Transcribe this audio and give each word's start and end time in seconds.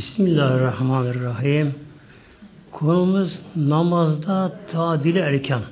Bismillahirrahmanirrahim. 0.00 1.74
Konumuz 2.72 3.38
namazda 3.56 4.60
tadili 4.72 5.18
erken. 5.18 5.62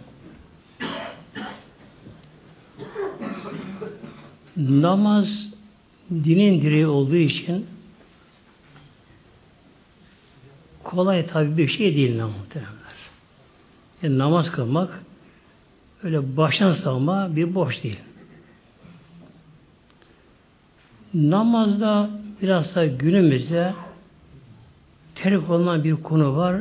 Namaz 4.56 5.28
dinin 6.10 6.62
direği 6.62 6.86
olduğu 6.86 7.16
için 7.16 7.66
kolay 10.84 11.26
tabi 11.26 11.56
bir 11.56 11.68
şey 11.68 11.96
değil 11.96 12.22
muhteremler. 12.22 12.96
Yani 14.02 14.18
namaz 14.18 14.50
kılmak 14.50 15.02
öyle 16.02 16.36
baştan 16.36 16.72
savma 16.72 17.36
bir 17.36 17.54
boş 17.54 17.82
değil. 17.82 18.00
Namazda 21.14 22.10
biraz 22.42 22.74
da 22.74 22.86
günümüzde 22.86 23.74
terk 25.22 25.50
olunan 25.50 25.84
bir 25.84 25.96
konu 25.96 26.36
var. 26.36 26.60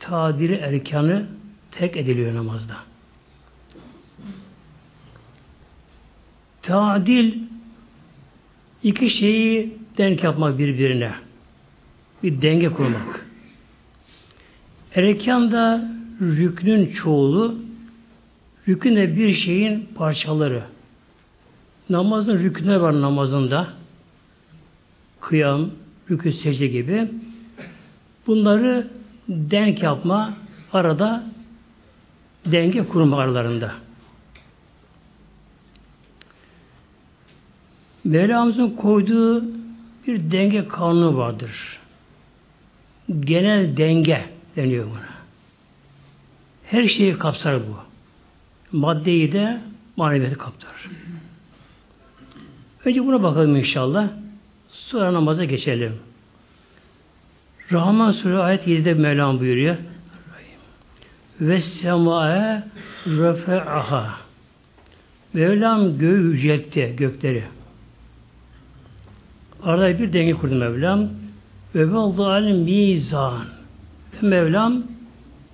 Tadiri 0.00 0.54
erkanı 0.54 1.26
tek 1.70 1.96
ediliyor 1.96 2.34
namazda. 2.34 2.76
Tadil 6.62 7.34
iki 8.82 9.10
şeyi 9.10 9.78
denk 9.98 10.24
yapmak 10.24 10.58
birbirine. 10.58 11.12
Bir 12.22 12.42
denge 12.42 12.68
kurmak. 12.68 13.26
Erkan 14.94 15.52
da 15.52 15.90
rüknün 16.20 16.92
çoğulu, 16.92 17.58
rükün 18.68 18.96
de 18.96 19.16
bir 19.16 19.34
şeyin 19.34 19.88
parçaları. 19.94 20.62
Namazın 21.90 22.38
rükünleri 22.38 22.82
var 22.82 23.00
namazında. 23.00 23.68
Kıyam, 25.20 25.70
rükü 26.10 26.32
secde 26.32 26.66
gibi. 26.66 27.08
Bunları 28.26 28.90
denk 29.28 29.82
yapma, 29.82 30.36
arada 30.72 31.24
denge 32.46 32.88
kurma 32.88 33.18
aralarında. 33.18 33.74
Mevlamızın 38.04 38.70
koyduğu 38.70 39.44
bir 40.06 40.30
denge 40.30 40.68
kanunu 40.68 41.16
vardır. 41.16 41.78
Genel 43.20 43.76
denge 43.76 44.30
deniyor 44.56 44.86
buna. 44.86 45.18
Her 46.64 46.88
şeyi 46.88 47.18
kapsar 47.18 47.60
bu. 47.60 47.76
Maddeyi 48.78 49.32
de 49.32 49.60
maneviyatı 49.96 50.38
kapsar. 50.38 50.90
Önce 52.84 53.06
buna 53.06 53.22
bakalım 53.22 53.56
inşallah. 53.56 54.08
Sonra 54.88 55.12
namaza 55.12 55.44
geçelim. 55.44 55.92
Rahman 57.72 58.12
Suresi 58.12 58.42
ayet 58.42 58.66
7'de 58.66 58.94
Mevlam 58.94 59.40
buyuruyor. 59.40 59.76
Ve 61.40 61.62
sema'e 61.62 62.62
rafe'aha 63.06 64.16
Mevlam 65.32 65.98
göğü 65.98 66.32
yüceltti, 66.32 66.94
gökleri. 66.96 67.42
Arada 69.62 69.98
bir 69.98 70.12
denge 70.12 70.32
kurdu 70.32 70.54
Mevlam. 70.54 71.08
Ve 71.74 71.92
vallâhâle 71.92 72.52
mizan. 72.52 73.44
Mevlam 74.22 74.82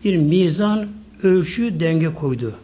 bir 0.04 0.16
mizan, 0.16 0.88
ölçü, 1.22 1.80
denge 1.80 2.14
koydu. 2.14 2.54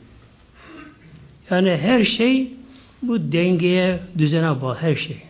Yani 1.50 1.76
her 1.76 2.04
şey 2.04 2.52
bu 3.02 3.32
dengeye, 3.32 4.00
düzene 4.18 4.62
bağlı 4.62 4.74
her 4.74 4.94
şey. 4.94 5.29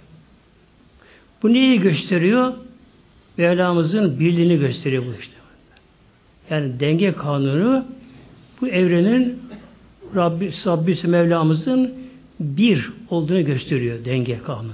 Bu 1.42 1.52
neyi 1.52 1.80
gösteriyor? 1.80 2.52
Mevlamızın 3.36 4.20
birliğini 4.20 4.58
gösteriyor 4.58 5.05
bu 5.06 5.20
işte. 5.20 5.34
Yani 6.50 6.80
denge 6.80 7.12
kanunu 7.12 7.84
bu 8.61 8.68
evrenin 8.68 9.39
Rabbi, 10.17 10.52
Rabbisi 10.67 11.08
Mevlamızın 11.08 11.95
bir 12.40 12.90
olduğunu 13.11 13.45
gösteriyor 13.45 14.05
denge 14.05 14.39
kanunu. 14.39 14.73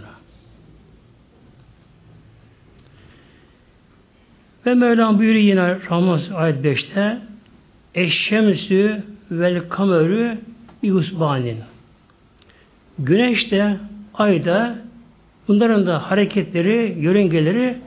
Ve 4.67 4.75
Mevlam 4.75 5.19
buyuruyor 5.19 5.45
yine 5.45 5.81
Rahman 5.91 6.21
ayet 6.35 6.65
5'te 6.65 7.19
Eşşemsü 7.95 9.03
vel 9.31 9.69
kamerü 9.69 10.39
bi 10.83 10.95
usbanin. 10.95 11.59
Güneş 12.99 13.51
de, 13.51 13.77
ay 14.15 14.45
da, 14.45 14.79
bunların 15.49 15.87
da 15.87 16.11
hareketleri, 16.11 16.97
yörüngeleri 17.01 17.79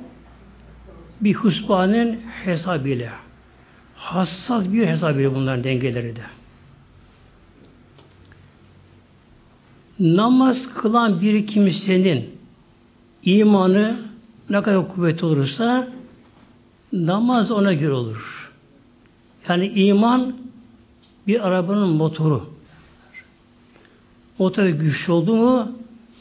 bir 1.21 1.33
husbanın 1.33 2.19
hesabıyla. 2.43 3.11
Hassas 3.95 4.73
bir 4.73 4.87
hesabıyla 4.87 5.35
bunların 5.35 5.63
dengeleri 5.63 6.15
de. 6.15 6.21
Namaz 9.99 10.73
kılan 10.73 11.21
bir 11.21 11.47
kimsenin 11.47 12.29
imanı 13.23 13.99
ne 14.49 14.61
kadar 14.61 14.93
kuvvetli 14.93 15.25
olursa 15.25 15.87
namaz 16.93 17.51
ona 17.51 17.73
göre 17.73 17.93
olur. 17.93 18.51
Yani 19.49 19.67
iman 19.67 20.35
bir 21.27 21.47
arabanın 21.47 21.89
motoru. 21.89 22.49
Motor 24.39 24.65
güçlü 24.65 25.13
oldu 25.13 25.35
mu 25.35 25.78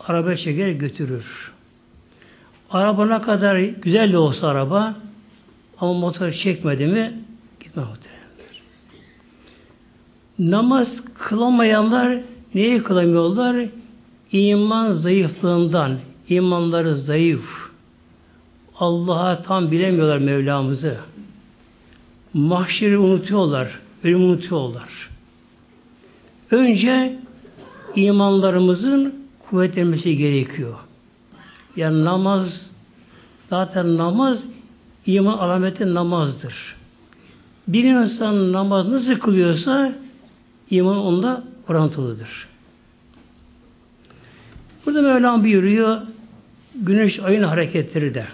araba 0.08 0.36
çeker 0.36 0.68
götürür. 0.68 1.52
Araba 2.70 3.06
ne 3.06 3.22
kadar 3.22 3.58
güzel 3.58 4.12
de 4.12 4.18
olsa 4.18 4.48
araba 4.48 4.94
ama 5.80 5.92
motor 5.92 6.30
çekmedi 6.32 6.86
mi 6.86 7.18
gitme 7.60 7.82
muhtemelendir. 7.82 8.62
Namaz 10.38 10.88
kılamayanlar 11.14 12.20
neyi 12.54 12.82
kılamıyorlar? 12.82 13.66
İman 14.32 14.92
zayıflığından, 14.92 15.98
imanları 16.28 16.96
zayıf. 16.96 17.70
Allah'a 18.78 19.42
tam 19.42 19.70
bilemiyorlar 19.70 20.18
Mevlamızı. 20.18 20.96
Mahşeri 22.34 22.98
unutuyorlar, 22.98 23.80
ölümü 24.04 24.24
unutuyorlar. 24.24 25.10
Önce 26.50 27.18
imanlarımızın 27.96 29.17
kuvvetlenmesi 29.50 30.16
gerekiyor. 30.16 30.74
Yani 31.76 32.04
namaz 32.04 32.70
zaten 33.50 33.96
namaz 33.96 34.42
iman 35.06 35.38
alameti 35.38 35.94
namazdır. 35.94 36.76
Bir 37.68 37.84
insan 37.84 38.52
namaz 38.52 38.88
nasıl 38.88 39.14
kılıyorsa 39.14 39.92
iman 40.70 40.96
onda 40.96 41.44
orantılıdır. 41.68 42.48
Burada 44.86 45.02
Mevlam 45.02 45.44
buyuruyor 45.44 46.00
güneş 46.74 47.20
ayın 47.20 47.42
hareketleri 47.42 48.14
de. 48.14 48.24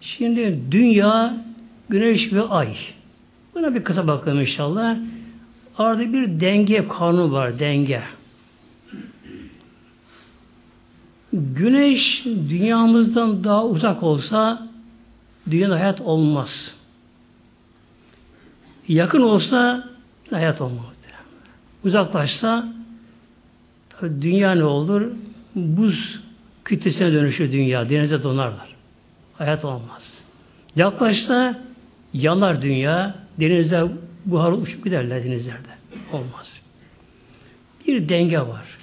Şimdi 0.00 0.60
dünya, 0.70 1.36
güneş 1.88 2.32
ve 2.32 2.42
ay. 2.42 2.76
Buna 3.54 3.74
bir 3.74 3.84
kısa 3.84 4.06
bakalım 4.06 4.40
inşallah. 4.40 4.96
Arada 5.78 6.12
bir 6.12 6.40
denge 6.40 6.88
kanunu 6.88 7.32
var, 7.32 7.58
denge. 7.58 8.02
Güneş 11.32 12.24
dünyamızdan 12.24 13.44
daha 13.44 13.66
uzak 13.66 14.02
olsa 14.02 14.68
dünyada 15.50 15.74
hayat 15.74 16.00
olmaz. 16.00 16.74
Yakın 18.88 19.20
olsa 19.20 19.84
hayat 20.30 20.60
olmaz. 20.60 20.90
Uzaklaşsa 21.84 22.68
dünya 24.02 24.52
ne 24.52 24.64
olur? 24.64 25.12
Buz 25.54 26.20
kütlesine 26.64 27.12
dönüşür 27.12 27.52
dünya. 27.52 27.90
Denize 27.90 28.22
donarlar. 28.22 28.68
Hayat 29.38 29.64
olmaz. 29.64 30.12
Yaklaşsa 30.76 31.60
yanar 32.12 32.62
dünya. 32.62 33.14
Denize 33.40 33.84
buhar 34.24 34.52
uçup 34.52 34.84
giderler 34.84 35.24
denizlerde. 35.24 35.68
Olmaz. 36.12 36.60
Bir 37.86 38.08
denge 38.08 38.40
var. 38.40 38.79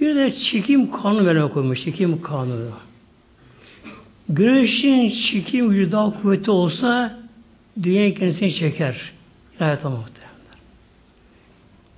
Bir 0.00 0.16
de 0.16 0.32
çekim 0.32 0.90
kanunu 0.90 1.26
verme 1.26 1.48
koymuş. 1.48 1.84
Çekim 1.84 2.22
kanunu. 2.22 2.70
Güneşin 4.28 5.08
çekim 5.08 5.70
gücü 5.70 5.92
daha 5.92 6.22
kuvvetli 6.22 6.50
olsa 6.50 7.18
dünya 7.82 8.14
kendisini 8.14 8.54
çeker. 8.54 9.12
Hayata 9.58 9.90
muhtemelen. 9.90 10.30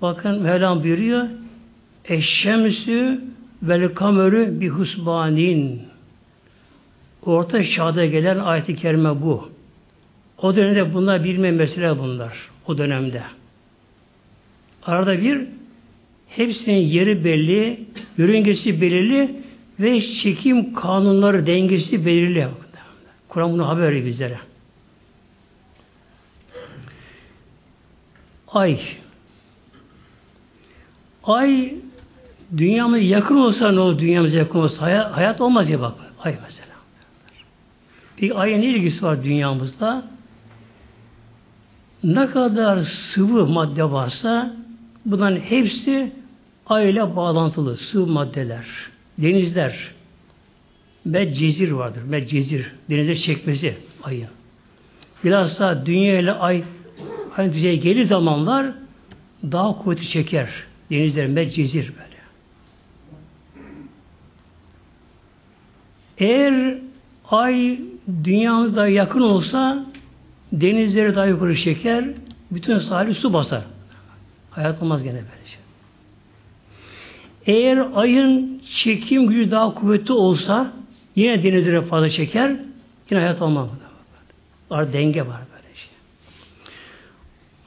Bakın 0.02 0.42
Mevlam 0.42 0.82
buyuruyor 0.82 1.28
Eşşemsü 2.04 3.20
vel 3.62 3.94
kamerü 3.94 4.60
bi 4.60 4.68
husbanin 4.68 5.82
Orta 7.26 7.64
çağda 7.64 8.06
gelen 8.06 8.38
ayet-i 8.38 8.76
kerime 8.76 9.22
bu. 9.22 9.50
O 10.38 10.56
dönemde 10.56 10.94
bunlar 10.94 11.24
bilme 11.24 11.50
mesele 11.50 11.98
bunlar. 11.98 12.50
O 12.66 12.78
dönemde. 12.78 13.22
Arada 14.82 15.20
bir 15.20 15.46
hepsinin 16.36 16.80
yeri 16.80 17.24
belli, 17.24 17.80
yörüngesi 18.18 18.80
belirli, 18.80 19.42
ve 19.80 20.00
çekim 20.00 20.74
kanunları 20.74 21.46
dengesi 21.46 22.06
belirli. 22.06 22.48
Kur'an 23.28 23.52
bunu 23.52 23.68
haber 23.68 23.82
veriyor 23.82 24.06
bizlere. 24.06 24.38
Ay. 28.48 28.80
Ay 31.24 31.74
dünyamız 32.56 33.02
yakın 33.02 33.36
olsa 33.36 33.72
ne 33.72 33.80
olur 33.80 33.98
dünyamız 33.98 34.34
yakın 34.34 34.58
olsa 34.58 34.82
hayat, 35.16 35.40
olmaz 35.40 35.70
ya 35.70 35.80
bak. 35.80 35.94
Ay 36.18 36.36
mesela. 36.42 36.72
Peki 38.16 38.34
ayın 38.34 38.60
ne 38.60 38.66
ilgisi 38.66 39.02
var 39.02 39.24
dünyamızda? 39.24 40.04
Ne 42.04 42.26
kadar 42.26 42.78
sıvı 42.78 43.46
madde 43.46 43.90
varsa 43.90 44.56
bunların 45.06 45.40
hepsi 45.40 46.12
ay 46.72 46.90
ile 46.90 47.16
bağlantılı 47.16 47.76
sıvı 47.76 48.06
maddeler, 48.06 48.66
denizler, 49.18 49.92
Medcezir 51.04 51.70
vardır. 51.70 52.02
Medcezir. 52.02 52.72
Denize 52.90 53.16
çekmesi 53.16 53.76
ayın. 54.02 54.28
Bilhassa 55.24 55.86
dünya 55.86 56.18
ile 56.18 56.32
ay 56.32 56.64
aynı 57.36 57.52
düzeye 57.52 57.76
gelir 57.76 58.04
zamanlar 58.04 58.72
daha 59.42 59.78
kuvveti 59.78 60.08
çeker. 60.08 60.48
Denizler 60.90 61.26
medcezir 61.26 61.92
böyle. 61.92 62.12
Eğer 66.18 66.78
ay 67.30 67.80
dünyamıza 68.24 68.88
yakın 68.88 69.20
olsa 69.20 69.86
denizleri 70.52 71.14
daha 71.14 71.26
yukarı 71.26 71.56
çeker, 71.56 72.04
bütün 72.50 72.78
sahili 72.78 73.14
su 73.14 73.32
basar. 73.32 73.62
Hayat 74.50 74.82
olmaz 74.82 75.02
gene 75.02 75.14
böylece. 75.14 75.61
Eğer 77.46 77.86
ayın 77.94 78.62
çekim 78.76 79.26
gücü 79.26 79.50
daha 79.50 79.74
kuvvetli 79.74 80.12
olsa 80.12 80.72
yine 81.16 81.42
denizlere 81.42 81.82
fazla 81.82 82.10
çeker, 82.10 82.56
yine 83.10 83.20
hayat 83.20 83.42
olmaz. 83.42 83.68
Var 84.70 84.92
denge 84.92 85.20
var 85.20 85.40
böyle 85.52 85.76
şey. 85.76 85.90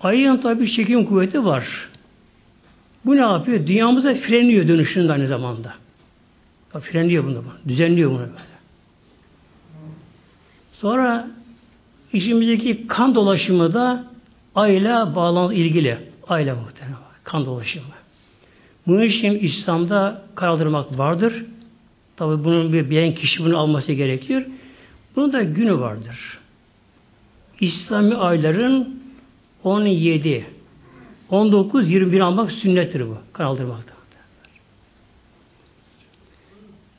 Ayın 0.02 0.38
tabi 0.38 0.72
çekim 0.72 1.06
kuvveti 1.06 1.46
var. 1.46 1.90
Bu 3.06 3.16
ne 3.16 3.22
yapıyor? 3.22 3.68
Dünyamıza 3.68 4.16
frenliyor 4.16 4.68
dönüşünde 4.68 5.12
aynı 5.12 5.28
zamanda. 5.28 5.74
Bak, 6.74 6.84
frenliyor 6.84 7.24
bunu. 7.24 7.44
Düzenliyor 7.68 8.12
bunu 8.12 8.20
böyle. 8.20 8.56
Sonra 10.74 11.28
işimizdeki 12.14 12.88
kan 12.88 13.16
dolaşımı 13.16 13.74
da 13.74 14.04
ayla 14.56 15.16
bağlantı 15.16 15.54
ilgili. 15.54 15.98
Ayla 16.28 16.56
muhtemelen. 16.56 16.98
Kan 17.24 17.46
dolaşımı. 17.46 17.86
Bunun 18.88 19.02
için 19.02 19.40
İslam'da 19.40 20.22
kaldırmak 20.36 20.98
vardır. 20.98 21.46
Tabi 22.18 22.44
bunun 22.44 22.74
bir 22.74 22.90
beğen 22.90 23.16
kişi 23.16 23.46
bunu 23.46 23.58
alması 23.58 23.92
gerekiyor. 23.92 24.46
Bunun 25.16 25.34
da 25.34 25.44
günü 25.44 25.80
vardır. 25.80 26.40
İslami 27.60 28.16
ayların 28.16 29.00
17, 29.64 30.46
19, 31.30 31.90
21 31.90 32.20
almak 32.20 32.52
sünnettir 32.52 33.08
bu. 33.08 33.18
Kaldırmakta. 33.34 33.96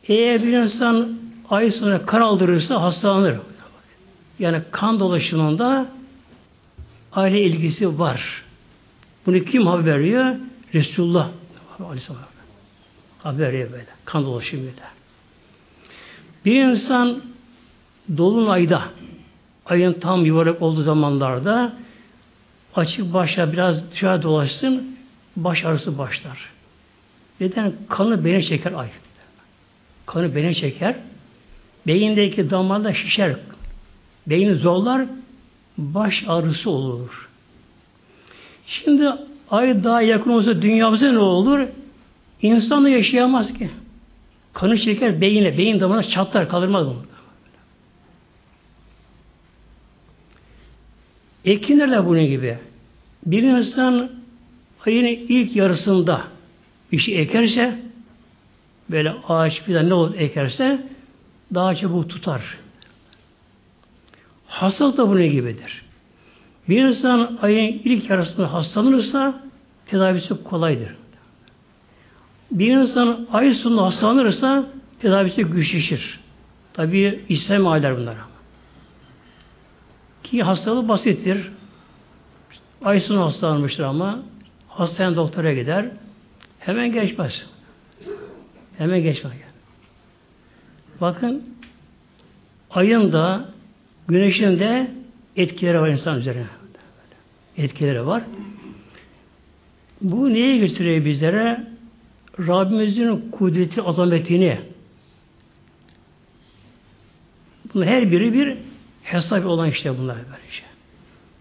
Eğer 0.09 0.43
bir 0.43 0.53
insan 0.53 1.19
ay 1.51 1.71
sonra 1.71 2.07
kan 2.07 2.21
aldırırsa 2.21 2.83
hastalanır. 2.83 3.37
Yani 4.39 4.63
kan 4.71 5.01
dolaşımında 5.01 5.87
aile 7.13 7.43
ilgisi 7.43 7.99
var. 7.99 8.43
Bunu 9.27 9.45
kim 9.45 9.67
haber 9.67 9.87
veriyor? 9.87 10.35
Resulullah 10.75 11.31
Aleyhisselam. 11.85 12.23
Haber 13.23 13.49
veriyor 13.49 13.73
böyle. 13.73 13.87
Kan 14.05 14.25
dolaşımıyla. 14.25 14.83
Bir 16.45 16.63
insan 16.65 17.23
dolunayda 18.17 18.83
ayın 19.67 19.93
tam 19.93 20.25
yuvarlak 20.25 20.63
olduğu 20.63 20.83
zamanlarda 20.83 21.73
açık 22.75 23.13
başla 23.13 23.53
biraz 23.53 23.91
dışarı 23.91 24.23
dolaşsın 24.23 24.97
baş 25.37 25.65
ağrısı 25.65 25.99
başlar. 25.99 26.51
Neden? 27.41 27.73
Kanı 27.89 28.25
beyne 28.25 28.43
çeker 28.43 28.73
ay. 28.73 28.89
Kanı 30.07 30.35
beyne 30.35 30.55
çeker. 30.55 30.97
Beyindeki 31.87 32.51
damarda 32.51 32.95
şişer. 32.95 33.37
Beyni 34.27 34.55
zorlar. 34.55 35.07
Baş 35.79 36.25
ağrısı 36.29 36.71
olur. 36.71 37.29
Şimdi 38.67 39.13
ay 39.51 39.85
daha 39.85 40.03
yakın 40.03 40.31
olsa 40.31 40.63
dünyamıza 40.63 41.13
ne 41.13 41.19
olur? 41.19 41.69
İnsan 42.43 42.85
da 42.85 42.89
yaşayamaz 42.89 43.53
ki. 43.53 43.71
Kanı 44.53 44.79
çeker 44.79 45.21
beyine, 45.21 45.59
beyin 45.59 45.81
damarına 45.81 46.03
çatlar, 46.03 46.49
kalırmaz 46.49 46.87
bunu. 46.87 47.03
Ekinlerle 51.45 52.07
bunun 52.07 52.27
gibi. 52.27 52.59
Bir 53.27 53.43
insan 53.43 54.11
ayın 54.87 55.05
ilk 55.05 55.57
yarısında 55.57 56.23
bir 56.93 56.99
şey 56.99 57.21
ekerse 57.21 57.79
böyle 58.91 59.11
ağaç 59.29 59.69
bir 59.69 59.75
ne 59.75 59.95
olur 59.95 60.15
ekerse 60.15 60.87
daha 61.55 61.75
çabuk 61.75 62.11
tutar. 62.11 62.43
Hastalık 64.47 64.97
da 64.97 65.09
bunun 65.09 65.29
gibidir. 65.29 65.86
Bir 66.69 66.85
insan 66.85 67.39
ayın 67.43 67.81
ilk 67.85 68.11
yarısında 68.11 68.53
hastalanırsa 68.53 69.41
tedavisi 69.87 70.45
kolaydır. 70.45 70.97
Bir 72.51 72.77
insan 72.77 73.27
ay 73.33 73.55
sonunda 73.55 73.83
hastalanırsa 73.83 74.67
tedavisi 75.01 75.45
güçleşir. 75.45 76.21
Tabi 76.73 77.25
İslam 77.29 77.67
aylar 77.67 77.97
bunlar. 77.97 78.17
Ki 80.23 80.43
hastalığı 80.43 80.89
basittir. 80.89 81.51
Ay 82.85 83.01
sonu 83.01 83.25
hastalanmıştır 83.25 83.83
ama 83.83 84.23
hastayan 84.69 85.17
doktora 85.17 85.55
gider. 85.55 85.87
Hemen 86.59 86.93
geçmez. 86.93 87.47
Hemen 88.79 89.03
geçmez. 89.03 89.33
Bakın 91.01 91.45
ayın 92.71 93.13
da 93.13 93.49
güneşin 94.09 94.59
de 94.59 94.91
etkileri 95.37 95.81
var 95.81 95.89
insan 95.89 96.19
üzerine. 96.19 96.56
Etkileri 97.59 98.07
var. 98.07 98.23
Bu 100.01 100.35
neye 100.35 100.59
gösteriyor 100.59 101.05
bizlere? 101.05 101.67
Rabbimizin 102.39 103.31
kudreti, 103.31 103.83
azametini 103.83 104.59
bunun 107.77 107.87
her 107.87 108.13
biri 108.13 108.33
bir 108.33 108.57
hesap 109.03 109.47
olan 109.47 109.71
işte 109.71 109.99
bunlar 109.99 110.17
böylece. 110.17 110.63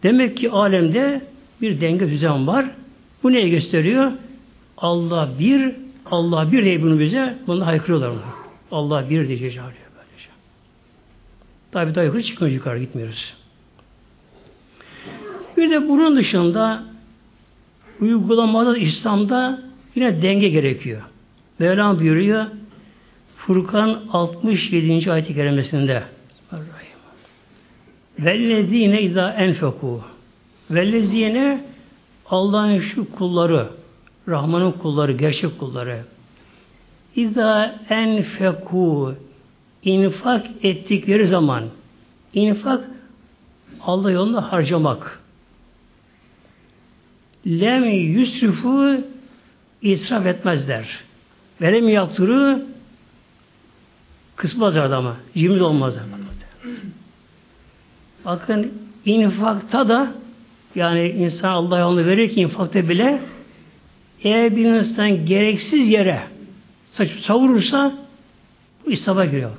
Demek 0.04 0.38
ki 0.38 0.52
alemde 0.52 1.22
bir 1.62 1.82
denge 1.82 2.10
düzen 2.10 2.48
var. 2.48 2.66
Bu 3.24 3.32
neye 3.32 3.50
gösteriyor? 3.50 4.12
Allah 4.78 5.30
bir, 5.40 5.76
Allah 6.06 6.52
bir 6.52 6.64
diye 6.66 6.82
bunu 6.82 7.00
bize 7.00 7.38
bunu 7.48 7.66
haykırıyorlar. 7.66 8.12
Bunu. 8.12 8.22
Allah 8.72 9.10
bir 9.10 9.28
diye 9.28 9.38
çağırıyor 9.38 9.88
böylece. 9.98 10.30
Tabi 11.72 11.96
daha 11.96 12.04
yukarı 12.04 12.24
çıkmıyor 12.24 12.54
yukarı 12.54 12.80
gitmiyoruz. 12.80 13.34
Bir 15.58 15.72
de 15.72 15.90
bunun 15.90 16.18
dışında 16.18 16.84
uygulamada 18.02 18.78
İslam'da 18.78 19.66
Yine 19.96 20.22
denge 20.22 20.50
gerekiyor. 20.50 21.02
Mevlam 21.60 22.00
buyuruyor 22.00 22.46
Furkan 23.38 24.00
67. 24.12 25.12
ayet-i 25.12 25.36
kerimesinde 25.36 26.04
Vellezine 28.20 29.02
izâ 29.02 29.30
enfekû 29.30 30.00
Vellezine 30.72 31.64
Allah'ın 32.30 32.80
şu 32.80 33.12
kulları 33.12 33.68
Rahman'ın 34.28 34.72
kulları, 34.72 35.12
gerçek 35.12 35.60
kulları 35.60 36.04
İzâ 37.16 37.76
enfekû 37.90 39.14
infak 39.84 40.46
ettikleri 40.64 41.28
zaman 41.28 41.64
infak 42.34 42.90
Allah 43.82 44.12
yolunda 44.12 44.52
harcamak 44.52 45.20
lem 47.48 47.84
yusrifu 47.90 49.02
israf 49.82 50.26
etmezler. 50.26 50.88
Verem 51.62 51.90
yaptırı 51.90 52.66
kısmaz 54.36 54.78
adama. 54.78 55.18
Cimri 55.36 55.64
olmaz. 55.64 55.96
Bakın 58.26 58.74
infakta 59.06 59.90
da 59.90 60.14
yani 60.76 61.10
insan 61.10 61.50
Allah 61.50 61.80
yolunu 61.80 62.06
verir 62.06 62.30
ki 62.30 62.42
infakta 62.42 62.90
bile 62.90 63.22
eğer 64.24 64.56
bir 64.56 64.66
insan 64.66 65.26
gereksiz 65.26 65.90
yere 65.90 66.22
saçıp 66.92 67.20
savurursa 67.20 67.94
bu 68.86 68.92
israfa 68.92 69.26
giriyor. 69.26 69.52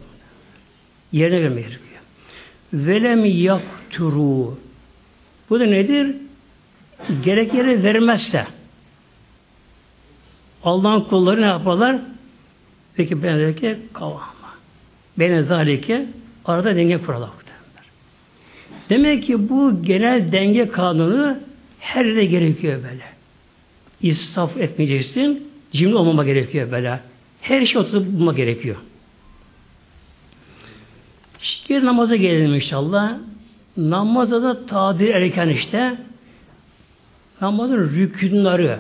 Yerine 1.12 1.42
vermeye 1.42 1.60
gerekiyor. 1.60 1.80
Velem 2.72 3.24
yakturu 3.24 4.58
bu 5.50 5.60
da 5.60 5.64
nedir? 5.64 6.16
Gerek 7.24 7.54
yere 7.54 7.82
vermezse 7.82 8.46
Allah'ın 10.64 11.00
kulları 11.00 11.40
ne 11.40 11.46
yaparlar? 11.46 11.96
Peki 12.94 13.22
ben 13.22 13.38
dedi 13.38 13.60
ki 13.60 13.78
kavama. 13.92 14.26
Beni 15.18 15.42
zalike 15.42 16.06
arada 16.44 16.76
denge 16.76 16.98
kuralım. 16.98 17.30
Demek 18.90 19.24
ki 19.24 19.48
bu 19.48 19.82
genel 19.82 20.32
denge 20.32 20.68
kanunu 20.68 21.36
her 21.80 22.04
yerde 22.04 22.24
gerekiyor 22.24 22.82
böyle. 22.82 23.04
İsraf 24.02 24.56
etmeyeceksin, 24.56 25.48
cimri 25.72 25.94
olmama 25.94 26.24
gerekiyor 26.24 26.70
böyle. 26.70 27.00
Her 27.40 27.66
şey 27.66 27.80
oturup 27.80 28.06
bulma 28.06 28.32
gerekiyor. 28.32 28.76
Şimdi 31.40 31.84
namaza 31.84 32.16
gelelim 32.16 32.54
inşallah. 32.54 33.18
Namaza 33.76 34.42
da 34.42 34.66
tadir 34.66 35.08
erken 35.08 35.48
işte 35.48 35.96
namazın 37.40 37.76
rükünleri 37.76 38.78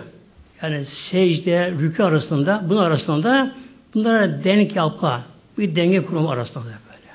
yani 0.62 0.84
secde, 0.84 1.70
rükü 1.70 2.02
arasında 2.02 2.64
bunun 2.68 2.82
arasında 2.82 3.52
bunlara 3.94 4.44
denk 4.44 4.76
yapma 4.76 5.22
bir 5.58 5.76
denge 5.76 6.04
kurumu 6.04 6.30
arasında 6.30 6.64
böyle. 6.64 7.12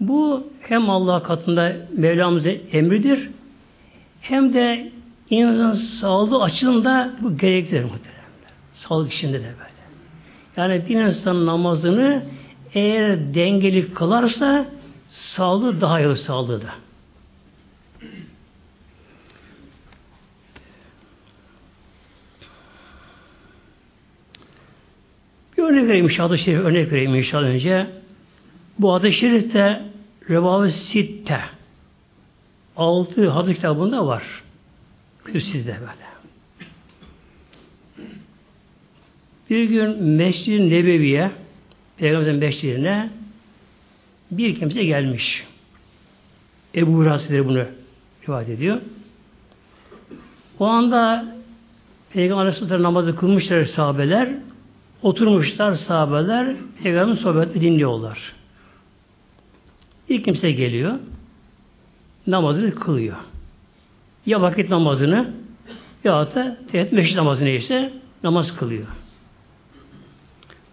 Bu 0.00 0.46
hem 0.60 0.90
Allah 0.90 1.22
katında 1.22 1.76
Mevlamızın 1.96 2.58
emridir 2.72 3.30
hem 4.20 4.54
de 4.54 4.92
insan 5.30 5.72
sağlığı 5.72 6.42
açısından 6.42 7.12
bu 7.20 7.36
gereklidir 7.36 7.84
muhtemelen. 7.84 8.20
Sağlık 8.74 9.12
içinde 9.12 9.38
de 9.40 9.42
böyle. 9.58 9.70
Yani 10.56 10.88
bir 10.88 11.00
insan 11.00 11.46
namazını 11.46 12.22
eğer 12.74 13.34
dengeli 13.34 13.94
kılarsa 13.94 14.66
sağlığı 15.08 15.80
daha 15.80 16.00
iyi 16.00 16.16
sağlığı 16.16 16.62
da. 16.62 16.70
Bir 25.60 25.64
örnek 25.64 25.88
vereyim 25.88 26.04
inşallah 26.04 26.36
şerif 26.36 26.60
örnek 26.60 26.92
vereyim 26.92 27.14
inşallah 27.14 27.44
önce. 27.46 27.86
Bu 28.78 28.94
adı 28.94 29.12
şerifte 29.12 29.82
Revavi 30.30 30.72
Sitte 30.72 31.40
altı 32.76 33.28
hadis 33.28 33.54
kitabında 33.54 34.06
var. 34.06 34.22
Kürsüzde 35.24 35.76
böyle. 35.80 36.10
Bir 39.50 39.64
gün 39.64 40.02
Mescid-i 40.02 40.70
Nebevi'ye 40.70 41.30
Peygamberimizin 41.96 42.40
mescidine 42.40 43.10
bir 44.30 44.58
kimse 44.58 44.84
gelmiş. 44.84 45.44
Ebu 46.74 46.92
Hurasidir 46.92 47.44
bunu 47.44 47.64
rivayet 48.28 48.48
ediyor. 48.48 48.80
O 50.58 50.66
anda 50.66 51.34
Peygamber 52.12 52.42
Aleyhisselatü 52.42 52.82
namazı 52.82 53.16
kılmışlar 53.16 53.64
sahabeler. 53.64 54.28
Oturmuşlar 55.02 55.74
sahabeler. 55.74 56.56
Peygamberin 56.82 57.16
sohbeti 57.16 57.60
dinliyorlar. 57.60 58.32
Bir 60.08 60.22
kimse 60.22 60.50
geliyor. 60.50 60.98
Namazını 62.26 62.74
kılıyor. 62.74 63.16
Ya 64.26 64.42
vakit 64.42 64.70
namazını 64.70 65.30
ya 66.04 66.34
da 66.34 66.58
evet 66.72 66.92
meşrit 66.92 67.16
namazı 67.16 67.44
neyse 67.44 67.92
namaz 68.22 68.56
kılıyor. 68.56 68.86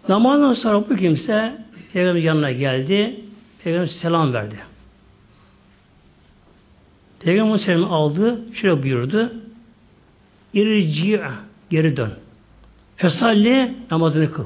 Namazdan 0.08 0.54
sonra 0.54 0.90
bu 0.90 0.96
kimse 0.96 1.64
Peygamber 1.92 2.20
yanına 2.20 2.52
geldi. 2.52 3.20
Peygamber 3.64 3.86
selam 3.86 4.32
verdi. 4.32 4.58
Peygamber 7.20 7.58
selam 7.58 7.92
aldı. 7.92 8.40
Şöyle 8.54 8.82
buyurdu. 8.82 9.32
İrci 10.54 11.20
geri 11.70 11.96
dön. 11.96 12.12
Fesalli 12.98 13.74
namazını 13.90 14.32
kıl. 14.32 14.44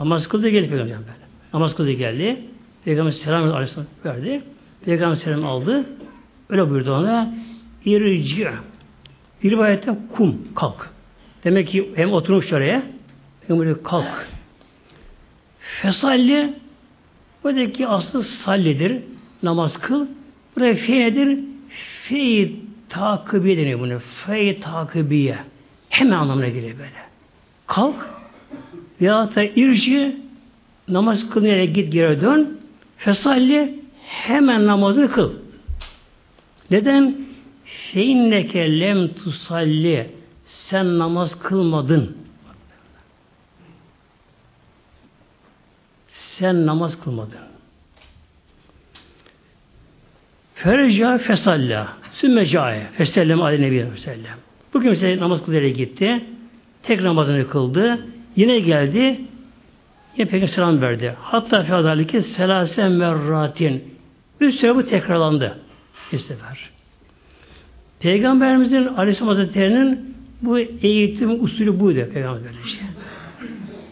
Namaz 0.00 0.28
kıldı 0.28 0.48
geldi 0.48 0.68
Peygamber 0.68 0.98
böyle. 0.98 1.12
Namaz 1.54 1.74
kıldı 1.74 1.90
geldi. 1.90 2.40
Peygamber 2.84 3.10
selam 3.10 3.52
aleyhisselam 3.52 3.86
verdi. 4.04 4.42
Peygamber 4.84 5.16
selam 5.16 5.44
aldı. 5.44 5.86
Öyle 6.48 6.70
buyurdu 6.70 6.92
ona. 6.92 7.34
İrci. 7.84 8.48
Bir 9.42 9.50
rivayette 9.50 9.98
kum, 10.16 10.48
kalk. 10.54 10.90
Demek 11.44 11.68
ki 11.68 11.92
hem 11.96 12.12
oturmuş 12.12 12.52
oraya 12.52 12.82
Peygamber 13.48 13.82
kalk. 13.82 14.28
Fesalli 15.60 16.54
buradaki 17.44 17.86
aslı 17.86 18.24
sallidir. 18.24 19.02
Namaz 19.42 19.78
kıl. 19.78 20.06
Buraya 20.56 20.74
fe 20.74 21.00
nedir? 21.00 21.38
Fe 22.02 22.50
takibi 22.88 23.56
deniyor 23.56 23.80
bunu. 23.80 23.98
Fe 23.98 24.60
takibiye. 24.60 25.51
Hemen 25.92 26.12
anlamına 26.12 26.48
geliyor 26.48 26.78
böyle. 26.78 27.02
Kalk 27.66 27.94
veya 29.00 29.34
da 29.34 29.42
irci 29.44 30.16
namaz 30.88 31.30
kılmaya 31.30 31.64
git 31.64 31.92
geri 31.92 32.20
dön. 32.20 32.60
Fesalli 32.96 33.80
hemen 34.06 34.66
namazını 34.66 35.10
kıl. 35.10 35.32
Neden? 36.70 37.16
Feinneke 37.64 38.80
lem 38.80 39.14
tusalli 39.14 40.10
sen 40.46 40.98
namaz 40.98 41.38
kılmadın. 41.38 42.16
Sen 46.08 46.66
namaz 46.66 47.00
kılmadın. 47.04 47.38
Ferca 50.54 51.18
fesalla 51.18 51.96
sümme 52.14 52.46
cae 52.46 52.90
fesellem 52.96 53.42
aleyhi 53.42 53.62
nebi 53.62 54.00
sellem. 54.00 54.38
Bu 54.74 54.80
kimse 54.80 55.18
namaz 55.18 55.44
kılıyor 55.44 55.62
gitti. 55.62 56.24
Tek 56.82 57.00
namazını 57.00 57.48
kıldı. 57.48 58.06
Yine 58.36 58.58
geldi. 58.58 59.20
Yine 60.16 60.30
peki 60.30 60.48
selam 60.48 60.80
verdi. 60.80 61.14
Hatta 61.20 61.62
fadalike 61.62 62.22
selasen 62.22 62.92
merratin. 62.92 63.84
Üç 64.40 64.54
süre 64.54 64.76
bu 64.76 64.86
tekrarlandı. 64.86 65.58
Bir 66.12 66.18
sefer. 66.18 66.70
Peygamberimizin 68.00 68.86
Aleyhisselam 68.86 69.28
Hazretleri'nin 69.28 70.14
bu 70.42 70.58
eğitim 70.58 71.44
usulü 71.44 71.80
buydu 71.80 72.08
Peygamber 72.14 72.42
böylece. 72.44 72.78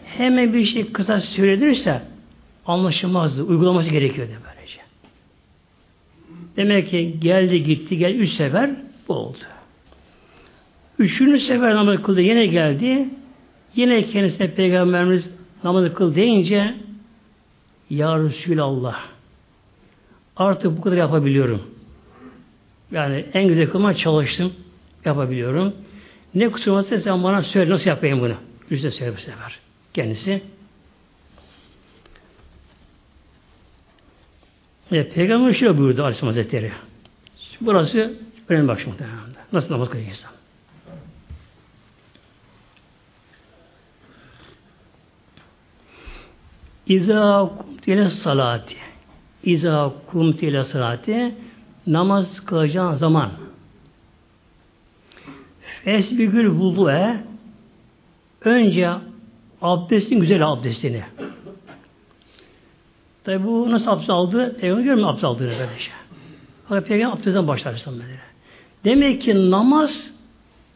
Hemen 0.05 0.53
bir 0.53 0.65
şey 0.65 0.91
kısa 0.91 1.19
söylenirse 1.19 2.01
anlaşılmazdı. 2.65 3.43
Uygulaması 3.43 3.89
gerekiyordu 3.89 4.31
böylece. 4.31 4.79
Demek 6.55 6.89
ki 6.89 7.15
geldi 7.19 7.63
gitti 7.63 7.97
gel 7.97 8.15
üç 8.15 8.29
sefer 8.29 8.69
bu 9.07 9.13
oldu. 9.13 9.37
Üçüncü 10.99 11.39
sefer 11.39 11.75
namaz 11.75 12.01
kıldı 12.01 12.21
yine 12.21 12.45
geldi. 12.45 13.09
Yine 13.75 14.05
kendisine 14.05 14.53
Peygamberimiz 14.53 15.29
namazı 15.63 15.93
kıl 15.93 16.15
deyince 16.15 16.75
Ya 17.89 18.19
Resulallah 18.19 18.99
artık 20.37 20.77
bu 20.77 20.81
kadar 20.81 20.97
yapabiliyorum. 20.97 21.61
Yani 22.91 23.25
en 23.33 23.47
güzel 23.47 23.69
kılma 23.69 23.93
çalıştım. 23.93 24.53
Yapabiliyorum. 25.05 25.73
Ne 26.35 26.49
kusur 26.49 26.71
varsa 26.71 26.99
sen 26.99 27.23
bana 27.23 27.43
söyle 27.43 27.71
nasıl 27.71 27.89
yapayım 27.89 28.21
bunu. 28.21 28.35
Yüzde 28.69 28.91
söyle 28.91 29.13
bu 29.17 29.19
sefer. 29.19 29.59
Kendisi. 29.93 30.41
Evet, 34.91 35.13
Peygamber 35.13 35.53
şöyle 35.53 35.77
buyurdu 35.77 36.01
Aleyhisselam 36.03 36.33
Hazretleri. 36.33 36.71
Burası 37.61 38.13
önemli 38.49 38.81
şimdi. 38.83 39.03
Nasıl 39.53 39.73
namaz 39.73 39.89
kılıyor 39.89 40.09
insan? 40.09 40.31
İza 46.87 47.51
kumtile 47.57 48.09
salati. 48.09 48.75
İza 49.43 49.93
kumtile 50.11 50.63
salati. 50.63 51.35
Namaz 51.87 52.45
kılacağın 52.45 52.95
zaman. 52.95 53.31
Fesbigül 55.83 56.49
vudu'e 56.49 57.23
önce 58.41 58.91
abdestin 59.61 60.19
güzel 60.19 60.47
abdestini. 60.47 61.03
Tabi 63.23 63.43
bu 63.43 63.71
nasıl 63.71 63.91
abdest 63.91 64.09
aldı? 64.09 64.57
Peygamber 64.59 64.83
görmüyor 64.83 65.09
abdest 65.09 65.23
aldığını 65.23 65.49
böyle 65.49 65.77
şey. 65.77 65.93
Fakat 66.67 66.87
Peygamber 66.87 67.17
abdestten 67.17 67.47
başlar 67.47 67.85
böyle. 67.87 68.19
Demek 68.83 69.21
ki 69.21 69.51
namaz 69.51 70.11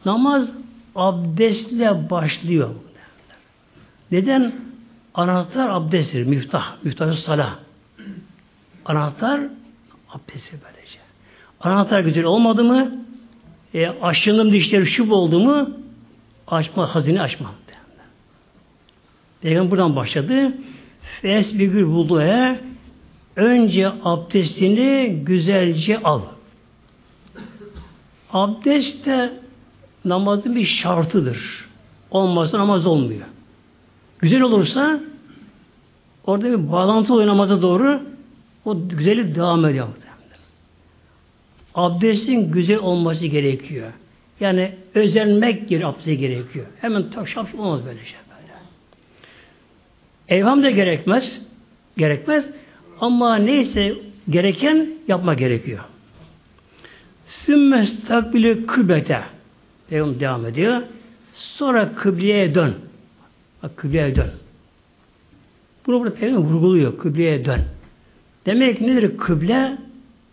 namaz 0.04 0.48
abdestle 0.94 2.10
başlıyor. 2.10 2.70
Neden? 4.12 4.65
Anahtar 5.16 5.68
abdesttir, 5.68 6.24
miftah, 6.24 6.76
miftah 6.82 7.12
salah. 7.12 7.58
Anahtar 8.84 9.40
abdesti 10.08 10.56
böylece. 10.64 10.98
Anahtar 11.60 12.00
güzel 12.00 12.24
olmadı 12.24 12.64
mı, 12.64 12.92
e, 13.74 13.88
aşındım 13.88 14.52
dişleri 14.52 14.86
şup 14.86 15.12
oldu 15.12 15.40
mu, 15.40 15.70
açma, 16.46 16.94
hazine 16.94 17.22
açmam. 17.22 17.52
Peygamber 19.40 19.70
buradan 19.70 19.96
başladı. 19.96 20.52
Fes 21.20 21.54
bir 21.58 21.66
gül 21.66 21.86
bulduğaya 21.86 22.60
önce 23.36 23.92
abdestini 24.04 25.20
güzelce 25.22 25.98
al. 25.98 26.20
Abdest 28.32 29.06
de 29.06 29.32
namazın 30.04 30.56
bir 30.56 30.66
şartıdır. 30.66 31.68
Olmazsa 32.10 32.58
namaz 32.58 32.86
olmuyor. 32.86 33.26
Güzel 34.18 34.40
olursa 34.40 35.00
orada 36.24 36.44
bir 36.44 36.72
bağlantı 36.72 37.14
oynamaza 37.14 37.62
doğru 37.62 38.02
o 38.64 38.88
güzellik 38.88 39.34
devam 39.36 39.64
ediyor. 39.64 39.88
Abdestin 41.74 42.52
güzel 42.52 42.78
olması 42.78 43.26
gerekiyor. 43.26 43.92
Yani 44.40 44.72
özenmek 44.94 45.68
gibi 45.68 45.86
abdeste 45.86 46.14
gerekiyor. 46.14 46.66
Hemen 46.80 47.10
tak 47.10 47.28
şap 47.28 47.54
olmaz 47.58 47.86
böyle 47.86 48.04
şey. 48.04 48.18
Böyle. 48.30 48.52
Evham 50.40 50.62
da 50.62 50.70
gerekmez. 50.70 51.40
Gerekmez. 51.96 52.44
Ama 53.00 53.36
neyse 53.36 53.94
gereken 54.30 54.88
yapma 55.08 55.34
gerekiyor. 55.34 55.84
Sümme 57.26 57.86
stakbili 57.86 58.66
kıblete. 58.66 59.20
Peygamber 59.90 60.20
devam 60.20 60.46
ediyor. 60.46 60.82
Sonra 61.34 61.94
kıbleye 61.94 62.54
dön. 62.54 62.74
Bak 63.62 63.76
kıbleye 63.76 64.16
dön. 64.16 64.30
Bunu 65.86 66.00
burada 66.00 66.14
Peygamber 66.14 66.48
vurguluyor. 66.48 66.98
Kıbleye 66.98 67.44
dön. 67.44 67.60
Demek 68.46 68.78
ki 68.78 68.86
nedir 68.86 69.16
kıble? 69.18 69.78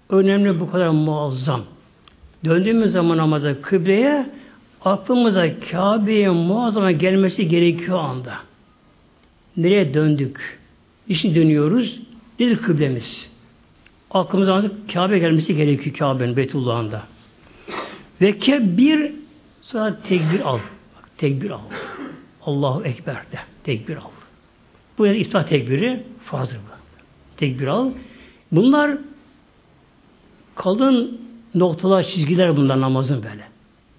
Önemli 0.10 0.60
bu 0.60 0.72
kadar 0.72 0.90
muazzam. 0.90 1.62
Döndüğümüz 2.46 2.92
zaman 2.92 3.18
namaza 3.18 3.62
kıbleye 3.62 4.30
aklımıza 4.86 5.60
Kabe'ye 5.72 6.30
muazzama 6.30 6.92
gelmesi 6.92 7.48
gerekiyor 7.48 8.00
anda. 8.00 8.34
Nereye 9.58 9.94
döndük? 9.94 10.60
İşin 11.08 11.36
dönüyoruz. 11.36 12.00
Nedir 12.40 12.58
kıblemiz? 12.58 13.32
Aklımıza 14.12 14.64
Kabe 14.94 15.20
gelmesi 15.20 15.56
gerekiyor 15.56 15.96
Kabe'nin 15.96 16.38
Beytullah'ında. 16.38 17.04
Ve 18.22 18.40
kebir 18.40 19.12
sonra 19.62 20.00
tekbir 20.08 20.40
al. 20.40 20.60
Bak, 20.96 21.10
tekbir 21.18 21.50
al. 21.50 21.60
Allahu 22.46 22.84
Ekber 22.84 23.16
de. 23.16 23.40
Tekbir 23.64 23.98
al. 23.98 24.10
Bu 24.98 25.06
yani 25.06 25.18
iftah 25.18 25.44
tekbiri 25.44 26.04
farzdır 26.26 26.58
bu. 26.58 26.74
Tekbir 27.38 27.68
al. 27.68 27.92
Bunlar 28.52 28.98
kalın 30.56 31.22
noktalar, 31.56 32.04
çizgiler 32.04 32.58
bunlar 32.58 32.82
namazın 32.82 33.24
böyle. 33.24 33.44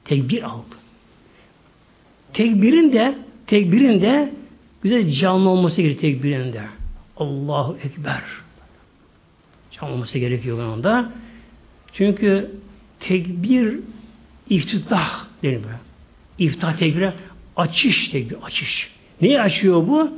Tekbir 0.05 0.43
al. 0.43 0.61
Tekbirin 2.33 2.93
de 2.93 3.19
tekbirin 3.47 4.01
de 4.01 4.33
güzel 4.83 5.11
canlı 5.11 5.49
olması 5.49 5.83
gerekiyor 5.83 6.13
tekbirin 6.13 6.53
de. 6.53 6.63
Allahu 7.17 7.77
Ekber. 7.85 8.23
Canlı 9.71 9.95
olması 9.95 10.19
gerekiyor 10.19 10.59
anda. 10.59 11.13
Çünkü 11.93 12.51
tekbir 13.01 13.79
iftitah 14.51 15.25
denir 15.43 15.57
böyle. 15.57 15.81
İftah 16.39 16.77
tekbire 16.77 17.13
açış 17.57 18.09
tekbir, 18.09 18.37
açış. 18.43 18.91
Neyi 19.21 19.41
açıyor 19.41 19.89
bu? 19.89 20.11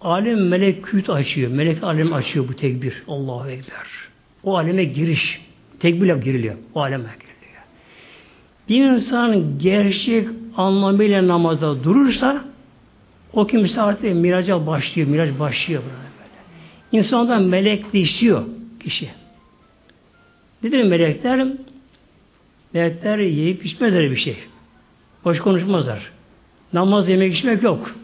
Alem 0.00 0.48
meleküt 0.48 1.10
açıyor. 1.10 1.50
Melek 1.50 1.82
alem 1.82 2.12
açıyor 2.12 2.48
bu 2.48 2.56
tekbir. 2.56 3.02
Allahu 3.08 3.48
Ekber. 3.48 3.86
O 4.44 4.56
aleme 4.56 4.84
giriş. 4.84 5.40
Tekbirle 5.80 6.18
giriliyor. 6.18 6.54
O 6.74 6.80
aleme 6.80 7.04
giriliyor. 7.04 7.62
Bir 8.68 8.84
insan 8.84 9.58
gerçek 9.58 10.28
anlamıyla 10.56 11.28
namazda 11.28 11.84
durursa 11.84 12.44
o 13.32 13.46
kimse 13.46 13.80
artık 13.80 14.14
miraca 14.14 14.66
başlıyor. 14.66 15.08
Miraç 15.08 15.38
başlıyor 15.38 15.82
böyle. 15.82 16.10
İnsandan 16.92 17.42
melekleşiyor 17.42 18.44
kişi. 18.80 19.10
Nedir 20.62 20.82
melekler? 20.82 21.48
Melekler 22.72 23.18
yiyip 23.18 23.66
içmezler 23.66 24.10
bir 24.10 24.16
şey. 24.16 24.36
Boş 25.24 25.40
konuşmazlar. 25.40 26.10
Namaz 26.72 27.08
yemek 27.08 27.34
içmek 27.34 27.62
yok. 27.62 27.94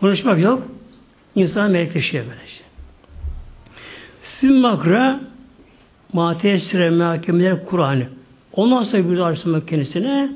Konuşmak 0.00 0.40
yok. 0.40 0.62
İnsan 1.34 1.70
melekleşiyor 1.70 2.24
böylece. 2.24 2.62
Sümmakra 4.22 5.20
matesire 6.12 6.90
mehakemeler 6.90 7.66
Kur'an'ı. 7.66 8.08
Ondan 8.52 8.82
sonra 8.82 9.10
bir 9.10 9.18
arasında 9.18 9.66
kendisine 9.66 10.30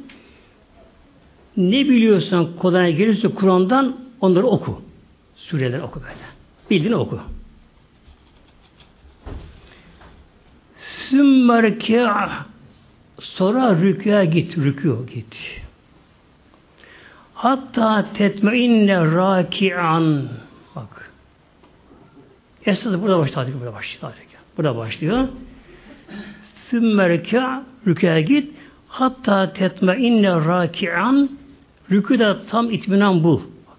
ne 1.57 1.89
biliyorsan 1.89 2.57
kolay 2.57 2.97
gelirse 2.97 3.29
Kur'an'dan 3.29 3.97
onları 4.21 4.47
oku. 4.47 4.83
Sureler 5.37 5.81
oku 5.81 6.01
böyle. 6.03 6.15
Bildiğini 6.71 6.97
oku. 6.97 7.21
Sümmerke 10.79 12.09
sonra 13.21 13.77
rüküye 13.77 14.25
git, 14.25 14.57
rükû 14.57 15.07
git. 15.07 15.63
Hatta 17.43 18.07
tetmeinne 18.15 18.99
raki'an 19.15 20.29
bak. 20.77 21.11
Esas 22.67 23.03
burada 23.03 23.19
başlıyor. 23.19 23.61
Burada 23.61 23.75
başlıyor. 23.75 24.13
Burada 24.57 24.77
başlıyor. 24.77 25.29
Sümmerke 26.71 27.43
rüküye 27.87 28.23
git. 28.23 28.55
Hatta 28.89 29.53
tetmeinne 29.53 30.31
raki'an 30.31 31.31
rüküde 31.91 32.37
tam 32.51 32.71
itminan 32.71 33.25
bul. 33.25 33.41
Bak. 33.41 33.79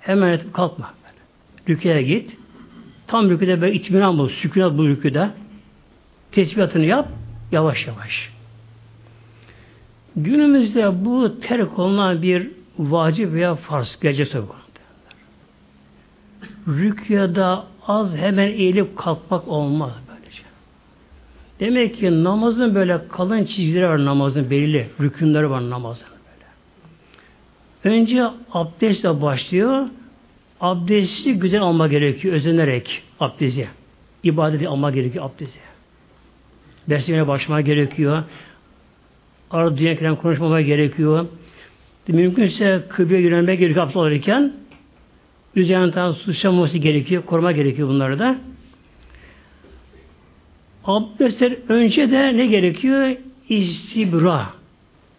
Hemen 0.00 0.30
yatıp 0.30 0.54
kalkma. 0.54 0.94
Rüküye 1.68 2.02
git. 2.02 2.36
Tam 3.06 3.30
rüküde 3.30 3.60
böyle 3.60 3.74
itminan 3.74 4.18
bul. 4.18 4.28
Sükunat 4.28 4.78
bul 4.78 4.88
rüküde. 4.88 5.30
Tesbihatını 6.32 6.84
yap. 6.84 7.08
Yavaş 7.52 7.86
yavaş. 7.86 8.30
Günümüzde 10.16 11.04
bu 11.04 11.40
terk 11.40 11.78
olunan 11.78 12.22
bir 12.22 12.55
vacip 12.78 13.32
veya 13.32 13.54
farz 13.54 13.98
gece 14.00 14.26
söz 14.26 14.44
Rükyada 16.68 17.66
az 17.86 18.16
hemen 18.16 18.48
eğilip 18.48 18.96
kalkmak 18.96 19.48
olmaz 19.48 19.92
böylece. 20.08 20.42
Demek 21.60 21.94
ki 21.94 22.24
namazın 22.24 22.74
böyle 22.74 23.08
kalın 23.08 23.44
çizgileri 23.44 23.88
var 23.88 24.04
namazın 24.04 24.50
belirli 24.50 24.88
rükünleri 25.00 25.50
var 25.50 25.70
namazın 25.70 26.06
böyle. 26.08 27.96
Önce 27.96 28.24
abdestle 28.52 29.22
başlıyor. 29.22 29.86
Abdesti 30.60 31.34
güzel 31.34 31.60
alma 31.60 31.88
gerekiyor 31.88 32.34
özenerek 32.34 33.02
abdesti. 33.20 33.68
İbadeti 34.22 34.68
alma 34.68 34.90
gerekiyor 34.90 35.24
abdesti. 35.24 35.60
Dersine 36.88 37.28
başlama 37.28 37.60
gerekiyor. 37.60 38.22
Arada 39.50 39.76
dünya 39.76 40.14
konuşmama 40.16 40.60
gerekiyor. 40.60 41.26
Mümkünse 42.08 42.82
kıbleye 42.88 43.22
yönelmek 43.22 43.58
gerekiyor 43.58 43.84
abdest 43.84 43.96
alırken. 43.96 44.52
Üzerinden 45.56 46.12
suçlanması 46.12 46.78
gerekiyor. 46.78 47.22
Koruma 47.26 47.52
gerekiyor 47.52 47.88
bunları 47.88 48.18
da. 48.18 48.36
Abdestler 50.84 51.56
önce 51.68 52.10
de 52.10 52.36
ne 52.36 52.46
gerekiyor? 52.46 53.16
İstibra. 53.48 54.50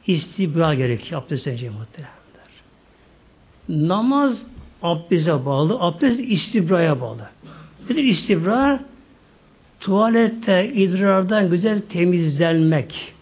İstibra 0.07 0.73
gerekiyor 0.73 1.21
abdest 1.21 1.47
önce 1.47 1.69
muhtemelenler. 1.69 2.17
Namaz 3.69 4.41
abdeste 4.81 5.45
bağlı. 5.45 5.77
Abdest 5.79 6.19
istibraya 6.19 7.01
bağlı. 7.01 7.29
Nedir 7.89 8.03
istibra? 8.03 8.79
Tuvalette 9.79 10.71
idrardan 10.73 11.49
güzel 11.49 11.81
temizlenmek. 11.89 13.13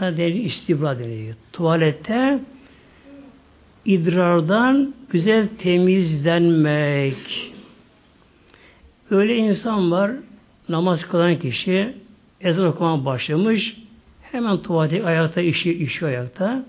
Buna 0.00 0.16
denir 0.16 0.44
istibra 0.44 0.98
deniyor. 0.98 1.34
Tuvalette 1.52 2.38
idrardan 3.84 4.94
güzel 5.10 5.48
temizlenmek. 5.58 7.52
Öyle 9.10 9.36
insan 9.36 9.90
var, 9.90 10.12
namaz 10.68 11.08
kılan 11.08 11.38
kişi 11.38 11.94
ezan 12.40 12.66
okumaya 12.66 13.04
başlamış, 13.04 13.76
hemen 14.22 14.62
tuvalete 14.62 15.04
ayakta 15.04 15.40
işi, 15.40 15.72
işi 15.72 16.06
ayakta, 16.06 16.64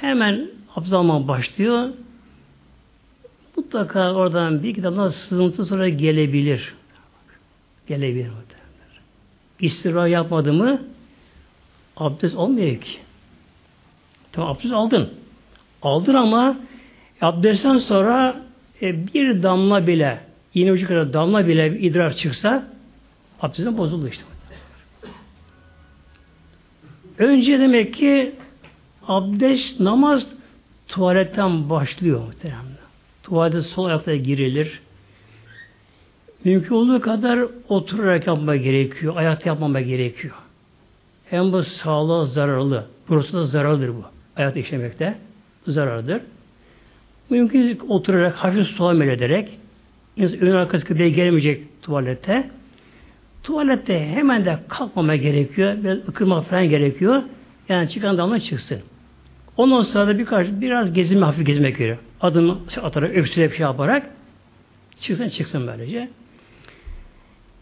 hemen 0.00 0.50
abdest 0.76 1.28
başlıyor, 1.28 1.90
mutlaka 3.56 4.12
oradan 4.12 4.62
bir 4.62 4.82
damla 4.82 5.10
sızıntı 5.10 5.64
sonra 5.64 5.88
gelebilir. 5.88 6.74
Gelebilir. 7.86 8.30
İstira 9.60 10.08
yapmadı 10.08 10.52
mı 10.52 10.82
abdest 11.96 12.36
olmuyor 12.36 12.80
ki. 12.80 12.98
Tamam 14.32 14.50
abdest 14.50 14.74
aldın. 14.74 15.19
Aldın 15.82 16.14
ama 16.14 16.56
abdestten 17.20 17.78
sonra 17.78 18.40
e, 18.82 19.14
bir 19.14 19.42
damla 19.42 19.86
bile 19.86 20.20
iğne 20.54 20.72
ucu 20.72 20.88
kadar 20.88 21.12
damla 21.12 21.46
bile 21.46 21.80
idrar 21.80 22.14
çıksa 22.14 22.68
abdestin 23.42 23.78
bozuldu 23.78 24.08
işte. 24.08 24.22
Önce 27.18 27.60
demek 27.60 27.94
ki 27.94 28.34
abdest, 29.08 29.80
namaz 29.80 30.26
tuvaletten 30.88 31.70
başlıyor 31.70 32.20
muhtemelen. 32.26 32.64
Tuvalete 33.22 33.62
sol 33.62 33.84
ayakta 33.84 34.16
girilir. 34.16 34.80
Mümkün 36.44 36.74
olduğu 36.74 37.00
kadar 37.00 37.40
oturarak 37.68 38.26
yapma 38.26 38.56
gerekiyor. 38.56 39.16
Ayakta 39.16 39.48
yapmama 39.48 39.80
gerekiyor. 39.80 40.34
Hem 41.30 41.52
bu 41.52 41.62
sağlığa 41.62 42.26
zararlı. 42.26 42.86
Burası 43.08 43.32
da 43.32 43.46
zararlıdır 43.46 43.88
bu. 43.88 44.04
Ayakta 44.36 44.60
işlemekte 44.60 45.18
zarardır. 45.66 46.22
Mümkün 47.30 47.80
oturarak, 47.88 48.34
hafif 48.34 48.66
sual 48.66 49.00
ederek, 49.00 49.58
ön 50.18 50.50
arkası 50.50 50.86
kıbleye 50.86 51.10
gelmeyecek 51.10 51.82
tuvalette. 51.82 52.50
Tuvalette 53.42 54.06
hemen 54.06 54.44
de 54.44 54.58
kalkmama 54.68 55.16
gerekiyor. 55.16 55.74
Biraz 55.84 55.98
ıkırmak 56.08 56.46
falan 56.46 56.68
gerekiyor. 56.68 57.22
Yani 57.68 57.88
çıkan 57.88 58.18
damla 58.18 58.40
çıksın. 58.40 58.78
Ondan 59.56 59.82
sonra 59.82 60.06
da 60.06 60.18
birkaç, 60.18 60.46
biraz 60.48 60.92
gezinme, 60.92 61.26
hafif 61.26 61.46
gezmek 61.46 61.78
gerekiyor. 61.78 61.98
Adım 62.20 62.60
atarak, 62.82 63.16
öksürerek 63.16 63.54
şey 63.54 63.62
yaparak 63.62 64.10
çıksın 65.00 65.28
çıksın 65.28 65.66
böylece. 65.66 66.08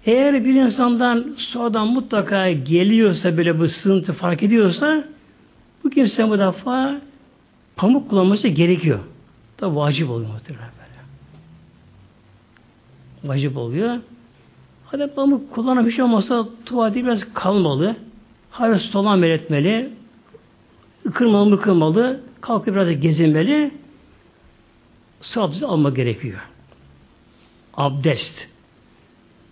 Eğer 0.07 0.45
bir 0.45 0.55
insandan 0.55 1.35
sonradan 1.37 1.89
mutlaka 1.89 2.51
geliyorsa 2.51 3.37
böyle 3.37 3.59
bu 3.59 3.69
sığıntı 3.69 4.13
fark 4.13 4.43
ediyorsa 4.43 5.05
bu 5.85 5.91
kimse 5.91 6.29
bu 6.29 6.39
defa 6.39 7.01
pamuk 7.79 8.11
kullanması 8.11 8.49
gerekiyor. 8.49 8.99
Da 9.61 9.77
vacip 9.77 10.11
oluyor 10.11 10.31
muhtemelen 10.31 10.71
böyle. 10.79 10.99
Vacip 13.25 13.57
oluyor. 13.57 13.99
Hadi 14.87 15.07
pamuk 15.07 15.53
kullanan 15.53 15.87
bir 15.87 15.91
şey 15.91 16.05
olmasa 16.05 16.49
tuvaleti 16.65 17.05
biraz 17.05 17.35
kalmalı. 17.35 17.97
Hayır 18.51 18.77
solan 18.77 19.23
etmeli. 19.23 19.91
Kırmalı 21.15 21.51
mı 21.51 21.61
kırmalı. 21.61 22.21
Kalkıp 22.41 22.75
biraz 22.75 23.01
gezinmeli. 23.01 23.71
Su 25.21 25.43
abdesti 25.43 25.67
alma 25.67 25.91
gerekiyor. 25.91 26.41
Abdest. 27.75 28.49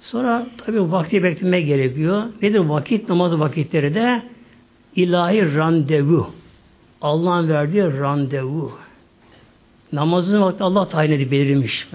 Sonra 0.01 0.47
tabi 0.67 0.93
vakti 0.93 1.23
beklemek 1.23 1.67
gerekiyor. 1.67 2.25
Nedir 2.43 2.59
vakit? 2.59 3.09
Namaz 3.09 3.41
vakitleri 3.41 3.95
de 3.95 4.23
ilahi 4.97 5.57
randevu. 5.57 6.31
Allah'ın 7.03 7.49
verdiği 7.49 7.83
randevu. 7.83 8.73
Namazın 9.93 10.43
vakti 10.43 10.65
Allah 10.65 10.89
tayin 10.89 11.13
edip 11.13 11.31
belirmiş. 11.31 11.89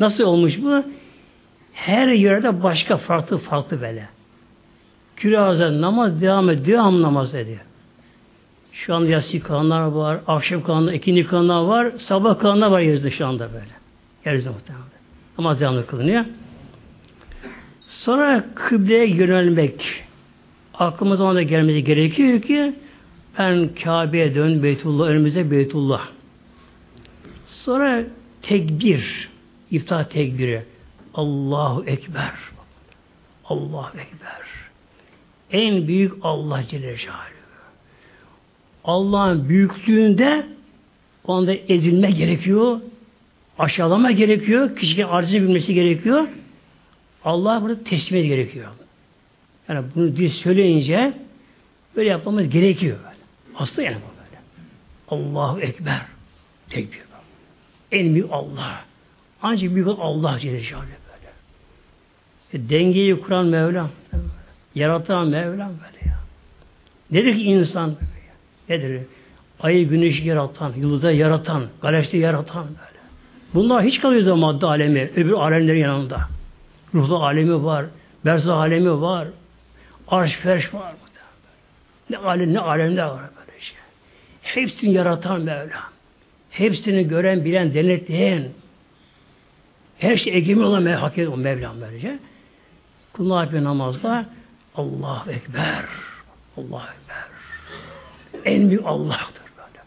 Nasıl 0.00 0.24
olmuş 0.24 0.62
bu? 0.62 0.84
Her 1.72 2.08
yerde 2.08 2.62
başka 2.62 2.96
farklı 2.96 3.38
farklı 3.38 3.80
böyle. 3.80 4.08
Küraza 5.16 5.80
namaz 5.80 6.20
devam 6.20 6.50
ediyor, 6.50 6.66
devam 6.66 7.02
namaz 7.02 7.34
ediyor. 7.34 7.60
Şu 8.72 8.94
anda 8.94 9.08
yatsı 9.08 9.40
kılanlar 9.40 9.80
var, 9.80 10.20
akşam 10.26 10.62
kılanlar, 10.62 10.92
ikindi 10.92 11.26
kılanlar 11.26 11.62
var, 11.62 11.92
sabah 11.98 12.38
kılanlar 12.38 12.66
var 12.66 12.80
yeryüzünde 12.80 13.10
şu 13.10 13.26
anda 13.26 13.52
böyle. 13.52 13.72
Yeryüzünde 14.24 14.54
muhtemelen. 14.54 14.84
Namaz 15.38 15.60
devamlı 15.60 15.86
kılınıyor. 15.86 16.24
Sonra 17.86 18.44
kıbleye 18.54 19.06
yönelmek. 19.06 20.04
Aklımıza 20.74 21.34
da 21.34 21.42
gelmesi 21.42 21.84
gerekiyor 21.84 22.42
ki 22.42 22.74
ben 23.38 23.74
Kabe'ye 23.74 24.34
dön 24.34 24.62
Beytullah, 24.62 25.06
önümüzde 25.06 25.50
Beytullah. 25.50 26.08
Sonra 27.46 28.04
tekbir, 28.42 29.28
iftah 29.70 30.04
tekbiri. 30.04 30.62
Allahu 31.14 31.84
Ekber. 31.86 32.32
Allahu 33.44 33.98
Ekber. 33.98 34.40
En 35.50 35.88
büyük 35.88 36.12
Allah 36.22 36.62
Celle 36.68 36.96
Celaluhu. 36.96 37.34
Allah'ın 38.84 39.48
büyüklüğünde 39.48 40.46
onda 41.24 41.52
ezilme 41.54 42.10
gerekiyor. 42.10 42.80
Aşağılama 43.58 44.10
gerekiyor. 44.10 44.76
Kişinin 44.76 45.06
arzını 45.06 45.42
bilmesi 45.42 45.74
gerekiyor. 45.74 46.28
Allah 47.24 47.62
burada 47.62 47.84
teslim 47.84 48.28
gerekiyor. 48.28 48.68
Yani 49.68 49.84
bunu 49.94 50.16
dil 50.16 50.30
söyleyince 50.30 51.12
böyle 51.96 52.08
yapmamız 52.08 52.48
gerekiyor. 52.48 52.98
Hasta 53.54 53.82
yani 53.82 53.96
bu 53.96 54.10
böyle. 54.18 54.40
Allahu 55.08 55.60
Ekber. 55.60 56.02
Tekbir. 56.70 57.00
En 57.92 58.14
büyük 58.14 58.32
Allah. 58.32 58.84
Ancak 59.42 59.74
büyük 59.74 59.88
Allah 59.88 60.38
Celle 60.40 60.54
böyle. 60.54 60.94
E, 62.52 62.68
dengeyi 62.68 63.20
kuran 63.20 63.46
Mevlam. 63.46 63.90
Yaratan 64.74 65.28
Mevlam 65.28 65.70
böyle 65.70 66.10
ya. 66.10 66.18
Nedir 67.10 67.34
ki 67.34 67.42
insan 67.42 67.94
böyle? 67.94 68.78
Nedir? 68.82 69.02
Ayı 69.60 69.88
güneşi 69.88 70.28
yaratan, 70.28 70.72
yıldızı 70.76 71.10
yaratan, 71.10 71.66
galaksi 71.82 72.16
yaratan 72.16 72.64
böyle. 72.64 73.00
Bunlar 73.54 73.84
hiç 73.84 74.00
kalıyor 74.00 74.26
da 74.26 74.36
madde 74.36 74.66
alemi, 74.66 75.10
öbür 75.16 75.32
alemlerin 75.32 75.80
yanında. 75.80 76.20
Ruhlu 76.94 77.24
alemi 77.24 77.64
var, 77.64 77.86
berzah 78.24 78.58
alemi 78.58 79.00
var, 79.00 79.28
arş 80.08 80.32
ferş 80.32 80.74
var. 80.74 80.94
Ne 82.10 82.18
alem, 82.18 82.54
ne 82.54 82.60
alemde 82.60 83.04
var. 83.04 83.20
Hepsini 84.44 84.92
yaratan 84.92 85.40
Mevlam. 85.40 85.82
Hepsini 86.50 87.08
gören, 87.08 87.44
bilen, 87.44 87.74
denetleyen, 87.74 88.48
her 89.98 90.16
şey 90.16 90.36
egemen 90.36 90.62
olan 90.62 90.82
Mevlam, 90.82 91.00
hak 91.00 91.18
o 91.18 91.36
Mevlam 91.36 91.80
böylece. 91.80 92.18
Kullar 93.12 93.52
bir 93.52 93.64
namazda 93.64 94.26
Allahu 94.74 95.30
Ekber. 95.30 95.84
Allahu 96.56 96.82
Ekber. 96.82 97.24
En 98.44 98.70
büyük 98.70 98.86
Allah'tır 98.86 99.44
böyle. 99.56 99.82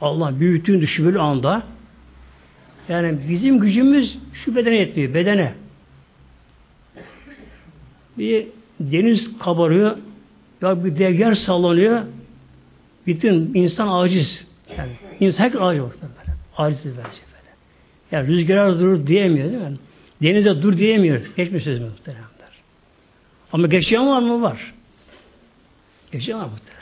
Allah 0.00 0.40
büyüttüğün 0.40 0.80
düşünülü 0.80 1.20
anda 1.20 1.62
yani 2.88 3.18
bizim 3.28 3.58
gücümüz 3.58 4.18
şu 4.32 4.56
bedene 4.56 4.76
yetmiyor. 4.76 5.14
Bedene. 5.14 5.54
Bir 8.18 8.46
deniz 8.80 9.38
kabarıyor. 9.38 9.96
Ya 10.62 10.84
bir 10.84 10.98
dev 10.98 11.14
yer 11.14 11.34
sallanıyor. 11.34 12.02
Bütün 13.08 13.54
insan 13.54 13.88
aciz. 13.88 14.46
Yani 14.78 14.90
insan 15.20 15.44
herkes 15.44 15.60
aciz 15.60 15.80
böyle. 15.80 16.36
Aciz 16.56 16.84
bence 16.84 17.02
böyle. 17.02 17.52
Yani 18.12 18.28
rüzgar 18.28 18.78
durur 18.78 19.06
diyemiyor 19.06 19.50
değil 19.50 19.62
mi? 19.62 19.76
Denize 20.22 20.62
dur 20.62 20.76
diyemiyor. 20.76 21.20
Geçmiş 21.36 21.64
sözü 21.64 21.84
muhteremler. 21.84 22.28
Ama 23.52 23.66
geçen 23.66 24.06
var 24.06 24.20
mı? 24.20 24.42
Var. 24.42 24.74
Geçen 26.12 26.38
var 26.38 26.44
muhteremler. 26.44 26.78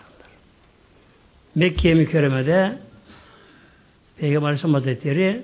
Mekke 1.54 1.94
mükerremede 1.94 2.78
Peygamber 4.18 4.46
Aleyhisselam 4.46 4.74
Hazretleri 4.74 5.42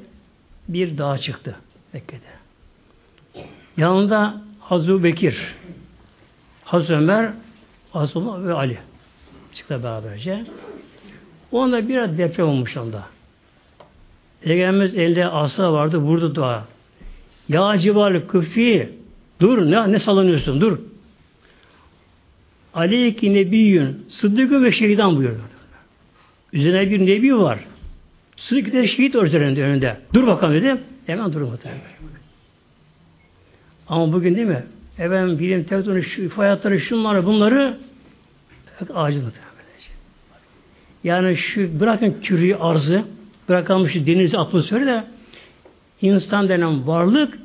bir 0.68 0.98
dağa 0.98 1.18
çıktı 1.18 1.56
Mekke'de. 1.92 2.32
Yanında 3.76 4.42
Hazreti 4.60 5.04
Bekir, 5.04 5.54
Hazreti 6.64 6.92
Ömer, 6.92 7.32
Hazreti 7.92 8.46
ve 8.46 8.52
Ali 8.52 8.78
çıktı 9.54 9.80
beraberce. 9.82 10.44
Onda 11.52 11.88
biraz 11.88 12.18
deprem 12.18 12.48
olmuş 12.48 12.76
onda. 12.76 13.06
Peygamberimiz 14.40 14.94
elde 14.94 15.26
asa 15.26 15.72
vardı, 15.72 15.98
vurdu 15.98 16.34
dua. 16.34 16.64
Ya 17.48 17.78
civarı 17.78 18.28
küfi, 18.28 18.92
dur 19.40 19.70
ne, 19.70 19.92
ne 19.92 19.98
sallanıyorsun, 19.98 20.60
dur. 20.60 20.78
Aleyki 22.74 23.34
nebiyyün, 23.34 24.06
sıddıkı 24.08 24.62
ve 24.62 24.72
şehidan 24.72 25.16
buyuruyor. 25.16 25.40
Üzerine 26.52 26.90
bir 26.90 27.06
nebi 27.06 27.38
var. 27.38 27.58
Sıddık 28.36 28.72
de 28.72 28.88
şehit 28.88 29.14
var 29.14 29.24
üzerinde 29.24 29.62
önünde. 29.62 29.96
Dur 30.14 30.26
bakalım 30.26 30.54
dedi. 30.54 30.76
Hemen 31.06 31.32
durmadı. 31.32 31.60
Ama 33.88 34.12
bugün 34.12 34.34
değil 34.34 34.46
mi? 34.46 34.64
Efendim 34.98 35.38
bilim 35.38 35.64
teknoloji, 35.64 36.08
şu, 36.08 36.38
hayatları, 36.38 36.80
şunları, 36.80 37.26
bunları 37.26 37.78
acil 38.94 39.22
Yani 41.04 41.36
şu 41.36 41.80
bırakın 41.80 42.16
kürü 42.22 42.54
arzı, 42.54 43.04
bırakalım 43.48 43.88
şu 43.88 44.06
deniz 44.06 44.34
atmosferi 44.34 44.86
de 44.86 45.04
insan 46.02 46.48
denen 46.48 46.86
varlık 46.86 47.38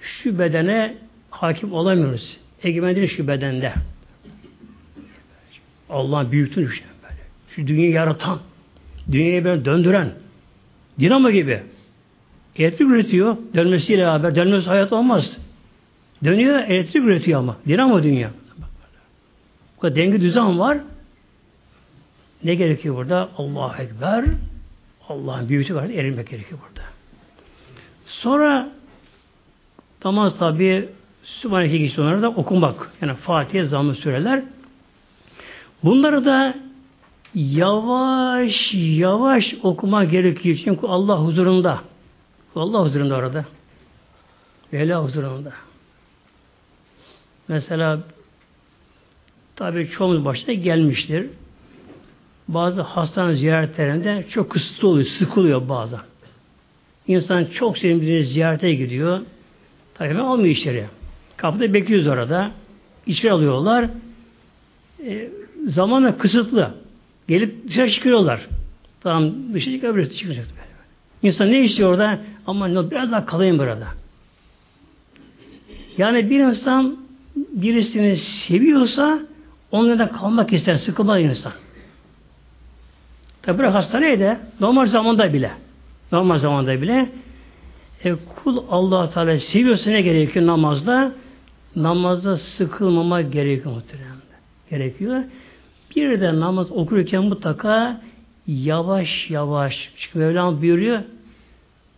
şu 0.00 0.38
bedene 0.38 0.94
hakim 1.30 1.72
olamıyoruz. 1.72 2.36
Egemenliği 2.62 3.08
şu 3.08 3.28
bedende. 3.28 3.72
Allah'ın 5.90 6.32
büyüklüğünü 6.32 6.72
işte 6.72 6.84
böyle. 7.02 7.20
Şu 7.56 7.66
dünyayı 7.66 7.92
yaratan, 7.92 8.38
dünyayı 9.12 9.44
böyle 9.44 9.64
döndüren, 9.64 10.10
dinamo 11.00 11.30
gibi. 11.30 11.62
Elektrik 12.56 12.90
üretiyor, 12.90 13.36
dönmesiyle 13.54 14.02
beraber, 14.02 14.34
dönmesi 14.34 14.66
hayat 14.66 14.92
olmaz. 14.92 15.36
Dönüyor, 16.24 16.58
elektrik 16.58 17.04
üretiyor 17.04 17.40
ama. 17.40 17.56
Dinamo 17.68 18.02
dünya. 18.02 18.30
Bu 19.76 19.80
kadar 19.80 19.96
denge 19.96 20.20
düzen 20.20 20.58
var. 20.58 20.78
Ne 22.44 22.54
gerekiyor 22.54 22.96
burada? 22.96 23.28
Allahu 23.36 23.82
Ekber. 23.82 24.24
Allah'ın 25.08 25.48
büyüklüğü 25.48 25.74
var. 25.74 25.84
Erilmek 25.84 26.30
gerekiyor 26.30 26.60
burada. 26.68 26.86
Sonra 28.06 28.70
namaz 30.04 30.38
tabi 30.38 30.88
Sübhaneke 31.24 31.78
geçti 31.78 32.00
onları 32.00 32.22
da 32.22 32.28
okumak. 32.28 32.90
Yani 33.02 33.14
Fatiha 33.14 33.64
zammı 33.64 33.94
süreler. 33.94 34.42
Bunları 35.84 36.24
da 36.24 36.54
yavaş 37.34 38.74
yavaş 38.74 39.54
okuma 39.62 40.04
gerekiyor. 40.04 40.58
Çünkü 40.64 40.86
Allah 40.86 41.20
huzurunda. 41.20 41.80
Allah 42.56 42.84
huzurunda 42.84 43.16
orada. 43.16 43.44
Mevla 44.72 45.04
huzurunda. 45.04 45.52
Mesela 47.48 48.00
tabi 49.56 49.90
çoğumuz 49.90 50.24
başına 50.24 50.54
gelmiştir. 50.54 51.26
Bazı 52.48 52.80
hastane 52.80 53.34
ziyaretlerinde 53.34 54.26
çok 54.30 54.50
kısıtlı 54.50 54.88
oluyor, 54.88 55.06
sıkılıyor 55.06 55.68
bazen. 55.68 56.00
İnsan 57.06 57.44
çok 57.44 57.76
birini 57.76 58.24
ziyarete 58.24 58.74
gidiyor. 58.74 59.20
Tabii 59.94 60.08
hemen 60.08 60.24
almıyor 60.24 60.56
içeri. 60.56 60.86
Kapıda 61.36 61.74
bekliyoruz 61.74 62.06
orada. 62.06 62.50
İçeri 63.06 63.32
alıyorlar. 63.32 63.88
E, 65.04 65.28
zamanla 65.66 66.18
kısıtlı. 66.18 66.74
Gelip 67.28 67.68
dışarı 67.68 67.90
çıkıyorlar. 67.90 68.46
Tamam 69.00 69.32
dışarı 69.54 69.74
çıkabilir, 69.74 70.10
çıkacak. 70.10 70.46
İnsan 71.22 71.52
ne 71.52 71.64
istiyor 71.64 71.90
orada? 71.90 72.18
Ama 72.46 72.90
biraz 72.90 73.12
daha 73.12 73.26
kalayım 73.26 73.58
burada. 73.58 73.88
Yani 75.98 76.30
bir 76.30 76.40
insan 76.40 76.96
birisini 77.34 78.16
seviyorsa 78.16 79.18
onunla 79.72 79.98
da 79.98 80.08
kalmak 80.08 80.52
ister, 80.52 80.76
sıkılmaz 80.76 81.20
insan. 81.20 81.52
Tabi 83.42 83.58
bırak 83.58 83.74
hastaneye 83.74 84.20
de 84.20 84.38
normal 84.60 84.86
zamanda 84.86 85.32
bile 85.32 85.50
normal 86.12 86.38
zamanda 86.38 86.82
bile 86.82 87.08
e, 88.04 88.14
kul 88.14 88.64
allah 88.70 89.10
Teala 89.10 89.38
seviyorsa 89.38 89.90
ne 89.90 90.02
gerekiyor 90.02 90.46
namazda? 90.46 91.12
Namazda 91.76 92.36
sıkılmama 92.36 93.22
gerekiyor 93.22 93.74
muhtemelen. 93.74 94.08
Gerekiyor. 94.70 95.22
Bir 95.96 96.20
de 96.20 96.40
namaz 96.40 96.70
okurken 96.72 97.24
mutlaka 97.24 98.00
yavaş 98.46 99.30
yavaş 99.30 99.92
çünkü 99.96 100.18
Mevlam 100.18 100.62
buyuruyor 100.62 101.02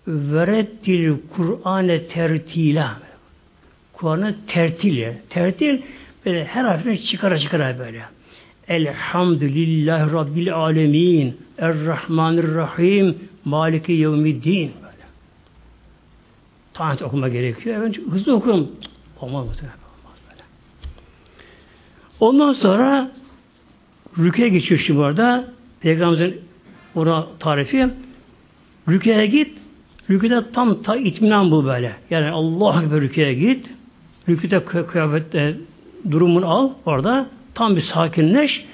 verettil 0.06 1.16
Kur'an'e 1.36 2.06
tertila 2.06 2.98
Kur'an'ı 3.92 4.34
tertil 4.46 5.12
tertil 5.30 5.82
böyle 6.26 6.44
her 6.44 6.64
harfini 6.64 7.02
çıkara 7.02 7.38
çıkara 7.38 7.78
böyle 7.78 8.02
Elhamdülillahi 8.70 10.12
Rabbil 10.12 10.54
Alemin 10.54 11.36
Errahmanirrahim 11.58 13.18
Maliki 13.44 13.92
Yevmiddin. 13.92 14.72
Tanrı 16.74 17.04
okuma 17.04 17.28
gerekiyor. 17.28 17.82
Önce 17.82 18.00
hızlı 18.02 18.34
okum. 18.34 18.70
Olmaz 19.20 19.46
mı? 19.46 19.52
Olmaz 19.52 20.18
böyle. 20.30 20.42
Ondan 22.20 22.52
sonra 22.52 23.10
rüküye 24.18 24.48
geçiyor 24.48 24.80
şimdi 24.86 25.00
orada. 25.00 25.44
Peygamberimizin 25.80 26.40
ona 26.94 27.26
tarifi 27.38 27.88
rüküye 28.88 29.26
git 29.26 29.58
rüküde 30.10 30.50
tam 30.52 30.82
ta 30.82 30.96
itminan 30.96 31.50
bu 31.50 31.64
böyle. 31.64 31.96
Yani 32.10 32.30
Allah 32.30 32.82
gibi 32.82 33.00
rüküye 33.00 33.34
git. 33.34 33.70
Rüküde 34.28 34.64
kıyafette 34.64 35.56
durumunu 36.10 36.46
al 36.50 36.70
orada. 36.86 37.26
Tam 37.54 37.76
bir 37.76 37.80
sakinleş. 37.80 38.66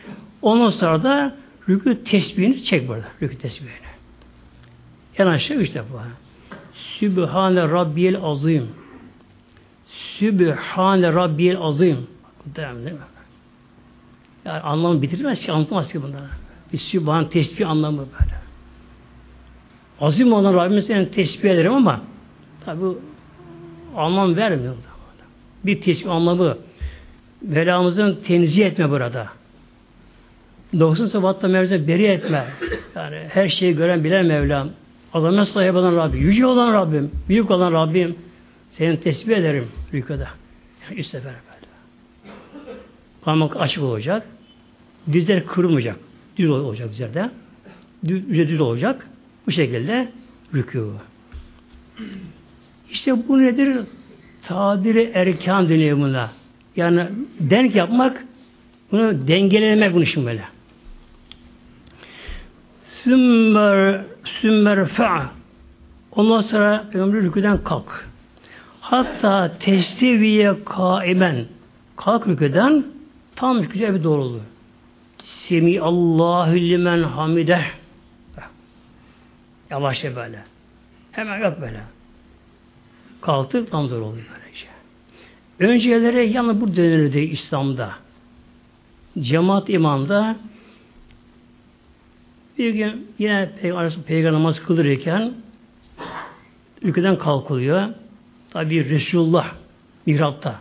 Ondan 0.42 0.70
sonra 0.70 1.02
da 1.02 1.36
rükü 1.68 2.04
tesbihini 2.04 2.64
çek 2.64 2.88
burada. 2.88 3.04
Rükü 3.22 3.38
tesbihini. 3.38 3.72
En 5.18 5.26
aşağı 5.26 5.56
üç 5.56 5.74
defa. 5.74 6.04
Sübhane 6.74 7.62
Rabbiyel 7.62 8.18
Azim. 8.22 8.68
Sübhane 9.88 11.12
Rabbiyel 11.12 11.56
Azim. 11.60 12.06
Değil 12.56 12.68
mi? 12.68 12.98
Yani 14.44 14.60
anlamı 14.60 15.02
bitirmez 15.02 15.40
ki 15.40 15.52
anlatamaz 15.52 15.92
ki 15.92 16.02
bunları. 16.02 16.28
Bir 16.72 16.78
sübhan 16.78 17.28
tesbih 17.28 17.70
anlamı 17.70 17.98
böyle. 17.98 18.36
Azim 20.00 20.32
olan 20.32 20.54
Rabbimiz 20.54 20.88
yani 20.88 21.10
tesbih 21.10 21.50
ederim 21.50 21.72
ama 21.72 22.00
tabi 22.64 22.84
anlam 23.96 24.36
vermiyor. 24.36 24.74
Bir 25.64 25.80
tesbih 25.80 26.10
anlamı 26.10 26.58
Velamızın 27.42 28.18
tenzih 28.24 28.66
etme 28.66 28.90
burada. 28.90 29.28
90 30.78 31.06
sabatta 31.06 31.48
Mevlam'ı 31.48 31.88
beri 31.88 32.04
etme. 32.04 32.44
Yani 32.96 33.16
her 33.28 33.48
şeyi 33.48 33.76
gören 33.76 34.04
bilen 34.04 34.26
Mevlam. 34.26 34.68
Azamet 35.12 35.48
sahibi 35.48 35.78
olan 35.78 35.96
Rabbim. 35.96 36.20
Yüce 36.20 36.46
olan 36.46 36.72
Rabbim. 36.72 37.10
Büyük 37.28 37.50
olan 37.50 37.72
Rabbim. 37.72 38.16
Seni 38.72 39.00
tesbih 39.00 39.36
ederim 39.36 39.68
rükuda. 39.94 40.28
Yani 40.84 41.00
üst 41.00 41.10
sefer 41.10 41.32
böyle. 41.32 41.72
Parmak 43.22 43.56
açık 43.56 43.82
olacak. 43.82 44.26
Dizler 45.12 45.46
kırılmayacak. 45.46 45.96
Düz 46.36 46.50
olacak 46.50 46.90
dizlerde. 46.90 47.30
Düz, 48.04 48.28
düz 48.28 48.60
olacak. 48.60 49.06
Bu 49.46 49.50
şekilde 49.50 50.08
rükû. 50.54 50.92
İşte 52.90 53.28
bu 53.28 53.42
nedir? 53.42 53.78
Tadiri 54.42 55.10
erkan 55.14 55.68
deniyor 55.68 55.98
buna. 55.98 56.30
Yani 56.76 57.08
denk 57.40 57.74
yapmak, 57.74 58.24
bunu 58.92 59.28
dengelemek 59.28 59.94
bunu 59.94 60.06
şimdi 60.06 60.26
böyle. 60.26 60.44
Sümmer, 62.88 64.04
sümmer 64.24 64.88
fe'a. 64.88 65.30
Ondan 66.12 66.40
sonra 66.40 66.84
ömrü 66.94 67.22
rüküden 67.22 67.64
kalk. 67.64 68.08
Hatta 68.80 69.58
testiviye 69.58 70.64
kaimen. 70.64 71.44
Kalk 71.96 72.28
rüküden 72.28 72.84
tam 73.36 73.62
güzel 73.62 73.94
bir 73.94 74.04
doğruluğu. 74.04 74.40
Semi 75.22 75.80
Allahu 75.80 76.54
limen 76.54 77.02
hamideh. 77.02 77.64
Yavaşça 79.70 80.16
böyle. 80.16 80.44
Hemen 81.12 81.38
yok 81.38 81.60
böyle. 81.60 81.80
Kalktı 83.20 83.66
tam 83.66 83.90
doğru 83.90 84.04
oluyor 84.04 84.26
böylece. 84.34 84.75
Öncelere 85.58 86.24
yalnız 86.24 86.60
bu 86.60 86.76
dönülürdi 86.76 87.18
İslam'da. 87.18 87.92
Cemaat 89.20 89.68
imamda 89.68 90.36
bir 92.58 92.74
gün 92.74 93.10
yine 93.18 93.50
Peygamber, 93.60 93.92
Peygamber 94.06 94.32
namaz 94.32 94.62
kıldırırken 94.62 95.32
ülkeden 96.82 97.18
kalkılıyor. 97.18 97.88
Tabi 98.50 98.90
Resulullah 98.90 99.54
mihrapta. 100.06 100.60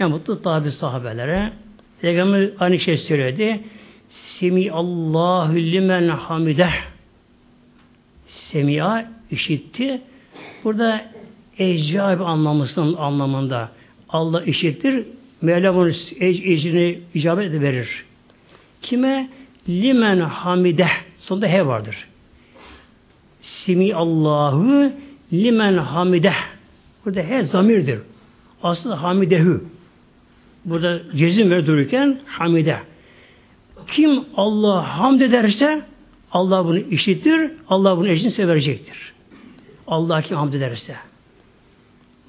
Ne 0.00 0.06
mutlu 0.06 0.42
tabi 0.42 0.72
sahabelere. 0.72 1.52
Peygamber 2.00 2.50
aynı 2.58 2.78
şey 2.78 2.96
söyledi. 2.96 3.60
Semi 4.10 4.70
Allahu 4.70 5.56
limen 5.56 6.08
hamideh. 6.08 6.72
Semia 8.26 9.04
işitti. 9.30 10.02
Burada 10.64 11.04
ecab 11.58 12.20
anlamısının 12.20 12.94
anlamında. 12.94 13.70
Allah 14.12 14.44
işittir. 14.44 15.06
Mevlam 15.42 15.76
onun 15.76 15.94
ecrini 16.20 17.00
icabet 17.14 17.52
verir. 17.52 18.04
Kime? 18.82 19.28
Limen 19.68 20.20
hamideh. 20.20 20.90
Sonunda 21.18 21.46
he 21.46 21.66
vardır. 21.66 22.08
Simi 23.40 23.94
Allahu 23.94 24.92
limen 25.32 25.76
hamideh. 25.76 26.36
Burada 27.04 27.20
he 27.20 27.42
zamirdir. 27.42 27.98
Aslında 28.62 29.02
hamidehü. 29.02 29.64
Burada 30.64 31.02
cezim 31.16 31.50
ver 31.50 31.66
dururken 31.66 32.20
hamide. 32.26 32.78
Kim 33.86 34.24
Allah 34.36 34.98
hamd 34.98 35.20
ederse 35.20 35.82
Allah 36.32 36.64
bunu 36.64 36.78
işitir, 36.78 37.50
Allah 37.68 37.96
bunu 37.96 38.08
ecrini 38.08 38.48
verecektir. 38.48 39.12
Allah 39.86 40.22
kim 40.22 40.36
hamd 40.36 40.52
ederse. 40.52 40.96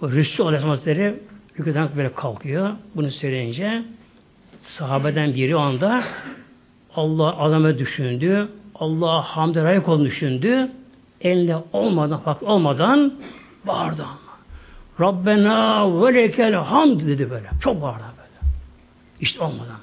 O 0.02 0.12
Resul 0.12 0.46
Aleyhisselam 0.46 0.70
Hazretleri 0.70 1.20
rüküden 1.60 1.90
böyle 1.98 2.14
kalkıyor. 2.14 2.72
Bunu 2.96 3.12
söyleyince 3.12 3.84
sahabeden 4.64 5.36
biri 5.36 5.56
anda 5.56 6.04
Allah 6.96 7.38
azame 7.38 7.78
düşündü. 7.78 8.50
Allah 8.76 9.22
hamd 9.22 9.56
layık 9.56 9.88
olduğunu 9.88 10.06
düşündü. 10.06 10.72
Eline 11.22 11.58
olmadan, 11.74 12.22
hak 12.26 12.44
olmadan 12.44 13.14
bağırdı 13.68 14.04
ama. 14.04 14.18
Rabbena 15.00 16.02
ve 16.04 16.56
hamd 16.56 17.02
dedi 17.02 17.30
böyle. 17.30 17.50
Çok 17.62 17.82
bağırdı 17.82 18.04
böyle. 18.18 18.52
İşte 19.20 19.44
olmadan. 19.44 19.80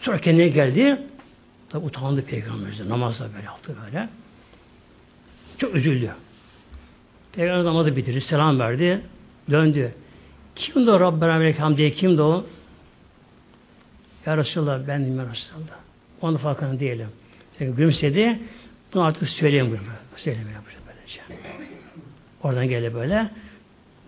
Sonra 0.00 0.18
kendine 0.18 0.48
geldi. 0.48 1.02
Tabi 1.68 1.86
utandı 1.86 2.22
peygamberimiz. 2.24 2.88
Namazda 2.88 3.28
böyle 3.34 3.44
yaptı 3.44 3.76
böyle. 3.84 4.08
Çok 5.58 5.74
üzüldü. 5.74 6.10
Peygamber 7.32 7.64
namazı 7.64 7.96
bitirdi. 7.96 8.20
Selam 8.20 8.58
verdi. 8.58 9.00
Döndü. 9.50 9.94
Kimdi 10.56 10.90
o 10.90 11.00
Rabbena 11.00 11.40
ve 11.40 11.52
hamdiye 11.52 11.90
kimdi 11.90 12.22
o? 12.22 12.46
Ya 14.26 14.36
Resulallah 14.36 14.80
ben 14.88 14.98
ya 14.98 15.26
Resulallah. 15.32 15.78
Onun 16.20 16.36
farkında 16.36 16.80
değilim. 16.80 17.08
Peki 17.58 17.72
gülümsedi. 17.72 18.38
Bunu 18.94 19.02
artık 19.02 19.28
söyleyeyim. 19.28 19.80
Söyleyeyim 20.16 20.48
böylece. 20.86 21.20
Oradan 22.42 22.68
geldi 22.68 22.94
böyle. 22.94 23.30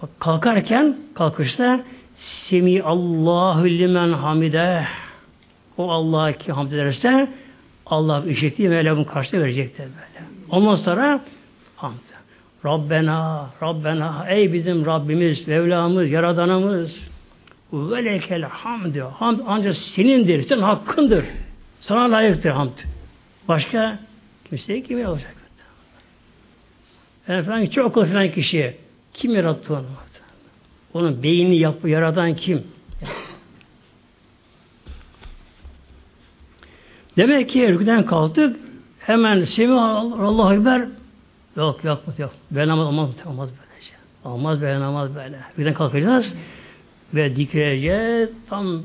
Bak, 0.02 0.10
kalkarken 0.20 0.96
kalkışta 1.14 1.84
Semi 2.16 2.82
Allahu 2.82 3.64
limen 3.66 4.12
hamide 4.12 4.86
o 5.76 5.90
Allah'a 5.90 6.32
ki 6.32 6.52
hamd 6.52 6.72
ederse 6.72 7.28
Allah 7.86 8.24
işittiği 8.26 8.68
Mevlam'ın 8.68 9.04
karşılığı 9.04 9.40
verecektir 9.40 9.84
böyle. 9.84 10.26
Ondan 10.50 10.74
sonra 10.74 11.20
hamd. 11.76 12.17
Rabbena, 12.64 13.50
Rabbena, 13.62 14.26
ey 14.28 14.52
bizim 14.52 14.86
Rabbimiz, 14.86 15.48
Mevlamız, 15.48 16.10
Yaradanımız. 16.10 17.08
Ve 17.72 18.04
lekel 18.04 18.42
hamd. 18.42 18.96
Hamd 18.96 19.40
ancak 19.46 19.76
senindir, 19.76 20.42
senin 20.42 20.62
hakkındır. 20.62 21.24
Sana 21.80 22.10
layıktır 22.12 22.50
hamd. 22.50 22.78
Başka 23.48 23.98
kimseye 24.48 24.82
kim 24.82 25.06
olacak? 25.06 25.34
Falan 27.26 27.66
çok 27.66 27.86
okul 27.86 28.06
falan 28.06 28.30
kişi 28.30 28.76
kim 29.14 29.34
yarattı 29.34 29.74
onu? 29.74 29.84
Onun 30.94 31.22
beynini 31.22 31.58
yap, 31.58 31.84
yaratan 31.84 32.36
kim? 32.36 32.62
Demek 37.16 37.50
ki 37.50 37.68
rüküden 37.68 38.06
kalktık 38.06 38.56
hemen 38.98 39.44
Semi 39.44 39.80
Allahu 39.80 40.54
Ekber 40.54 40.88
yok 41.58 41.84
yok 41.84 42.02
yok. 42.18 42.30
Ben 42.50 42.68
namaz 42.68 42.86
olmaz, 42.86 43.10
olmaz 43.26 43.50
böyle 43.50 43.82
şey. 43.82 43.96
Olmaz 44.24 44.60
böyle 44.60 44.80
namaz 44.80 45.14
böyle. 45.14 45.38
Rüküden 45.52 45.74
kalkacağız 45.74 46.34
ve 47.14 47.36
dikrece 47.36 48.28
tam 48.48 48.82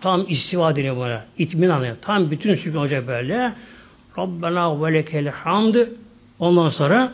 tam 0.00 0.24
istiva 0.28 0.76
deniyor 0.76 0.96
buna. 0.96 1.24
İtminan 1.38 1.84
yani. 1.84 1.96
Tam 2.02 2.30
bütün 2.30 2.54
sükun 2.54 2.78
olacak 2.78 3.06
böyle. 3.06 3.54
Rabbena 4.18 4.82
ve 4.82 4.94
lekel 4.94 5.28
hamd. 5.28 5.74
Ondan 6.38 6.68
sonra 6.68 7.12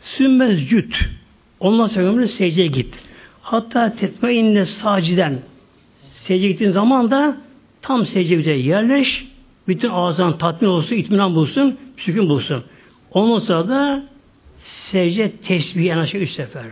sümmez 0.00 0.68
cüt. 0.68 1.08
Ondan 1.60 1.86
sonra 1.86 2.28
secdeye 2.28 2.66
git. 2.66 2.94
Hatta 3.42 3.94
tetme 3.94 4.34
inne 4.34 4.64
saciden. 4.64 5.38
Secdeye 6.14 6.48
gittiğin 6.48 6.70
zaman 6.70 7.10
da 7.10 7.36
tam 7.82 8.06
secdeye 8.06 8.58
yerleş. 8.58 9.26
Bütün 9.68 9.88
ağzından 9.88 10.38
tatmin 10.38 10.68
olsun, 10.68 10.96
itminan 10.96 11.34
bulsun, 11.34 11.78
sükun 11.96 12.28
bulsun. 12.28 12.64
Ondan 13.14 13.38
sonra 13.38 13.68
da 13.68 14.02
secde 14.62 15.32
tesbih 15.36 15.92
en 15.92 15.98
aşağı 15.98 16.20
üç 16.20 16.30
sefer. 16.30 16.64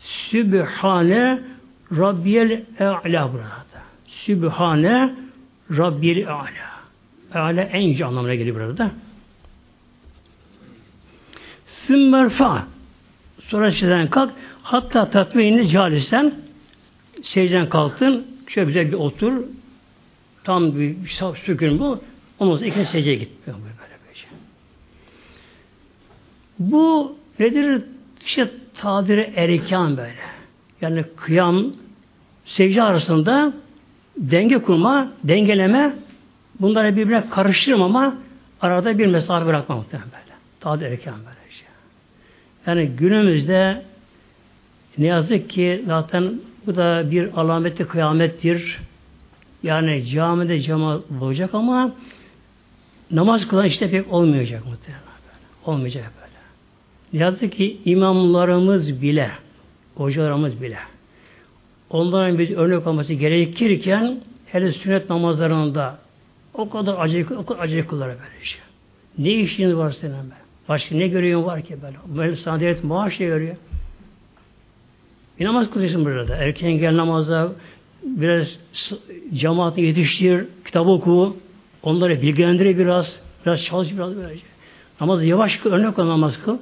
Sübhane 0.00 1.42
Rabbiyel 1.92 2.64
E'la 2.78 3.32
burada. 3.32 3.82
Sübhane 4.06 5.14
Rabbiyel 5.70 6.16
E'la. 6.16 6.46
E'la 7.34 7.62
en 7.62 7.80
yüce 7.80 8.04
anlamına 8.04 8.34
geliyor 8.34 8.56
burada. 8.56 8.90
Sümmerfa 11.66 12.66
sonra 13.40 13.72
secden 13.72 14.10
kalk 14.10 14.30
hatta 14.62 15.10
tatmini 15.10 15.68
calisen 15.68 16.34
secden 17.22 17.68
kalktın 17.68 18.26
şöyle 18.48 18.66
güzel 18.66 18.88
bir 18.88 18.96
otur 18.96 19.44
tam 20.44 20.78
bir 20.78 20.96
sükun 21.44 21.78
bu 21.78 22.00
ondan 22.38 22.56
sonra 22.56 22.66
ikinci 22.66 22.90
secdeye 22.90 23.16
git. 23.16 23.30
Böyle. 23.46 23.89
Bu 26.60 27.16
nedir? 27.38 27.82
İşte 28.26 28.50
tadiri 28.74 29.32
erkan 29.36 29.96
böyle. 29.96 30.14
Yani 30.80 31.04
kıyam, 31.16 31.64
secde 32.44 32.82
arasında 32.82 33.52
denge 34.16 34.58
kurma, 34.58 35.12
dengeleme 35.24 35.92
bunları 36.60 36.96
birbirine 36.96 37.30
karıştırmama 37.30 38.14
arada 38.60 38.98
bir 38.98 39.06
mesafe 39.06 39.46
bırakma 39.46 39.76
muhtemelen 39.76 40.10
böyle. 40.10 40.36
Tadir 40.60 40.86
erkan 40.86 41.14
böyle 41.14 41.50
şey. 41.50 41.66
Yani 42.66 42.86
günümüzde 42.86 43.82
ne 44.98 45.06
yazık 45.06 45.50
ki 45.50 45.84
zaten 45.86 46.40
bu 46.66 46.76
da 46.76 47.10
bir 47.10 47.40
alameti 47.40 47.84
kıyamettir. 47.84 48.80
Yani 49.62 50.06
camide 50.06 50.60
cama 50.60 51.00
olacak 51.20 51.54
ama 51.54 51.92
namaz 53.10 53.48
kılan 53.48 53.66
işte 53.66 53.90
pek 53.90 54.12
olmayacak 54.12 54.66
muhtemelen. 54.66 55.04
Olmayacak 55.66 56.19
Ne 57.12 57.20
yazık 57.20 57.52
ki 57.52 57.78
imamlarımız 57.84 59.02
bile, 59.02 59.30
hocalarımız 59.94 60.62
bile 60.62 60.78
onların 61.90 62.38
bir 62.38 62.56
örnek 62.56 62.86
olması 62.86 63.12
gerekirken 63.12 64.20
hele 64.46 64.72
sünnet 64.72 65.10
namazlarında 65.10 65.98
o 66.54 66.70
kadar 66.70 66.98
acı, 66.98 67.26
o 67.38 67.46
kadar 67.46 67.60
acı 67.60 67.86
kıllar 67.86 68.08
böyle. 68.08 68.20
Ne 69.18 69.30
işiniz 69.30 69.76
var 69.76 69.90
senin 69.90 70.12
be? 70.12 70.34
Başka 70.68 70.94
ne 70.94 71.08
görüyorsun 71.08 71.46
var 71.46 71.62
ki 71.62 71.76
böyle? 71.82 71.96
Böyle 72.18 72.36
sana 72.36 72.60
devlet 72.60 72.84
maaş 72.84 73.16
görüyor. 73.16 73.56
Bir 75.40 75.44
namaz 75.44 75.70
kılıyorsun 75.70 76.04
burada. 76.04 76.36
Erken 76.36 76.72
gel 76.72 76.96
namaza, 76.96 77.52
biraz 78.04 78.58
cemaati 79.34 79.80
yetiştir, 79.80 80.44
kitap 80.64 80.86
oku, 80.86 81.36
onları 81.82 82.22
bilgilendir 82.22 82.78
biraz, 82.78 83.20
biraz 83.46 83.64
çalış 83.64 83.92
biraz 83.92 84.16
böylece. 84.16 84.42
Namazı 85.00 85.26
yavaş 85.26 85.56
kıl, 85.56 85.70
örnek 85.70 85.98
ol 85.98 86.08
namaz 86.08 86.42
kıl. 86.44 86.58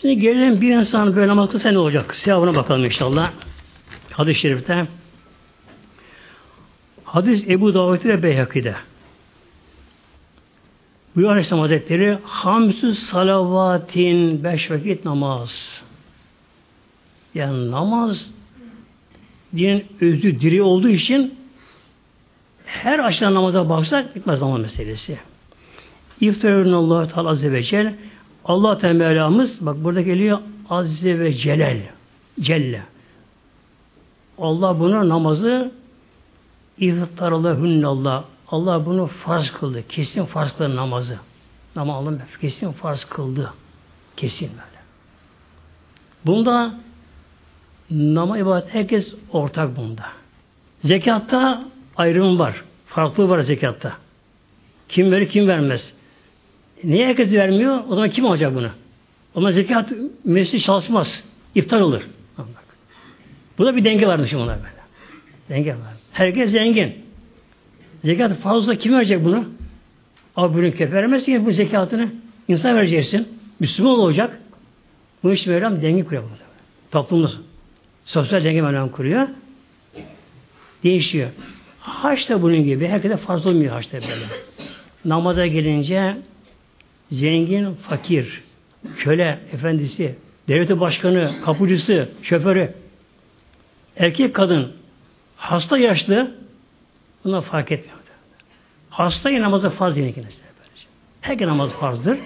Şimdi 0.00 0.18
gelelim 0.18 0.60
bir 0.60 0.76
insan 0.76 1.16
böyle 1.16 1.28
namaz 1.28 1.50
kılsa 1.50 1.70
ne 1.70 1.78
olacak? 1.78 2.14
Sevabına 2.14 2.54
bakalım 2.54 2.84
inşallah. 2.84 3.32
Hadis-i 4.12 4.40
şerifte. 4.40 4.86
Hadis 7.04 7.48
Ebu 7.48 7.74
Davud 7.74 8.04
ve 8.04 8.22
Beyhaki'de. 8.22 8.74
Buyuruyor 11.14 11.32
Aleyhisselam 11.32 11.60
Hazretleri 11.60 12.18
Hamsü 12.24 12.94
salavatin 12.94 14.44
beş 14.44 14.70
vakit 14.70 15.04
namaz. 15.04 15.82
Yani 17.34 17.70
namaz 17.70 18.30
dinin 19.56 19.86
özü 20.00 20.40
diri 20.40 20.62
olduğu 20.62 20.88
için 20.88 21.34
her 22.66 22.98
açıdan 22.98 23.34
namaza 23.34 23.68
baksak 23.68 24.16
bitmez 24.16 24.40
namaz 24.40 24.60
meselesi. 24.60 25.18
İftarın 26.20 26.72
Allah 26.72 27.08
Teala 27.08 27.28
Azze 27.28 27.52
ve 27.52 27.62
Celle 27.62 27.94
Allah 28.46 28.78
Teala'mız 28.78 29.66
bak 29.66 29.76
burada 29.84 30.00
geliyor 30.00 30.38
Azze 30.70 31.18
ve 31.20 31.32
Celal 31.32 31.80
Celle. 32.40 32.82
Allah 34.38 34.80
bunu 34.80 35.08
namazı 35.08 35.72
Allah 37.84 38.24
Allah 38.48 38.86
bunu 38.86 39.06
farz 39.06 39.50
kıldı. 39.50 39.88
Kesin 39.88 40.24
farz 40.24 40.52
kıldı 40.52 40.76
namazı. 40.76 41.18
Namaz 41.76 42.04
kesin 42.40 42.72
farz 42.72 43.04
kıldı. 43.04 43.52
Kesin 44.16 44.48
böyle. 44.48 44.82
Bunda 46.26 46.74
nama 47.90 48.38
ibadet 48.38 48.74
herkes 48.74 49.14
ortak 49.32 49.76
bunda. 49.76 50.04
Zekatta 50.84 51.64
ayrım 51.96 52.38
var. 52.38 52.64
Farklı 52.86 53.28
var 53.28 53.40
zekatta. 53.40 53.92
Kim 54.88 55.12
verir 55.12 55.28
kim 55.28 55.48
vermez. 55.48 55.95
Niye 56.84 57.06
herkes 57.06 57.32
vermiyor? 57.32 57.82
O 57.88 57.94
zaman 57.94 58.10
kim 58.10 58.26
alacak 58.26 58.54
bunu? 58.54 58.70
O 59.34 59.40
zaman 59.40 59.52
zekat 59.52 59.92
meclisi 60.24 60.60
çalışmaz. 60.60 61.24
İptal 61.54 61.80
olur. 61.80 62.02
Bu 63.58 63.66
da 63.66 63.76
bir 63.76 63.84
denge 63.84 64.06
varmış 64.06 64.34
bunlar 64.34 64.58
böyle. 64.58 64.76
Denge 65.48 65.70
var. 65.72 65.94
Herkes 66.12 66.50
zengin. 66.50 66.94
Zekat 68.04 68.38
fazla 68.38 68.74
kim 68.74 68.94
verecek 68.94 69.24
bunu? 69.24 69.44
Abi 70.36 70.58
bunu 70.58 70.72
kef 70.72 70.92
vermezsin 70.92 71.32
ki 71.32 71.46
bu 71.46 71.52
zekatını. 71.52 72.08
İnsan 72.48 72.76
vereceksin. 72.76 73.28
Müslüman 73.60 73.98
olacak. 73.98 74.40
Bu 75.22 75.32
iş 75.32 75.46
Mevlam 75.46 75.82
denge 75.82 76.04
kuruyor. 76.04 76.22
Toplumda. 76.90 77.30
Sosyal 78.04 78.44
denge 78.44 78.62
Mevlam 78.62 78.88
kuruyor. 78.88 79.28
Değişiyor. 80.84 81.30
Haç 81.80 82.30
da 82.30 82.42
bunun 82.42 82.64
gibi. 82.64 82.88
Herkese 82.88 83.16
farz 83.16 83.46
olmuyor 83.46 83.72
haç 83.72 83.92
da 83.92 84.00
böyle. 84.00 84.26
Namaza 85.04 85.46
gelince 85.46 86.16
zengin, 87.10 87.74
fakir, 87.74 88.42
köle, 88.96 89.40
efendisi, 89.52 90.14
devleti 90.48 90.80
başkanı, 90.80 91.32
kapıcısı, 91.44 92.08
şoförü, 92.22 92.74
erkek, 93.96 94.34
kadın, 94.34 94.72
hasta, 95.36 95.78
yaşlı, 95.78 96.34
buna 97.24 97.40
fark 97.40 97.72
etmiyor. 97.72 97.96
Hastayı 98.90 99.42
namazı 99.42 99.70
farz 99.70 99.98
yine. 99.98 100.14
Herkes 101.20 101.46
namaz 101.46 101.70
farzdır. 101.70 102.18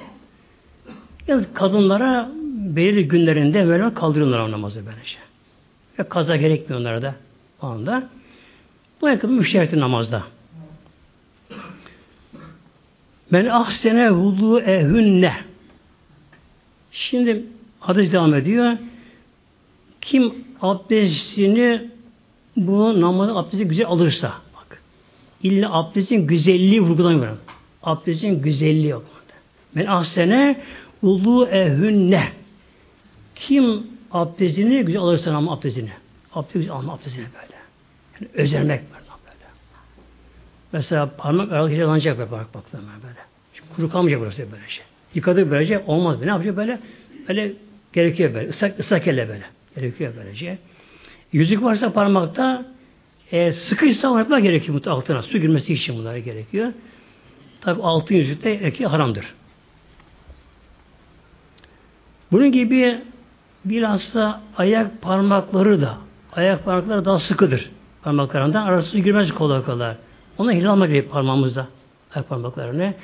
Yalnız 1.28 1.46
kadınlara 1.54 2.30
belirli 2.54 3.08
günlerinde 3.08 3.66
böyle 3.66 3.94
kaldırıyorlar 3.94 4.50
namazı 4.50 4.86
böylece. 4.86 5.16
Ve 5.98 6.08
kaza 6.08 6.36
gerekmiyor 6.36 6.80
onlara 6.80 7.02
da 7.02 7.14
o 7.62 7.66
anda. 7.66 8.08
Bu 9.00 9.08
yakın 9.08 9.32
müşteriktir 9.32 9.80
namazda. 9.80 10.22
Men 13.30 13.46
ahsene 13.46 14.10
vudu 14.10 14.60
ehünne. 14.60 15.34
Şimdi 16.92 17.42
hadis 17.80 18.12
devam 18.12 18.34
ediyor. 18.34 18.76
Kim 20.00 20.34
abdestini 20.60 21.90
bu 22.56 23.00
namazı 23.00 23.36
abdesti 23.36 23.64
güzel 23.64 23.86
alırsa 23.86 24.32
bak. 24.56 24.82
İlla 25.42 25.74
abdestin 25.74 26.26
güzelliği 26.26 26.80
vurgulamıyor. 26.80 27.36
Abdestin 27.82 28.42
güzelliği 28.42 28.88
yok. 28.88 29.04
Men 29.74 29.86
ahsene 29.86 30.60
vudu 31.02 31.46
ehünne. 31.46 32.28
Kim 33.34 33.86
abdestini 34.12 34.82
güzel 34.82 35.00
alırsa 35.00 35.34
ama 35.34 35.52
abdestini. 35.52 35.90
Abdesti 36.34 36.58
güzel 36.58 36.74
alma 36.74 36.92
abdestini 36.92 37.24
böyle. 37.34 37.54
Yani 38.20 38.30
özenmek 38.34 38.80
var. 38.80 38.99
Mesela 40.72 41.10
parmak 41.16 41.52
aralık 41.52 41.72
hiç 41.72 41.80
alınacak 41.80 42.18
böyle 42.18 42.30
parmak 42.30 42.54
baktığında 42.54 42.82
böyle. 43.02 43.18
Kuru 43.76 43.90
kalmayacak 43.90 44.20
burası 44.20 44.46
böylece. 44.52 44.80
Yıkadık 45.14 45.50
böylece 45.50 45.84
olmaz. 45.86 46.20
Ne 46.20 46.28
yapacak 46.28 46.56
böyle? 46.56 46.78
Böyle 47.28 47.52
gerekiyor 47.92 48.34
böyle. 48.34 48.48
Islak, 48.48 48.80
ıslak 48.80 49.06
elle 49.06 49.28
böyle. 49.28 49.44
Gerekiyor 49.76 50.12
böylece. 50.16 50.58
Yüzük 51.32 51.62
varsa 51.62 51.92
parmakta 51.92 52.66
e, 53.32 53.52
sıkıysa 53.52 54.10
onu 54.10 54.18
yapmak 54.18 54.42
gerekiyor 54.42 54.86
altına. 54.86 55.22
Su 55.22 55.38
girmesi 55.38 55.72
için 55.72 55.98
bunlara 55.98 56.18
gerekiyor. 56.18 56.72
Tabi 57.60 57.82
altın 57.82 58.14
yüzük 58.14 58.44
de 58.44 58.54
erkeğe 58.54 58.86
haramdır. 58.86 59.34
Bunun 62.32 62.52
gibi 62.52 63.00
bilhassa 63.64 64.40
ayak 64.56 65.02
parmakları 65.02 65.80
da 65.80 65.98
ayak 66.32 66.64
parmakları 66.64 67.04
daha 67.04 67.18
sıkıdır. 67.18 67.70
Parmaklarından 68.02 68.66
arası 68.66 68.98
girmez 68.98 69.32
kolay 69.32 69.62
kolay. 69.62 69.96
Ona 70.38 70.52
hilal 70.52 70.70
almak 70.70 70.88
gerekiyor 70.88 71.12
parmağımızda. 71.12 71.66
Ayak 72.14 72.28
parmaklarını. 72.28 72.94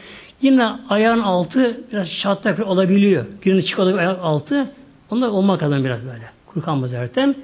Yine 0.43 0.73
ayağın 0.89 1.21
altı 1.21 1.81
biraz 1.93 2.13
çatlak 2.13 2.67
olabiliyor. 2.67 3.25
Girini 3.43 3.65
çıkıyor 3.65 3.99
ayak 3.99 4.19
altı. 4.23 4.71
Onlar 5.11 5.29
olmak 5.29 5.63
lazım 5.63 5.85
biraz 5.85 6.05
böyle. 6.05 6.31
Kurkanmaz 6.47 6.91
zaten. 6.91 7.35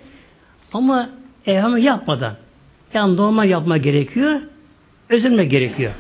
Ama 0.72 1.11
ehame 1.47 1.80
yapmadan 1.80 2.35
yani 2.95 3.16
normal 3.16 3.49
yapma 3.49 3.76
gerekiyor. 3.76 4.41
Özenme 5.09 5.45
gerekiyor. 5.45 5.93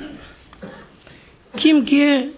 Kim 1.56 1.84
ki 1.84 2.32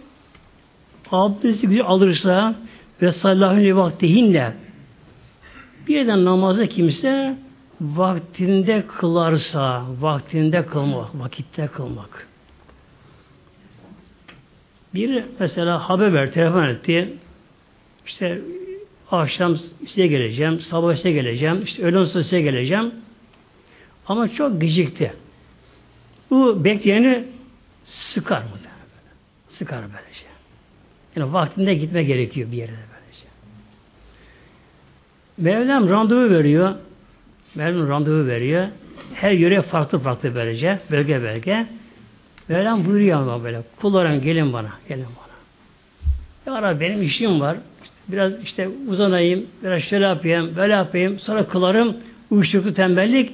abdesti 1.12 1.66
güzel 1.66 1.84
alırsa 1.86 2.54
ve 3.02 3.12
sallahu 3.12 3.76
vaktihinle 3.76 4.52
bir 5.88 6.08
namaza 6.08 6.66
kimse 6.66 7.36
vaktinde 7.80 8.84
kılarsa, 8.86 9.84
vaktinde 10.00 10.66
kılmak, 10.66 11.14
vakitte 11.14 11.66
kılmak. 11.66 12.28
Bir 14.94 15.24
mesela 15.40 15.88
haber 15.88 16.14
ver, 16.14 16.32
telefon 16.32 16.64
etti. 16.64 17.14
İşte 18.06 18.40
akşam 19.10 19.56
size 19.86 20.06
geleceğim, 20.06 20.60
sabah 20.60 20.96
size 20.96 21.12
geleceğim, 21.12 21.62
işte 21.64 21.82
öğlen 21.82 22.04
sonra 22.04 22.24
size 22.24 22.40
geleceğim. 22.40 22.94
Ama 24.06 24.28
çok 24.28 24.60
gecikti. 24.60 25.12
Bu 26.30 26.64
bekleyeni 26.64 27.24
sıkar 27.84 28.42
mı? 28.42 28.48
Sıkar 29.48 29.80
böylece. 29.80 30.26
Yani 31.16 31.32
vaktinde 31.32 31.74
gitme 31.74 32.04
gerekiyor 32.04 32.52
bir 32.52 32.56
yere 32.56 32.70
böylece. 32.70 33.26
Mevlam 35.38 35.88
randevu 35.88 36.30
veriyor. 36.30 36.74
Mevlam 37.54 37.88
randevu 37.88 38.26
veriyor. 38.26 38.68
Her 39.14 39.32
yöre 39.32 39.62
farklı 39.62 39.98
farklı 39.98 40.34
böylece. 40.34 40.78
Bölge 40.90 41.22
bölge. 41.22 41.66
Mevlam 42.48 42.84
buyuruyor 42.86 43.20
ama 43.20 43.44
böyle. 43.44 43.62
Kullarım 43.80 44.20
gelin 44.20 44.52
bana. 44.52 44.70
Gelin 44.88 45.06
bana. 45.06 45.34
Ya 46.56 46.62
Rabbi 46.62 46.80
benim 46.80 47.02
işim 47.02 47.40
var. 47.40 47.56
Biraz 48.08 48.42
işte 48.42 48.68
uzanayım. 48.88 49.46
Biraz 49.62 49.82
şöyle 49.82 50.04
yapayım. 50.04 50.56
Böyle 50.56 50.72
yapayım. 50.72 51.18
Sonra 51.18 51.48
kılarım. 51.48 51.96
Uyuşturucu 52.30 52.74
tembellik. 52.74 53.32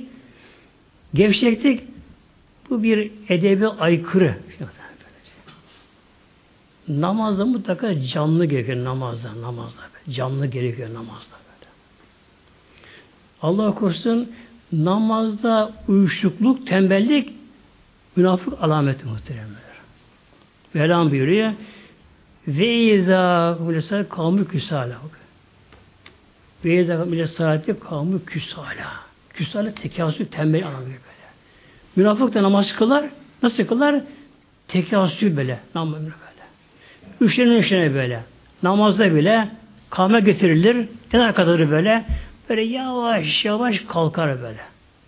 Gevşeklik. 1.14 1.81
Bu 2.71 2.83
bir 2.83 3.11
edebi 3.29 3.66
aykırı. 3.66 4.35
Namazda 6.89 7.47
mutlaka 7.47 8.03
canlı 8.03 8.45
gerekiyor 8.45 8.85
namazda, 8.85 9.43
namazda. 9.43 9.81
Canlı 10.11 10.47
gerekiyor 10.47 10.95
namazda. 10.95 11.37
Allah 13.43 13.74
korusun 13.74 14.32
namazda 14.72 15.72
uyuşukluk, 15.88 16.66
tembellik 16.66 17.32
münafık 18.16 18.62
alameti 18.62 19.07
muhteremler. 19.07 19.70
Velam 20.74 21.11
buyuruyor. 21.11 21.53
Ve 22.49 22.74
izâ 22.74 23.59
milesa 23.61 24.09
kavmi 24.09 24.49
küsâlâ. 24.49 24.99
Ve 26.64 26.80
izâ 26.80 27.05
milesa 27.05 27.62
kavmi 27.88 28.24
küsâlâ. 28.24 28.91
Küsâlâ 29.34 29.74
tekasül 29.74 30.26
tembel 30.26 30.66
anlamıyor 30.66 30.86
böyle. 30.86 31.28
Münafık 31.97 32.34
da 32.34 32.43
namaz 32.43 32.76
kılar. 32.76 33.05
Nasıl 33.43 33.64
kılar? 33.64 34.01
Tekasül 34.68 35.36
böyle. 35.36 35.61
Namaz 35.74 36.03
böyle. 36.03 36.11
Üçlerin 37.20 37.59
üçlerine 37.59 37.95
böyle. 37.95 38.24
Namazda 38.62 39.14
bile 39.14 39.49
kame 39.91 40.20
getirilir. 40.20 40.88
En 41.12 41.18
arkadaları 41.18 41.70
böyle. 41.70 42.05
Böyle 42.51 42.63
yavaş 42.63 43.45
yavaş 43.45 43.81
kalkar 43.81 44.43
böyle. 44.43 44.61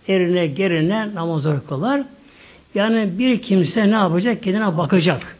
Erine 0.07 0.47
gerine 0.47 1.15
namazları 1.15 1.67
kılar. 1.67 2.01
Yani 2.75 3.19
bir 3.19 3.41
kimse 3.41 3.91
ne 3.91 3.95
yapacak? 3.95 4.43
Kendine 4.43 4.77
bakacak. 4.77 5.37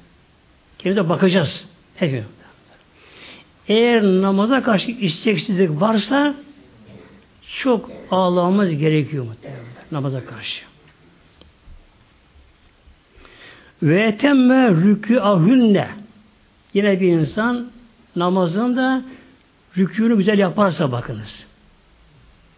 Kendine 0.79 1.09
bakacağız. 1.09 1.69
Hepimiz. 1.95 2.25
Eğer 3.67 4.03
namaza 4.03 4.63
karşı 4.63 4.91
isteksizlik 4.91 5.81
varsa 5.81 6.35
çok 7.57 7.91
ağlamamız 8.11 8.77
gerekiyor 8.77 9.25
muhtemelen 9.25 9.63
namaza 9.91 10.25
karşı. 10.25 10.63
Ve 13.83 14.17
temme 14.17 14.69
rükü 14.69 15.19
ahünne 15.19 15.87
Yine 16.73 16.99
bir 17.01 17.07
insan 17.07 17.67
namazında 18.15 19.03
rükûnu 19.77 20.17
güzel 20.17 20.39
yaparsa 20.39 20.91
bakınız. 20.91 21.52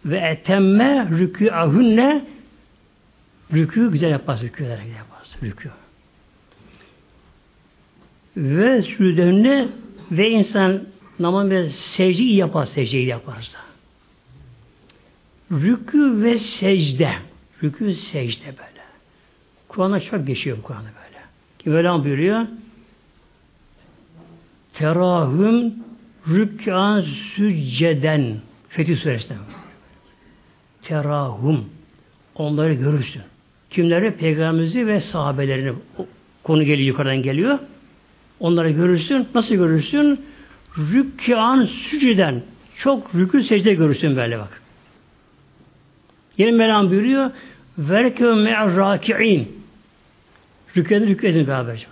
Ve 0.06 0.18
etemme 0.18 1.08
rükûahünne 1.10 2.24
rükû 3.52 3.92
güzel 3.92 4.10
yaparsa, 4.10 4.44
rükûler 4.44 4.78
güzel 4.82 4.96
yaparsa, 4.96 5.38
rükû. 5.42 5.68
Ve 8.36 8.82
sürüdönüne 8.82 9.68
ve 10.10 10.30
insan 10.30 10.82
namaz 11.18 11.50
ve 11.50 11.70
secde 11.70 12.22
iyi 12.22 12.36
yapar, 12.36 12.66
secdeyi 12.66 13.06
yaparsa. 13.06 13.58
Rükû 15.52 16.22
ve 16.22 16.38
secde. 16.38 17.12
Rükû 17.62 17.94
secde 17.94 18.46
böyle. 18.46 18.82
Kur'an'a 19.68 20.00
çok 20.00 20.26
geçiyor 20.26 20.62
Kur'an'da 20.62 20.84
böyle. 20.84 21.22
Ki 21.58 21.70
Mevlam 21.70 22.04
buyuruyor 22.04 22.46
terahüm 24.76 25.74
rükkan 26.28 27.00
sücceden 27.00 28.40
Fetih 28.68 28.96
Suresi'nde. 28.96 29.65
Terahum. 30.86 31.64
Onları 32.34 32.74
görürsün. 32.74 33.22
Kimleri? 33.70 34.10
Peygamberimizi 34.10 34.86
ve 34.86 35.00
sahabelerini. 35.00 35.72
Konu 36.42 36.64
geliyor, 36.64 36.86
yukarıdan 36.88 37.22
geliyor. 37.22 37.58
Onları 38.40 38.70
görürsün. 38.70 39.28
Nasıl 39.34 39.54
görürsün? 39.54 40.24
Rükkan 40.78 41.64
sücden. 41.64 42.42
Çok 42.76 43.14
rükü 43.14 43.42
secde 43.42 43.74
görürsün 43.74 44.16
böyle 44.16 44.38
bak. 44.38 44.62
Yeni 46.38 46.52
Mevlam 46.52 46.90
buyuruyor. 46.90 47.30
Verkeve 47.78 48.34
me'ar-raki'in. 48.34 49.56
Rükû 50.76 51.06
rükû 51.06 51.26
edin 51.26 51.46
beraber. 51.46 51.86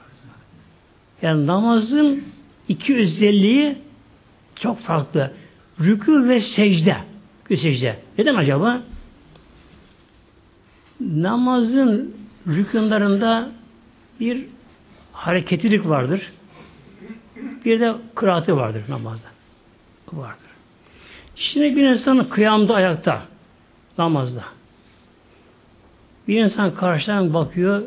Yani 1.23 1.47
namazın 1.47 2.25
iki 2.69 2.97
özelliği 2.97 3.77
çok 4.57 4.81
farklı. 4.81 5.31
Rükû 5.81 6.29
ve 6.29 6.41
secde. 6.41 6.97
Rükû 7.45 7.57
secde. 7.57 7.99
Neden 8.19 8.35
acaba? 8.35 8.83
Namazın 11.01 12.17
rükünlarında 12.47 13.51
bir 14.21 14.47
hareketlilik 15.13 15.87
vardır. 15.87 16.33
Bir 17.65 17.81
de 17.81 17.95
kıraatı 18.15 18.57
vardır 18.57 18.83
namazda. 18.89 19.29
Vardır. 20.13 20.39
Şimdi 21.37 21.77
bir 21.77 21.83
insan 21.83 22.29
kıyamda 22.29 22.75
ayakta 22.75 23.23
namazda. 23.99 24.45
Bir 26.29 26.45
insan 26.45 26.75
karşıdan 26.75 27.35
bakıyor, 27.35 27.83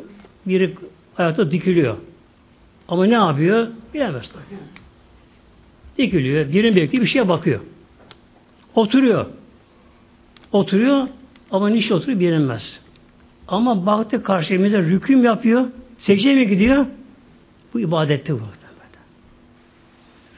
biri 0.46 0.74
ayakta 1.18 1.50
dikiliyor. 1.50 1.96
Ama 2.88 3.06
ne 3.06 3.14
yapıyor? 3.14 3.68
Bilemez 3.94 4.32
tabii. 4.32 4.58
Dikiliyor. 5.98 6.52
Birini 6.52 6.76
bekliyor. 6.76 7.04
Bir 7.04 7.08
şeye 7.08 7.28
bakıyor. 7.28 7.60
Oturuyor. 8.74 9.26
Oturuyor 10.52 11.08
ama 11.50 11.68
niçin 11.68 11.94
oturuyor 11.94 12.20
bilinmez. 12.20 12.80
Ama 13.48 13.86
baktı 13.86 14.22
karşımıza 14.22 14.78
rüküm 14.78 15.24
yapıyor. 15.24 15.66
Secdeye 15.98 16.34
mi 16.34 16.48
gidiyor? 16.48 16.86
Bu 17.74 17.80
ibadette 17.80 18.34
bu. 18.34 18.40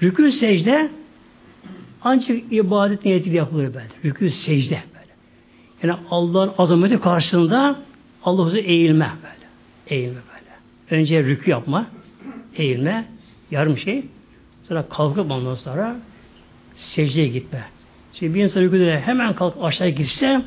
Rükû 0.02 0.30
secde 0.30 0.90
ancak 2.02 2.52
ibadet 2.52 3.04
niyetiyle 3.04 3.36
yapılır 3.36 3.74
böyle. 3.74 3.88
Rükû 4.04 4.30
secde 4.30 4.82
böyle. 4.94 5.12
Yani 5.82 6.00
Allah'ın 6.10 6.52
azameti 6.58 7.00
karşısında 7.00 7.80
Allah'a 8.24 8.58
eğilme 8.58 9.10
böyle. 9.22 9.46
Eğilme 9.86 10.20
böyle. 10.32 11.00
Önce 11.00 11.20
rükû 11.20 11.50
yapma 11.50 11.86
eğilme, 12.56 13.08
yarım 13.50 13.78
şey. 13.78 14.04
Sonra 14.62 14.88
kalkıp 14.88 15.30
ondan 15.30 15.54
sonra 15.54 15.96
secdeye 16.76 17.28
gitme. 17.28 17.64
Şimdi 18.12 18.34
bir 18.34 18.42
insan 18.42 18.60
rüküde 18.62 19.00
hemen 19.00 19.34
kalk 19.34 19.54
aşağı 19.62 19.88
gitse 19.88 20.42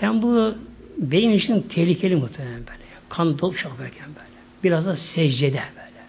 hem 0.00 0.22
bu 0.22 0.54
beyin 0.98 1.30
için 1.30 1.60
tehlikeli 1.62 2.16
muhtemelen 2.16 2.60
böyle. 2.60 2.84
Kan 3.08 3.38
dolup 3.38 3.58
şaparken 3.58 4.08
böyle. 4.08 4.28
Biraz 4.64 4.86
da 4.86 4.96
secdede 4.96 5.62
böyle. 5.76 6.04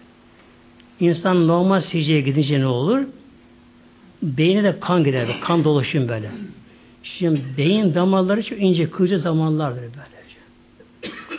insan 1.00 1.46
normal 1.48 1.80
secdeye 1.80 2.20
gidince 2.20 2.60
ne 2.60 2.66
olur? 2.66 3.04
Beyne 4.22 4.64
de 4.64 4.80
kan 4.80 5.04
gider, 5.04 5.40
kan 5.40 5.64
dolaşım 5.64 6.08
böyle. 6.08 6.30
Şimdi 7.02 7.40
beyin 7.58 7.94
damarları 7.94 8.42
çok 8.42 8.60
ince, 8.60 8.90
kılca 8.90 9.24
damarlardır 9.24 9.80
böylece. 9.80 10.38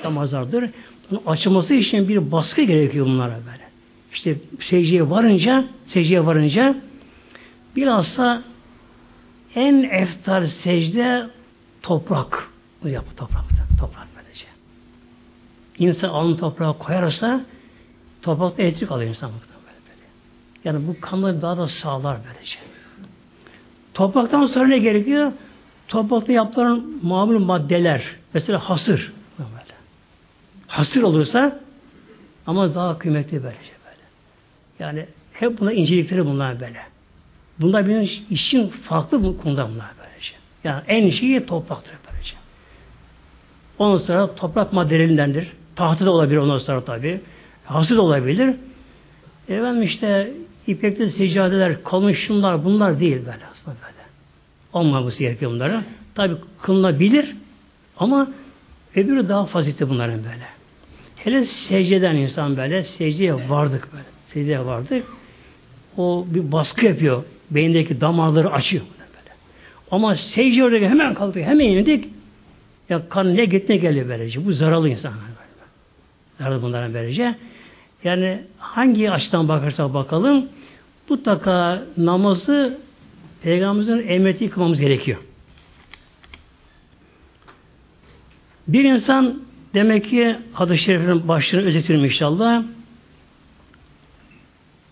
Damarlardır. 0.04 0.70
Bunun 1.12 1.22
açılması 1.26 1.74
için 1.74 2.08
bir 2.10 2.32
baskı 2.32 2.62
gerekiyor 2.62 3.06
bunlara 3.06 3.34
böyle. 3.34 3.68
İşte 4.14 4.36
secdeye 4.60 5.10
varınca, 5.10 5.66
secdeye 5.86 6.26
varınca 6.26 6.76
bilhassa 7.76 8.44
en 9.56 9.84
eftar 9.84 10.46
secde 10.46 11.28
toprak. 11.82 12.50
Bu 12.84 12.90
yapı 12.90 13.16
toprak. 13.16 13.44
Toprak 13.80 14.08
böylece. 14.16 14.46
İnsan 15.78 16.10
alın 16.10 16.38
toprağa 16.38 16.74
koyarsa 16.74 17.42
toprakta 18.22 18.64
elektrik 18.64 18.92
alıyor 18.92 19.10
insan. 19.10 19.32
Böyle. 19.32 20.08
Yani 20.64 20.88
bu 20.88 21.02
kanları 21.02 21.42
daha 21.42 21.58
da 21.58 21.68
sağlar 21.68 22.18
böylece. 22.28 22.58
Topraktan 23.94 24.48
sonra 24.48 24.68
ne 24.68 24.78
gerekiyor? 24.78 25.32
Toprakta 25.88 26.32
yapılan 26.32 26.94
mamul 27.02 27.40
maddeler. 27.40 28.04
Mesela 28.34 28.70
hasır. 28.70 29.14
Böyle. 29.40 29.52
Hasır 30.68 31.04
olursa 31.04 31.60
ama 32.48 32.76
daha 32.76 32.98
kıymetli 32.98 33.44
böylece 33.44 33.72
böyle. 33.86 34.04
Yani 34.80 35.06
hep 35.34 35.60
buna 35.60 35.74
incelikleri 35.74 36.26
bunlar 36.26 36.60
böyle. 36.60 36.97
Bunlar 37.60 37.90
benim 37.90 38.10
işin 38.30 38.68
farklı 38.68 39.24
bu 39.24 39.38
konuda 39.38 39.70
bunlar 39.70 39.88
böylece. 40.00 40.34
Yani 40.64 40.82
en 40.88 41.10
şeyi 41.10 41.46
topraktır 41.46 41.94
böylece. 42.12 42.36
Ondan 43.80 43.98
sonra 43.98 44.36
toprak 44.36 44.74
maddelerindendir. 44.74 45.48
Tahtı 45.76 46.06
da 46.06 46.12
olabilir 46.12 46.38
ondan 46.38 46.58
sonra 46.58 46.86
tabi. 46.86 47.22
Hasır 47.66 47.98
da 47.98 48.02
olabilir. 48.02 48.56
Efendim 49.50 49.82
işte 49.82 50.34
ipekli 50.68 51.12
seccadeler, 51.12 51.84
kalın 51.84 52.16
bunlar 52.66 53.00
değil 53.00 53.18
böyle 53.18 53.46
aslında 53.52 53.78
böyle. 53.82 54.08
Olmaması 54.74 55.20
gerekiyor 55.20 55.52
bunlara. 55.52 55.84
Tabi 56.16 56.36
kılınabilir 56.62 57.36
ama 57.98 58.28
öbürü 58.96 59.30
daha 59.30 59.46
faziletli 59.46 59.90
bunların 59.90 60.18
böyle. 60.18 60.48
Hele 61.16 61.46
secdeden 61.46 62.16
insan 62.16 62.58
böyle, 62.58 62.84
secdeye 62.84 63.50
vardık 63.50 63.94
böyle. 63.94 64.06
Secdeye 64.28 64.66
vardık. 64.66 65.08
O 65.98 66.26
bir 66.30 66.52
baskı 66.52 66.86
yapıyor. 66.86 67.24
Beyindeki 67.52 68.02
damarları 68.02 68.52
açıyor. 68.52 68.84
Böyle. 69.00 69.36
Ama 69.92 70.16
secde 70.16 70.64
orada 70.64 70.86
hemen 70.86 71.14
kalkıyor, 71.14 71.46
hemen 71.46 71.66
indik. 71.66 72.06
Ya 72.90 73.10
kan 73.10 73.36
ne 73.36 73.46
git 73.46 73.70
ne 73.70 73.78
geliyor 73.78 74.10
böylece. 74.10 74.46
Bu 74.46 74.54
zararlı 74.54 74.90
insanlar 74.90 75.20
böyle. 75.20 75.70
Zararlı 76.40 76.62
bunların 76.62 76.94
böylece. 76.94 77.36
Yani 78.04 78.42
hangi 78.58 79.12
açıdan 79.12 79.48
bakarsak 79.48 79.94
bakalım 79.94 80.50
mutlaka 81.10 81.84
namazı 81.98 82.78
Peygamberimizin 83.44 84.08
emrettiği 84.08 84.50
kılmamız 84.50 84.80
gerekiyor. 84.80 85.18
Bir 88.68 88.84
insan 88.84 89.42
demek 89.74 90.06
ki 90.06 90.36
hadis-i 90.54 90.84
şerifin 90.84 91.28
başlığını 91.28 91.62
özetiyorum 91.62 92.06
inşallah. 92.06 92.64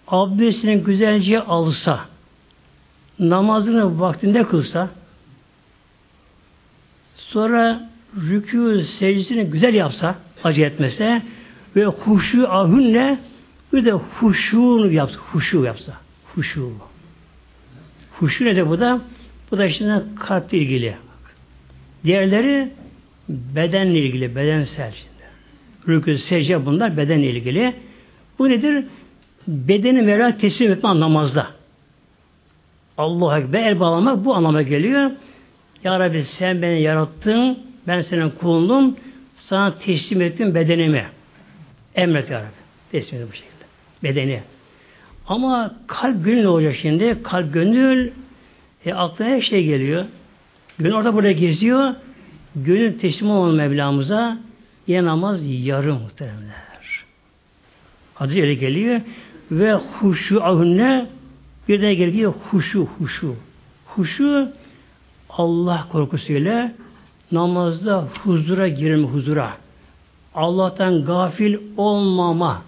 Abdestini 0.07 0.83
güzelce 0.83 1.41
alsa, 1.41 1.99
namazını 3.19 3.99
vaktinde 3.99 4.43
kılsa, 4.43 4.89
sonra 7.15 7.89
rükû 8.17 8.83
secdesini 8.83 9.45
güzel 9.45 9.73
yapsa, 9.73 10.15
acı 10.43 10.61
etmese 10.61 11.21
ve 11.75 11.85
huşu 11.85 12.51
ahünle 12.51 13.19
bir 13.73 13.85
de 13.85 13.91
huşunu 13.91 14.91
yapsa, 14.91 15.17
huşu 15.17 15.63
yapsa. 15.63 15.93
Huşu. 16.35 16.71
Huşu 18.19 18.45
ne 18.45 18.55
de 18.55 18.69
bu 18.69 18.79
da? 18.79 19.01
Bu 19.51 19.57
da 19.57 19.65
işte 19.65 20.03
kalple 20.19 20.57
ilgili. 20.57 20.95
Diğerleri 22.03 22.71
bedenle 23.29 23.99
ilgili, 23.99 24.35
bedensel. 24.35 24.93
Rükû, 25.87 26.17
secde 26.17 26.65
bunlar 26.65 26.97
bedenle 26.97 27.29
ilgili. 27.29 27.75
Bu 28.39 28.49
nedir? 28.49 28.85
Bedeni 29.47 30.01
Mevla 30.01 30.37
teslim 30.37 30.71
etme 30.71 30.99
namazda. 30.99 31.47
Allah'a 32.97 33.39
Ekber 33.39 33.63
el 33.63 33.79
bağlamak 33.79 34.25
bu 34.25 34.35
anlama 34.35 34.61
geliyor. 34.61 35.11
Ya 35.83 35.99
Rabbi 35.99 36.23
sen 36.23 36.61
beni 36.61 36.81
yarattın, 36.81 37.59
ben 37.87 38.01
senin 38.01 38.29
kulundum, 38.29 38.95
sana 39.35 39.77
teslim 39.77 40.21
ettim 40.21 40.55
bedenimi. 40.55 41.05
Emret 41.95 42.29
ya 42.29 42.39
Rabbi. 42.39 42.65
Teslim 42.91 43.27
bu 43.29 43.33
şekilde. 43.33 43.65
Bedeni. 44.03 44.41
Ama 45.27 45.75
kalp 45.87 46.25
gönül 46.25 46.45
olacak 46.45 46.75
şimdi. 46.75 47.23
Kalp 47.23 47.53
gönül 47.53 48.11
e, 48.85 48.93
aklına 48.93 49.29
her 49.29 49.41
şey 49.41 49.65
geliyor. 49.65 50.05
Gönül 50.79 50.93
orada 50.93 51.13
burada 51.13 51.31
geziyor. 51.31 51.93
Gönül 52.55 52.99
teslim 52.99 53.29
olan 53.29 53.55
Mevlamıza 53.55 54.37
yine 54.87 55.03
namaz 55.03 55.41
yarım 55.45 56.01
muhteremler. 56.01 57.05
Hadis 58.13 58.37
öyle 58.37 58.53
geliyor. 58.53 59.01
Ve 59.51 59.73
huşu 59.73 60.43
ahünne 60.43 61.05
bir 61.67 61.81
de 61.81 61.93
geliyor 61.93 62.33
huşu, 62.51 62.85
huşu. 62.85 63.35
Huşu 63.85 64.51
Allah 65.29 65.87
korkusuyla 65.91 66.71
namazda 67.31 68.07
huzura 68.23 68.67
girme 68.67 69.07
huzura. 69.07 69.57
Allah'tan 70.35 71.05
gafil 71.05 71.57
olmama. 71.77 72.61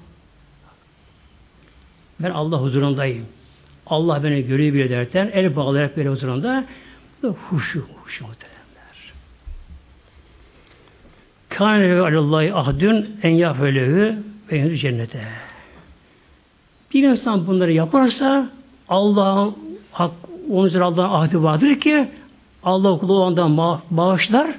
Ben 2.19 2.31
Allah 2.31 2.61
huzurundayım. 2.61 3.25
Allah 3.87 4.23
beni 4.23 4.47
görüyor 4.47 4.73
bile 4.73 4.89
derken 4.89 5.29
el 5.33 5.55
bağlayarak 5.55 5.97
böyle 5.97 6.09
huzurunda 6.09 6.65
huşu, 7.21 7.85
huşu 8.03 8.27
muhteremler. 8.27 9.13
Kâne 11.49 11.95
ve 11.95 12.01
alallahi 12.01 12.53
ahdün 12.53 13.19
en 13.23 13.29
yafelehu 13.29 14.15
ve 14.51 14.77
cennete. 14.77 15.27
Bir 16.93 17.03
insan 17.03 17.47
bunları 17.47 17.71
yaparsa 17.71 18.56
Allah'ın 18.89 19.55
hak, 19.91 20.11
onun 20.51 20.67
üzerine 20.67 20.85
Allah'ın 20.85 21.09
ahdi 21.09 21.43
vardır 21.43 21.79
ki 21.79 22.09
Allah 22.63 22.99
kulu 22.99 23.23
ondan 23.23 23.57
bağışlar 23.91 24.51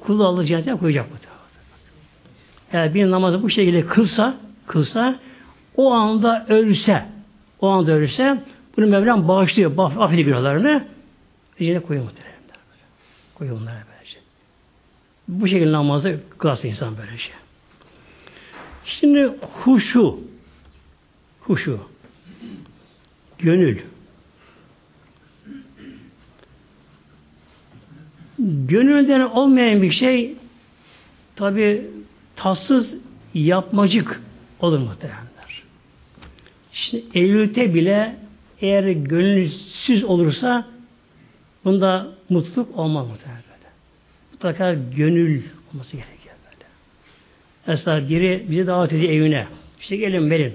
kulu 0.00 0.26
Allah 0.26 0.44
cennete 0.44 0.74
koyacak 0.74 1.06
bu. 1.12 1.26
Eğer 2.72 2.94
bir 2.94 3.10
namazı 3.10 3.42
bu 3.42 3.50
şekilde 3.50 3.86
kılsa 3.86 4.34
kılsa 4.66 5.18
o 5.76 5.92
anda 5.92 6.46
ölse 6.48 7.06
o 7.60 7.68
anda 7.68 7.92
ölse 7.92 8.42
bunu 8.76 8.86
Mevlam 8.86 9.28
bağışlıyor. 9.28 9.78
Affediyor 9.78 10.26
günahlarını. 10.26 10.84
Cennete 11.58 11.86
koyuyor 11.86 12.04
muhtemelen. 12.04 12.36
Koyuyor 13.34 13.60
onlara 13.60 13.74
böylece. 13.74 14.18
Bu 15.28 15.48
şekilde 15.48 15.72
namazı 15.72 16.20
kılsa 16.38 16.68
insan 16.68 16.94
böylece. 16.98 17.30
Şimdi 18.84 19.32
huşu 19.64 20.20
huşu 21.40 21.80
gönül 23.38 23.78
gönülden 28.68 29.20
olmayan 29.20 29.82
bir 29.82 29.90
şey 29.90 30.34
tabi 31.36 31.86
tatsız 32.36 32.94
yapmacık 33.34 34.20
olur 34.60 34.78
muhteremler. 34.78 35.62
Şimdi 36.72 37.04
evlilikte 37.14 37.74
bile 37.74 38.16
eğer 38.60 38.84
gönülsüz 38.84 40.04
olursa 40.04 40.66
bunda 41.64 42.08
mutluluk 42.28 42.78
olmaz 42.78 43.06
böyle. 43.08 43.72
Mutlaka 44.32 44.74
gönül 44.96 45.42
olması 45.72 45.96
gerekiyor 45.96 46.34
böyle. 46.44 46.64
Mesela 47.66 48.08
biri 48.08 48.46
bizi 48.50 48.66
davet 48.66 48.92
ediyor 48.92 49.12
evine. 49.12 49.46
İşte 49.80 49.96
gelin 49.96 50.30
verin. 50.30 50.52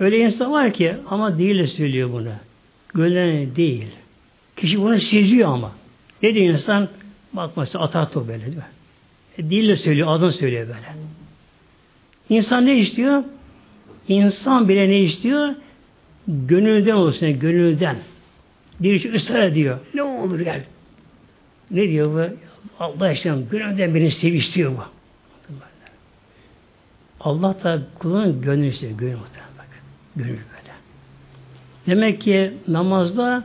Öyle 0.00 0.18
insan 0.18 0.52
var 0.52 0.72
ki 0.72 0.96
ama 1.10 1.38
değil 1.38 1.58
de 1.58 1.66
söylüyor 1.66 2.12
bunu. 2.12 2.32
Gönlüne 2.94 3.56
değil. 3.56 3.86
Kişi 4.56 4.80
bunu 4.80 4.98
seziyor 4.98 5.48
ama. 5.48 5.72
Ne 6.22 6.34
diyor 6.34 6.46
insan? 6.46 6.88
Bakması 7.32 7.78
atar 7.80 8.12
top 8.12 8.28
böyle 8.28 8.46
değil 8.46 8.56
mi? 8.56 8.62
E, 9.38 9.50
dille 9.50 9.76
söylüyor, 9.76 10.08
adını 10.10 10.32
söylüyor 10.32 10.66
böyle. 10.68 10.94
İnsan 12.28 12.66
ne 12.66 12.78
istiyor? 12.78 13.24
İnsan 14.08 14.68
bile 14.68 14.88
ne 14.88 14.98
istiyor? 14.98 15.54
Gönülden 16.28 16.92
olsun, 16.92 17.26
yani 17.26 17.38
gönülden. 17.38 17.96
Bir 18.80 19.00
şey 19.00 19.14
ısrar 19.14 19.42
ediyor. 19.42 19.78
Ne 19.94 20.02
olur 20.02 20.40
gel. 20.40 20.64
Ne 21.70 21.88
diyor 21.88 22.30
bu? 22.30 22.36
Allah 22.78 23.12
işte 23.12 23.34
gönülden 23.50 23.94
beni 23.94 24.10
sev 24.10 24.32
istiyor 24.32 24.72
bu. 24.72 24.82
Allah 27.20 27.56
da 27.64 27.82
kulun 27.98 28.42
gönlü 28.42 28.66
istiyor. 28.66 28.92
Gönül 28.92 29.14
bak. 29.14 29.49
Gönül 30.16 30.28
böyle. 30.28 30.74
Demek 31.86 32.20
ki 32.20 32.52
namazda 32.68 33.44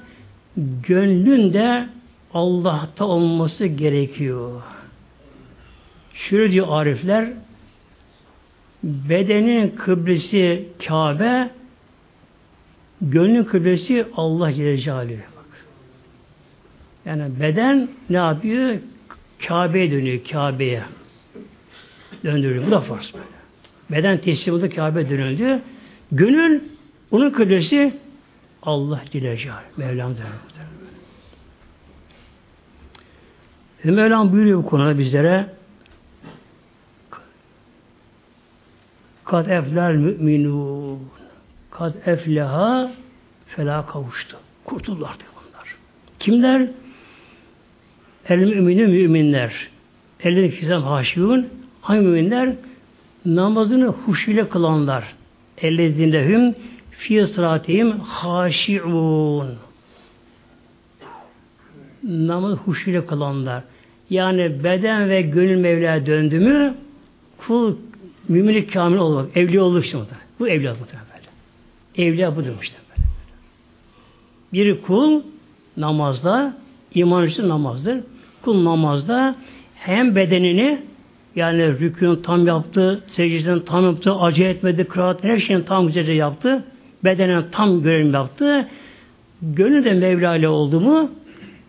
gönlün 0.88 1.53
de 1.53 1.88
Allah'ta 2.34 3.05
olması 3.05 3.66
gerekiyor. 3.66 4.61
Şöyle 6.13 6.51
diyor 6.51 6.68
arifler, 6.70 7.30
bedenin 8.84 9.70
kıblesi 9.70 10.68
Kabe, 10.88 11.49
gönlün 13.01 13.43
kıblesi 13.43 14.05
Allah 14.16 14.53
Celle 14.53 14.78
Celaluhu. 14.78 15.36
Yani 17.05 17.39
beden 17.39 17.89
ne 18.09 18.18
yapıyor? 18.18 18.76
Kabe'ye 19.47 19.91
dönüyor, 19.91 20.20
Kabe'ye. 20.32 20.84
Döndürüyor. 22.24 22.68
Bu 22.68 22.72
da 22.72 22.82
farz 22.82 23.13
böyle. 23.13 23.26
Beden 23.91 24.18
tesliminde 24.18 24.70
Kabe 24.70 25.09
dönüldü. 25.09 25.61
Gönül, 26.12 26.64
onun 27.12 27.30
kıblesi 27.30 27.93
Allah 28.64 29.01
Celaluhu. 29.12 29.49
Mevlam 29.78 30.14
der. 30.18 30.26
Mevlam 33.84 34.32
buyuruyor 34.32 34.64
bu 34.64 34.66
konuda 34.66 34.97
bizlere 34.97 35.56
Kad 39.26 39.47
efler 39.47 39.95
müminun. 39.95 40.99
Kad 41.72 41.93
efleha 42.06 42.91
fela 43.45 43.86
kavuştu. 43.86 44.38
Kurtuldu 44.66 45.06
artık 45.06 45.28
bunlar. 45.36 45.76
Kimler? 46.20 46.68
El 48.30 48.38
müminin 48.38 48.89
müminler. 48.89 49.70
Elin 50.20 50.49
fizan 50.49 50.82
haşiyun. 50.82 51.47
Hangi 51.82 52.01
müminler? 52.01 52.56
Namazını 53.26 53.88
huşuyla 53.88 54.49
kılanlar. 54.49 55.14
Ellezindehüm 55.58 56.56
fi 56.91 57.28
sıratihim 57.28 57.99
haşiun. 57.99 59.56
Namaz 62.03 62.58
huşuyla 62.58 63.06
kılanlar. 63.06 63.64
Yani 64.10 64.64
beden 64.64 65.10
ve 65.10 65.22
gönül 65.22 65.58
Mevla'ya 65.58 66.06
döndü 66.06 66.39
mü 66.39 66.76
kul 67.38 67.76
müminlik 68.28 68.74
kamil 68.74 68.97
olmak, 68.97 69.38
evliya 69.38 69.64
olduk 69.64 69.86
işte. 69.86 69.97
Bu 70.39 70.47
evliya 70.47 70.74
muhtemelen 70.74 71.08
böyle. 71.16 72.08
Evliya 72.08 72.36
budur 72.36 72.51
işte 72.62 72.78
böyle. 72.89 73.08
Bir 74.53 74.82
kul 74.82 75.22
namazda, 75.78 76.58
iman 76.93 77.28
için 77.28 77.49
namazdır. 77.49 78.03
Kul 78.41 78.66
namazda 78.66 79.36
hem 79.76 80.16
bedenini 80.16 80.82
yani 81.36 81.80
rükûnu 81.80 82.22
tam 82.22 82.48
yaptı, 82.48 83.04
secdesini 83.08 83.66
tam 83.66 83.86
yaptı, 83.86 84.14
acı 84.14 84.44
etmedi, 84.44 84.84
kıraat, 84.84 85.24
her 85.24 85.38
şeyin 85.38 85.62
tam 85.62 85.88
güzelce 85.88 86.14
yaptı. 86.14 86.64
Bedenen 87.04 87.46
tam 87.52 87.84
görev 87.84 88.14
yaptı. 88.14 88.68
Gönlü 89.42 89.86
de 89.86 89.94
Mevla 89.94 90.36
ile 90.36 90.48
oldu 90.48 90.82
mu 90.82 91.12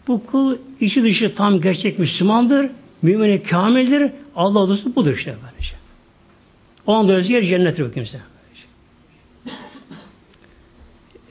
bu 0.08 0.26
kul 0.26 0.56
içi 0.80 1.02
dışı 1.02 1.34
tam 1.34 1.60
gerçek 1.60 1.98
Müslümandır. 1.98 2.70
Mümini 3.02 3.42
kamildir. 3.42 4.12
Allah 4.36 4.68
dostu 4.68 4.96
budur 4.96 5.14
işte 5.16 5.34
böylece. 5.42 5.76
Onun 6.86 7.08
da 7.08 7.12
özgür 7.12 7.42
cennettir 7.42 7.82
o 7.82 7.90
kimse. 7.90 8.18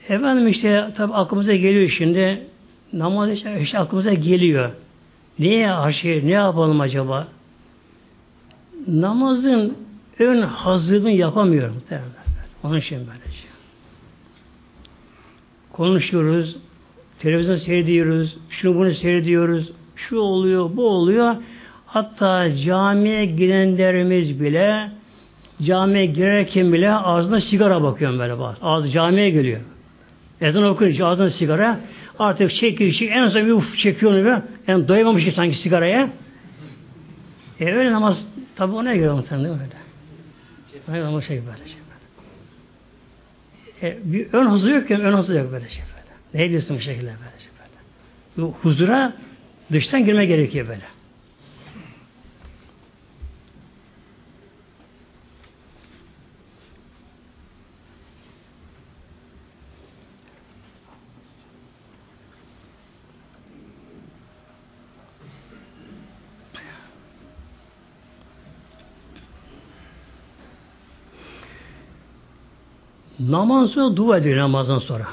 Efendim 0.09 0.47
işte 0.47 0.93
tabi 0.97 1.13
aklımıza 1.13 1.55
geliyor 1.55 1.89
şimdi 1.89 2.47
namaz 2.93 3.31
işte, 3.31 3.59
işte 3.61 3.79
aklımıza 3.79 4.13
geliyor. 4.13 4.71
Niye 5.39 5.71
aşı, 5.71 6.21
ne 6.25 6.31
yapalım 6.31 6.81
acaba? 6.81 7.27
Namazın 8.87 9.77
ön 10.19 10.41
hazırlığını 10.41 11.11
yapamıyorum. 11.11 11.81
Derler. 11.89 12.05
Onun 12.63 12.77
için 12.77 12.97
böylece. 12.97 13.47
Konuşuyoruz, 15.71 16.57
televizyon 17.19 17.55
seyrediyoruz, 17.55 18.37
şunu 18.49 18.75
bunu 18.75 18.91
seyrediyoruz, 18.91 19.71
şu 19.95 20.17
oluyor, 20.17 20.69
bu 20.75 20.89
oluyor. 20.89 21.35
Hatta 21.85 22.55
camiye 22.55 23.25
gidenlerimiz 23.25 24.41
bile 24.41 24.91
camiye 25.61 26.05
girerken 26.05 26.73
bile 26.73 26.91
ağzına 26.91 27.41
sigara 27.41 27.83
bakıyorum 27.83 28.19
böyle 28.19 28.39
bazı. 28.39 28.65
Ağzı 28.65 28.89
camiye 28.89 29.29
geliyor. 29.29 29.61
Ezan 30.41 30.63
okuyunca 30.63 31.07
ağzına 31.07 31.29
sigara 31.29 31.79
artık 32.19 32.51
çekiyor, 32.51 32.91
çekiyor 32.91 33.11
en 33.11 33.27
son 33.27 33.45
bir 33.45 33.51
uf 33.51 33.77
çekiyor 33.77 34.11
onu 34.11 34.25
be. 34.25 34.41
Yani 34.67 34.87
doyamamış 34.87 35.25
ki 35.25 35.31
sanki 35.31 35.57
sigaraya. 35.57 36.09
E 37.59 37.73
öyle 37.73 37.91
namaz 37.91 38.27
tabi 38.55 38.73
ona 38.73 38.95
göre 38.95 39.11
muhtemelen 39.11 39.51
öyle. 39.51 39.85
Öyle 40.87 41.03
ama 41.03 41.21
şey 41.21 41.41
böyle 41.45 41.69
şey 41.69 41.77
böyle. 43.81 43.93
E, 43.93 43.97
bir 44.03 44.33
ön 44.33 44.51
hızı 44.51 44.71
yok 44.71 44.87
ki 44.87 44.95
ön 44.95 45.17
hızı 45.17 45.33
yok 45.33 45.51
böyle 45.51 45.69
şey 45.69 45.83
böyle. 45.83 46.43
Ne 46.43 46.49
diyorsun 46.49 46.77
bu 46.77 46.81
şekilde 46.81 47.05
böyle 47.07 47.39
şey 47.39 47.49
böyle. 47.59 47.71
Bu 48.37 48.55
huzura 48.61 49.13
dıştan 49.71 50.05
girme 50.05 50.25
gerekiyor 50.25 50.67
böyle. 50.67 50.83
Namaz 73.29 73.71
sonra 73.71 73.95
dua 73.95 74.17
ediyor 74.17 74.37
namazdan 74.37 74.79
sonra. 74.79 75.07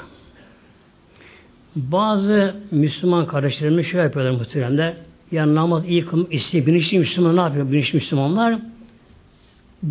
Bazı 1.75 2.55
Müslüman 2.71 3.25
kardeşlerimiz 3.27 3.85
şöyle 3.85 4.03
yapıyorlar 4.03 4.31
muhteremde. 4.31 4.97
Yani 5.31 5.55
namaz 5.55 5.85
iyi 5.85 6.05
kılmak 6.05 6.33
istiyor. 6.33 6.65
Bilinçli 6.65 6.99
Müslüman 6.99 7.35
ne 7.35 7.41
yapıyor? 7.41 7.71
Bilinçli 7.71 7.95
Müslümanlar 7.95 8.59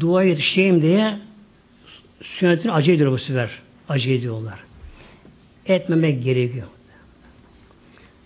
dua 0.00 0.22
yetişeyim 0.22 0.82
diye 0.82 1.18
sünnetini 2.22 2.72
acı 2.72 2.92
ediyor 2.92 3.12
bu 3.12 3.18
sefer. 3.18 3.50
Acı 3.88 4.10
ediyorlar. 4.10 4.58
Etmemek 5.66 6.24
gerekiyor. 6.24 6.66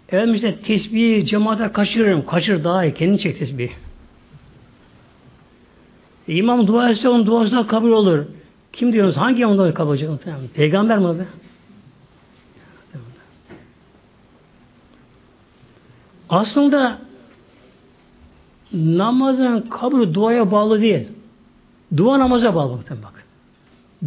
Evet 0.08 0.34
işte 0.34 0.56
tesbihi 0.56 1.26
cemaate 1.26 1.72
kaçırırım. 1.72 2.26
Kaçır 2.26 2.64
daha 2.64 2.84
iyi. 2.84 2.94
Kendin 2.94 3.16
çek 3.16 3.38
tesbih. 3.38 3.70
İmam 6.28 6.66
dua 6.66 6.90
etse 6.90 7.08
onun 7.08 7.26
duası 7.26 7.56
da 7.56 7.66
kabul 7.66 7.90
olur. 7.90 8.24
Kim 8.76 8.92
diyorsunuz? 8.92 9.16
Hangi 9.16 9.42
imamdan 9.42 9.74
kabul 9.74 9.88
olacak? 9.88 10.10
Peygamber 10.54 10.98
mi 10.98 11.06
abi? 11.06 11.24
Aslında 16.28 16.98
namazın 18.72 19.60
kabul 19.60 20.14
duaya 20.14 20.50
bağlı 20.50 20.80
değil. 20.80 21.08
Dua 21.96 22.18
namaza 22.18 22.54
bağlı. 22.54 22.78
Bak. 22.90 23.24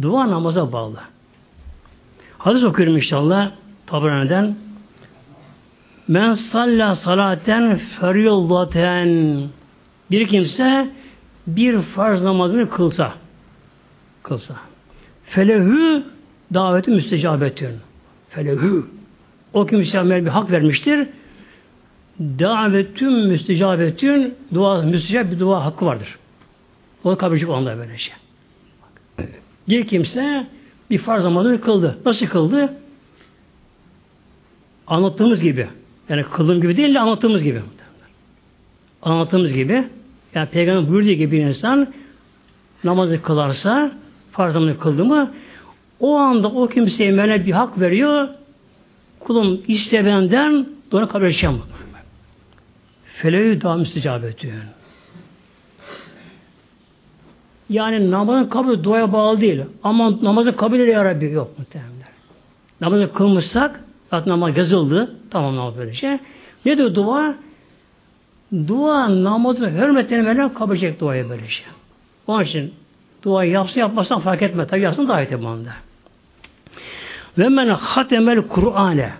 Dua 0.02 0.30
namaza 0.30 0.72
bağlı. 0.72 1.00
Hadis 2.38 2.64
okuyorum 2.64 2.96
inşallah. 2.96 3.52
Tabrani'den. 3.86 4.56
Men 6.08 6.34
salla 6.34 6.96
salaten 6.96 7.76
feriyollaten 8.00 9.42
bir 10.10 10.28
kimse 10.28 10.90
bir 11.46 11.82
farz 11.82 12.22
namazını 12.22 12.70
kılsa 12.70 13.12
kılsa. 14.22 14.54
Felehü 15.24 16.02
daveti 16.54 16.90
müstecabetün. 16.90 17.70
Felehü. 18.28 18.84
O 19.52 19.66
kimseye 19.66 20.24
bir 20.24 20.30
hak 20.30 20.50
vermiştir. 20.50 21.08
Davetüm 22.20 23.28
müstecabetün 23.28 24.34
dua, 24.54 24.82
müstecab 24.82 25.30
bir 25.30 25.40
dua 25.40 25.64
hakkı 25.64 25.86
vardır. 25.86 26.18
O 27.04 27.16
kabul 27.16 27.42
onda 27.48 27.78
böyle 27.78 27.98
şey. 27.98 28.14
Bir 29.68 29.86
kimse 29.86 30.46
bir 30.90 30.98
farz 30.98 31.24
namazını 31.24 31.60
kıldı. 31.60 31.98
Nasıl 32.06 32.26
kıldı? 32.26 32.76
Anlattığımız 34.86 35.40
gibi. 35.40 35.68
Yani 36.08 36.24
kıldığım 36.24 36.60
gibi 36.60 36.76
değil 36.76 36.94
de 36.94 37.00
anlattığımız 37.00 37.42
gibi. 37.42 37.62
Anlattığımız 39.02 39.52
gibi. 39.52 39.84
Yani 40.34 40.48
Peygamber 40.48 40.92
buyurduğu 40.92 41.12
gibi 41.12 41.32
bir 41.32 41.46
insan 41.46 41.92
namazı 42.84 43.22
kılarsa 43.22 43.92
farz 44.32 44.54
namazı 44.54 44.78
kıldı 44.78 45.04
mı 45.04 45.30
o 46.00 46.16
anda 46.16 46.48
o 46.48 46.66
kimseye 46.66 47.10
Mevla 47.10 47.46
bir 47.46 47.52
hak 47.52 47.80
veriyor 47.80 48.28
kulum 49.20 49.60
iste 49.68 50.06
benden 50.06 50.66
doğru 50.92 51.08
kabul 51.08 51.24
edeceğim. 51.24 51.62
Feleği 53.04 53.60
daha 53.60 53.76
müstecabet 53.76 54.40
diyor. 54.40 54.54
Yani 57.70 58.10
namazın 58.10 58.48
kabul 58.48 58.82
duaya 58.82 59.12
bağlı 59.12 59.40
değil. 59.40 59.62
Ama 59.82 60.22
namazın 60.22 60.52
kabul 60.52 60.78
ya 60.78 61.04
Rabbi 61.04 61.30
yok 61.30 61.58
muhtemelen. 61.58 61.90
Namazı 62.80 63.12
kılmışsak 63.12 63.80
zaten 64.10 64.32
namaz 64.32 64.56
yazıldı. 64.56 65.16
Tamam 65.30 65.56
namaz 65.56 65.78
böyle 65.78 65.94
şey. 65.94 66.18
Ne 66.64 66.78
diyor 66.78 66.94
dua? 66.94 67.34
Dua 68.68 69.24
namazın 69.24 69.70
hürmetini 69.70 70.22
Mevla 70.22 70.54
kabul 70.54 70.72
edecek 70.72 71.00
duaya 71.00 71.30
böyle 71.30 71.48
şey. 71.48 71.66
Onun 72.26 72.44
için 72.44 72.74
dua 73.22 73.44
yapsın 73.44 73.80
yapmasın 73.80 74.18
fark 74.18 74.42
etme. 74.42 74.66
Tabi 74.66 74.80
yapsın 74.80 75.08
daha 75.08 75.22
iyi 75.22 75.42
bunda. 75.42 75.72
Ve 77.38 77.48
men 77.48 77.68
hatemel 77.68 78.48
Kur'ane 78.48 79.12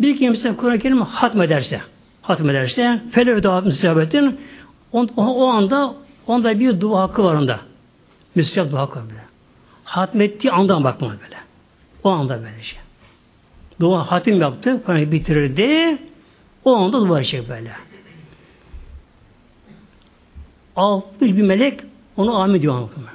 bir 0.00 0.18
kimse 0.18 0.56
Kur'an-ı 0.56 0.78
Kerim'i 0.78 1.04
hatmederse 1.04 1.80
hatmederse 2.22 3.02
felev 3.12 3.42
dağıtın 3.42 3.70
sihabetin 3.70 4.40
o, 4.92 5.06
o 5.16 5.46
anda 5.46 5.94
onda 6.26 6.60
bir 6.60 6.80
dua 6.80 7.02
hakkı 7.02 7.24
var 7.24 7.34
onda. 7.34 7.60
Müsrif 8.34 8.72
dua 8.72 8.90
kılıyor 8.90 9.10
böyle. 9.10 9.22
Hatmettiği 9.84 10.52
andan 10.52 10.84
bakma 10.84 11.08
böyle. 11.08 11.36
O 12.04 12.10
anda 12.10 12.42
böyle 12.42 12.62
şey. 12.62 12.78
Dua 13.80 14.10
hatim 14.10 14.40
yaptı, 14.40 14.82
Kur'an'ı 14.86 15.12
bitirirdi. 15.12 15.98
O 16.64 16.76
anda 16.76 17.00
dua 17.00 17.24
çek 17.24 17.48
böyle. 17.48 17.72
Altmış 20.76 21.36
bir 21.36 21.42
melek 21.42 21.80
onu 22.16 22.36
amin 22.36 22.62
diyor 22.62 22.74
anlatırlar. 22.74 23.12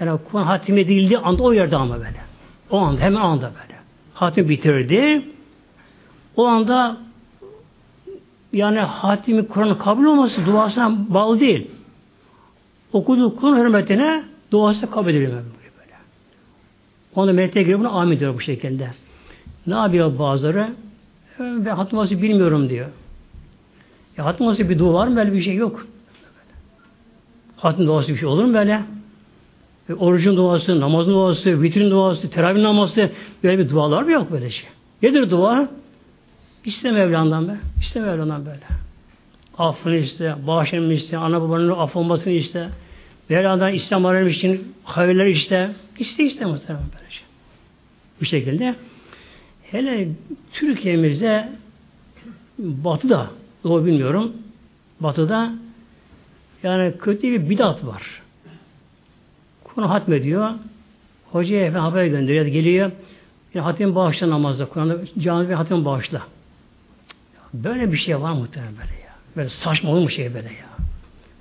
Yani 0.00 0.18
Kur'an 0.30 0.44
hatim 0.44 0.78
edildi 0.78 1.18
anda 1.18 1.42
o 1.42 1.52
yerde 1.52 1.76
ama 1.76 1.96
böyle. 1.96 2.20
O 2.70 2.78
anda 2.78 3.00
hemen 3.00 3.20
anda 3.20 3.42
böyle. 3.62 3.80
Hatim 4.14 4.48
bitirdi. 4.48 5.22
O 6.36 6.46
anda 6.46 6.96
yani 8.52 8.78
hatimi 8.78 9.48
Kur'an'ın 9.48 9.74
kabul 9.74 10.04
olması 10.04 10.46
duasına 10.46 10.96
bağlı 11.08 11.40
değil. 11.40 11.70
Okuduğu 12.92 13.36
Kur'an 13.36 13.58
hürmetine 13.58 14.24
duası 14.50 14.90
kabul 14.90 15.10
ediliyor 15.10 15.32
böyle. 15.32 15.44
Onda 17.14 17.32
melekler 17.32 17.60
giriyor 17.60 17.80
buna 17.80 17.88
amin 17.88 18.20
diyor 18.20 18.34
bu 18.34 18.40
şekilde. 18.40 18.90
Ne 19.66 19.74
yapıyor 19.74 20.18
bazıları? 20.18 20.74
Ben 21.38 21.76
hatım 21.76 22.22
bilmiyorum 22.22 22.68
diyor. 22.68 22.88
Ya 24.16 24.24
hatım 24.24 24.58
bir 24.58 24.78
dua 24.78 24.92
var 24.92 25.06
mı? 25.06 25.16
Böyle 25.16 25.32
bir 25.32 25.42
şey 25.42 25.54
yok. 25.54 25.86
Hatim 27.62 27.86
duası 27.86 28.08
bir 28.08 28.16
şey 28.16 28.28
olur 28.28 28.44
mu 28.44 28.54
böyle? 28.54 28.82
E, 29.88 29.94
orucun 29.94 30.36
duası, 30.36 30.80
namazın 30.80 31.12
duası, 31.12 31.62
vitrin 31.62 31.90
duası, 31.90 32.30
teravih 32.30 32.62
namazı 32.62 33.10
böyle 33.44 33.58
bir 33.58 33.68
dualar 33.68 34.02
mı 34.02 34.10
yok 34.12 34.32
böyle 34.32 34.50
şey? 34.50 34.68
Nedir 35.02 35.30
dua? 35.30 35.68
İşte 36.64 36.90
Mevla'ndan 36.90 37.48
be. 37.48 37.56
İşte 37.80 38.00
Mevla'dan 38.00 38.46
böyle. 38.46 38.60
Affını 39.58 39.96
iste, 39.96 40.34
bağışlanma 40.46 40.92
iste, 40.92 41.18
ana 41.18 41.42
babanın 41.42 41.70
af 41.70 41.96
olmasını 41.96 42.32
iste. 42.32 42.68
Mevla'dan 43.28 43.72
İslam 43.72 44.06
aranım 44.06 44.28
için 44.28 44.74
hayırlar 44.84 45.26
iste. 45.26 45.70
İste 45.98 46.24
işte 46.24 46.44
muhtemelen 46.44 46.86
böyle 46.98 47.10
şey. 47.10 47.24
Bu 48.20 48.24
şekilde. 48.24 48.74
Hele 49.62 50.08
Türkiye'mizde 50.52 51.48
batıda, 52.58 53.30
doğru 53.64 53.86
bilmiyorum, 53.86 54.32
batıda 55.00 55.52
yani 56.62 56.92
kötü 56.98 57.22
bir 57.22 57.50
bidat 57.50 57.86
var. 57.86 58.22
Konu 59.64 59.90
hatmediyor. 59.90 60.50
Hocaya 61.32 61.60
efendim 61.60 61.80
haber 61.80 62.06
gönderiyor. 62.06 62.46
Geliyor. 62.46 62.92
Yani 63.54 63.64
hatim 63.64 63.94
bağışla 63.94 64.30
namazda. 64.30 64.66
Kur'an'da 64.66 64.98
cami 65.18 65.54
hatim 65.54 65.84
bağışla. 65.84 66.22
Böyle 67.54 67.92
bir 67.92 67.96
şey 67.96 68.20
var 68.20 68.32
muhtemelen 68.32 68.72
böyle 68.72 69.00
ya. 69.04 69.12
Böyle 69.36 69.48
saçmalık 69.48 70.08
bir 70.08 70.14
şey 70.14 70.34
böyle 70.34 70.48
ya. 70.48 70.72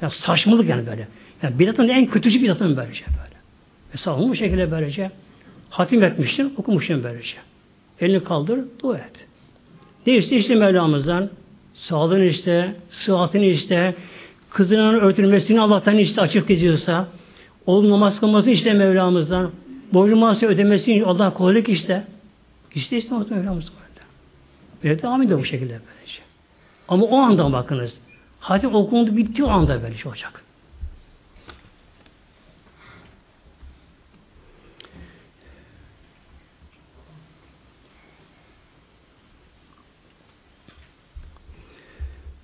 Ya 0.01 0.09
saçmalık 0.09 0.69
yani 0.69 0.87
böyle. 0.87 1.07
Yani 1.43 1.59
bidatın 1.59 1.89
en 1.89 2.05
kötücü 2.05 2.41
bidatın 2.41 2.77
böylece 2.77 3.05
böyle. 3.07 3.35
Mesela 3.93 4.19
bu 4.19 4.35
şekilde 4.35 4.71
böylece 4.71 5.11
hatim 5.69 6.03
etmişsin, 6.03 6.53
okumuşsun 6.57 7.03
böylece. 7.03 7.35
Elini 7.99 8.23
kaldır, 8.23 8.59
dua 8.79 8.97
et. 8.97 9.27
Ne 10.07 10.13
iste 10.13 10.37
işte 10.37 10.55
Mevlamızdan? 10.55 11.29
Sağlığını 11.73 12.25
iste, 12.25 12.75
sıhhatini 12.89 13.47
iste, 13.47 13.95
kızının 14.53 14.99
örtülmesini 14.99 15.61
Allah'tan 15.61 15.97
iste 15.97 16.21
açık 16.21 16.47
geziyorsa, 16.47 17.07
oğlum 17.65 17.89
namaz 17.89 18.19
kılmasını 18.19 18.51
iste 18.51 18.73
Mevlamızdan, 18.73 19.51
borcu 19.93 20.15
mahsus 20.15 20.43
ödemesini 20.43 21.05
Allah 21.05 21.33
kolaylık 21.33 21.69
iste. 21.69 22.07
İşte 22.75 22.97
iste 22.97 23.15
Mevlamızdan. 23.15 23.81
Böyle 24.83 25.01
devam 25.01 25.21
ediyor 25.21 25.39
bu 25.39 25.45
şekilde 25.45 25.71
böylece. 25.71 26.21
Ama 26.87 27.05
o 27.05 27.17
anda 27.17 27.53
bakınız. 27.53 27.97
Hatim 28.39 28.75
okundu 28.75 29.17
bitti 29.17 29.43
o 29.43 29.47
anda 29.47 29.83
böyle 29.83 29.97
şey 29.97 30.09
olacak. 30.09 30.43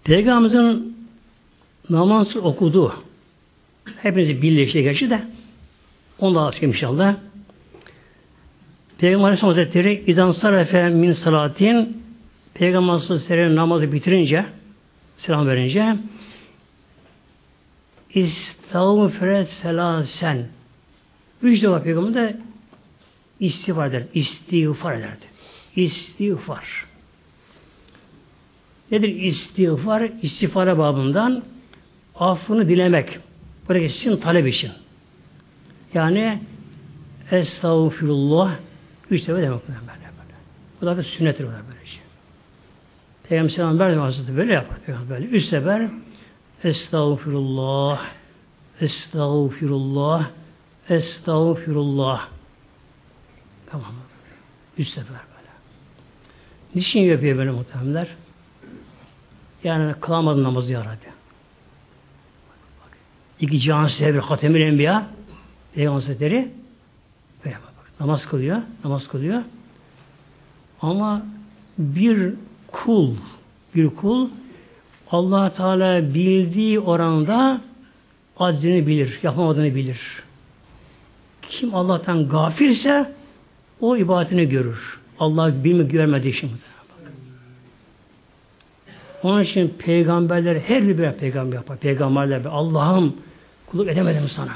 Peygamberimizin 0.03 0.96
namaz 1.89 2.35
okudu. 2.35 2.93
Hepinizi 3.97 4.41
birleşe 4.41 4.81
gerçi 4.81 5.09
de 5.09 5.21
onu 6.19 6.35
da 6.35 6.51
inşallah. 6.61 7.15
Peygamber 8.97 9.25
Aleyhisselam 9.25 9.55
Hazretleri 9.55 10.03
İzan 10.07 10.31
Sarefe 10.31 10.89
min 10.89 11.11
salatin 11.11 12.03
Peygamber 12.53 12.93
Aleyhisselam 12.93 13.55
namazı 13.55 13.91
bitirince 13.91 14.45
selam 15.17 15.47
verince 15.47 15.95
İstağfire 18.13 19.45
selasen 19.45 20.47
Üç 21.41 21.63
defa 21.63 21.83
Peygamber 21.83 22.13
de 22.13 22.37
istiğfar 23.39 23.87
eder. 23.87 24.03
İstiğfar 24.13 24.93
ederdi. 24.95 25.25
İstiğfar. 25.75 26.85
Nedir 28.91 29.15
istiğfar? 29.15 30.11
İstiğfara 30.21 30.77
babından 30.77 31.43
affını 32.19 32.69
dilemek. 32.69 33.19
Buradaki 33.69 33.89
sizin 33.89 34.17
talep 34.17 34.47
için. 34.47 34.71
Yani 35.93 36.41
Estağfirullah 37.31 38.51
üç 39.09 39.27
defa 39.27 39.41
demek 39.41 39.67
böyle 39.67 39.79
böyle. 39.81 40.33
Bu 40.81 40.85
da 40.85 40.97
bir 40.97 41.03
sünnettir 41.03 41.43
bu 41.43 41.47
böyle 41.47 41.85
şey. 41.85 42.01
Peygamber 43.29 43.49
Selam 43.49 43.79
Berdem 43.79 43.99
Hazretleri 43.99 44.37
böyle 44.37 44.53
yapar. 44.53 44.77
Böyle 45.09 45.25
üç 45.25 45.45
sefer 45.45 45.89
Estağfirullah 46.63 48.01
Estağfirullah 48.81 50.29
Estağfirullah 50.89 52.27
Tamam. 53.71 53.93
Üç 54.77 54.87
sefer 54.87 55.07
böyle. 55.35 55.49
Niçin 56.75 56.99
yapıyor 56.99 57.37
böyle 57.37 57.51
muhtemelenler? 57.51 58.07
Yani 59.63 59.93
kılamadı 60.01 60.43
namazı 60.43 60.73
ya 60.73 60.79
Rabbi. 60.79 61.16
İki 63.39 63.59
cihan 63.59 63.87
sebebi 63.87 64.19
Hatemül 64.19 64.61
Enbiya 64.61 65.07
Peygamber 65.75 66.01
Hazretleri. 66.01 66.51
Namaz 67.99 68.25
kılıyor. 68.25 68.57
Namaz 68.83 69.07
kılıyor. 69.07 69.41
Ama 70.81 71.25
bir 71.77 72.33
kul 72.71 73.15
bir 73.75 73.89
kul 73.89 74.29
allah 75.11 75.53
Teala 75.53 76.13
bildiği 76.13 76.79
oranda 76.79 77.61
aczini 78.39 78.87
bilir, 78.87 79.19
yapamadığını 79.23 79.75
bilir. 79.75 79.99
Kim 81.49 81.75
Allah'tan 81.75 82.29
gafilse 82.29 83.13
o 83.81 83.97
ibadetini 83.97 84.49
görür. 84.49 84.99
Allah 85.19 85.63
bilme 85.63 85.83
görmediği 85.83 86.33
için. 86.33 86.51
Onun 89.23 89.41
için 89.41 89.69
peygamberler 89.79 90.55
her 90.55 90.87
bir 90.87 91.11
peygamber 91.11 91.55
yapar. 91.55 91.77
Peygamberler 91.77 92.43
be 92.43 92.49
Allah'ım 92.49 93.15
kulluk 93.67 93.87
edemedim 93.87 94.29
sana. 94.29 94.53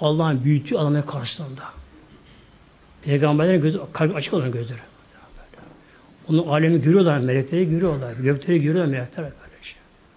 Allah'ın 0.00 0.44
büyütüğü 0.44 0.76
adamın 0.76 1.02
karşısında. 1.02 1.62
Peygamberlerin 3.02 3.62
gözü 3.62 3.80
kalbi 3.92 4.14
açık 4.14 4.34
olan 4.34 4.52
gözleri. 4.52 4.78
Onun 6.28 6.48
alemi 6.48 6.82
görüyorlar, 6.82 7.18
melekleri 7.18 7.70
görüyorlar, 7.70 8.12
gökleri 8.12 8.62
görüyorlar 8.62 8.92
melekler 8.92 9.24
böyle 9.24 9.62
şey. 9.62 9.76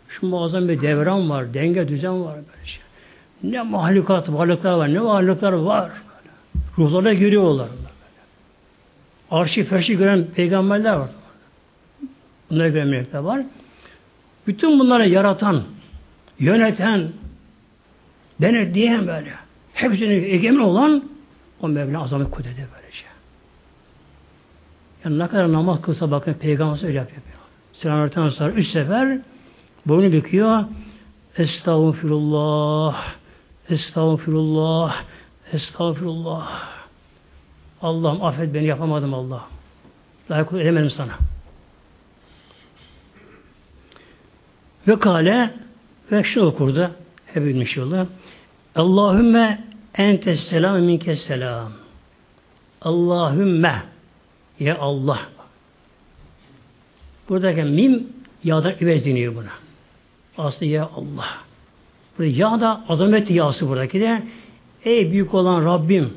Şu 0.10 0.28
muazzam 0.28 0.68
bir 0.68 0.82
devran 0.82 1.30
var, 1.30 1.54
denge 1.54 1.88
düzen 1.88 2.24
var 2.26 2.36
böyle 2.36 2.66
şey. 2.66 2.82
Ne 3.44 3.62
mahlukat, 3.62 4.32
varlıklar 4.32 4.74
var, 4.74 4.94
ne 4.94 5.04
varlıklar 5.04 5.54
var. 5.54 5.92
Böyle. 5.92 6.66
Ruhlara 6.78 7.14
görüyorlar. 7.14 7.68
Arşi, 9.32 9.64
ferşi 9.64 9.98
gören 9.98 10.26
peygamberler 10.36 10.94
var. 10.94 11.10
Bunları 12.50 12.70
gören 12.70 12.88
melekler 12.88 13.20
var. 13.20 13.42
Bütün 14.48 14.80
bunları 14.80 15.10
yaratan, 15.10 15.64
yöneten, 16.40 17.10
denetleyen 18.42 19.08
böyle. 19.08 19.34
Hepsinin 19.74 20.24
egemen 20.24 20.60
olan 20.60 21.04
o 21.62 21.68
Mevla 21.68 22.04
azamet 22.04 22.32
kudreti 22.32 22.68
böyle 22.76 22.92
şey. 22.92 23.08
Yani 25.04 25.20
ne 25.20 25.28
kadar 25.28 25.54
namaz 25.54 25.82
kılsa 25.82 26.12
bakın 26.12 26.34
Peygamber 26.34 26.84
öyle 26.84 26.98
yapıyor. 26.98 27.22
Selam 27.74 28.00
verdikten 28.00 28.30
sonra 28.30 28.52
üç 28.52 28.68
sefer 28.68 29.20
boynu 29.86 30.12
büküyor. 30.12 30.64
Estağfirullah, 31.38 33.16
Estağfirullah, 33.70 35.04
Estağfirullah. 35.54 36.76
Allah'ım 37.82 38.24
affet 38.24 38.54
beni 38.54 38.66
yapamadım 38.66 39.14
Allah. 39.14 39.44
Layık 40.32 40.54
edemedim 40.54 40.90
sana. 40.90 41.18
Ve 44.88 45.00
kale 45.00 45.54
ve 46.12 46.24
şu 46.24 46.42
okurdu. 46.42 46.92
Hep 47.36 47.46
bilmiş 47.46 47.78
yolu. 47.78 48.08
Allahümme 48.76 49.64
entes 49.96 50.40
selam 50.40 50.82
minke 50.82 51.16
selam. 51.16 51.72
Allahümme 52.82 53.84
ya 54.60 54.78
Allah. 54.78 55.20
Buradaki 57.30 57.64
mim 57.64 58.08
yağdan 58.44 58.74
üvez 58.82 59.06
deniyor 59.06 59.36
buna. 59.36 59.52
Aslında 60.38 60.72
ya 60.72 60.90
Allah. 60.96 61.28
Burada 62.18 62.32
ya 62.32 62.60
da 62.60 62.84
azamet 62.90 63.32
yağsı 63.32 63.70
buradaki 63.70 64.00
de 64.00 64.24
Ey 64.86 65.12
büyük 65.12 65.34
olan 65.34 65.66
Rabbim 65.66 66.14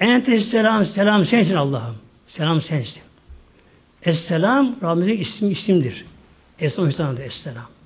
Entes 0.00 0.50
selam, 0.50 0.86
selam 0.86 1.24
sensin 1.24 1.54
Allah'ım. 1.54 1.96
Selam 2.26 2.60
sensin. 2.60 3.02
Esselam 4.02 4.76
Rabbimizin 4.82 5.16
isim, 5.16 5.50
isimdir. 5.50 6.04
Esselam 6.58 7.20
Esselam. 7.20 7.77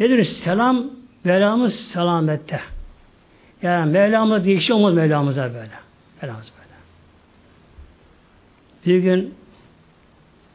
Nedir? 0.00 0.24
Selam, 0.24 0.90
Mevlamız 1.24 1.74
selamette. 1.74 2.60
Yani 3.62 3.92
Mevlamız 3.92 4.44
değişik 4.44 4.74
olmaz 4.74 4.94
Mevlamıza 4.94 5.42
böyle. 5.54 5.70
Mevlamız 6.22 6.52
böyle. 6.58 6.74
Bir 8.86 9.02
gün 9.02 9.34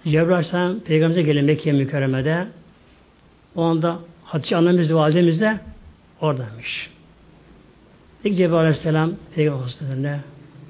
Cebrail 0.03 0.31
Aleyhisselam 0.31 0.79
Peygamberimize 0.79 1.21
gelin 1.21 1.45
Mekke 1.45 1.71
mükerremede. 1.71 2.47
O 3.55 3.63
anda 3.63 3.99
Hatice 4.23 4.57
annemiz 4.57 4.89
de 4.89 4.95
validemiz 4.95 5.41
de 5.41 5.59
oradaymış. 6.21 6.89
Dedi 8.23 8.35
Cebrail 8.35 8.59
Aleyhisselam 8.59 9.11
Peygamber 9.35 9.59
Aleyhisselam'a 9.59 10.19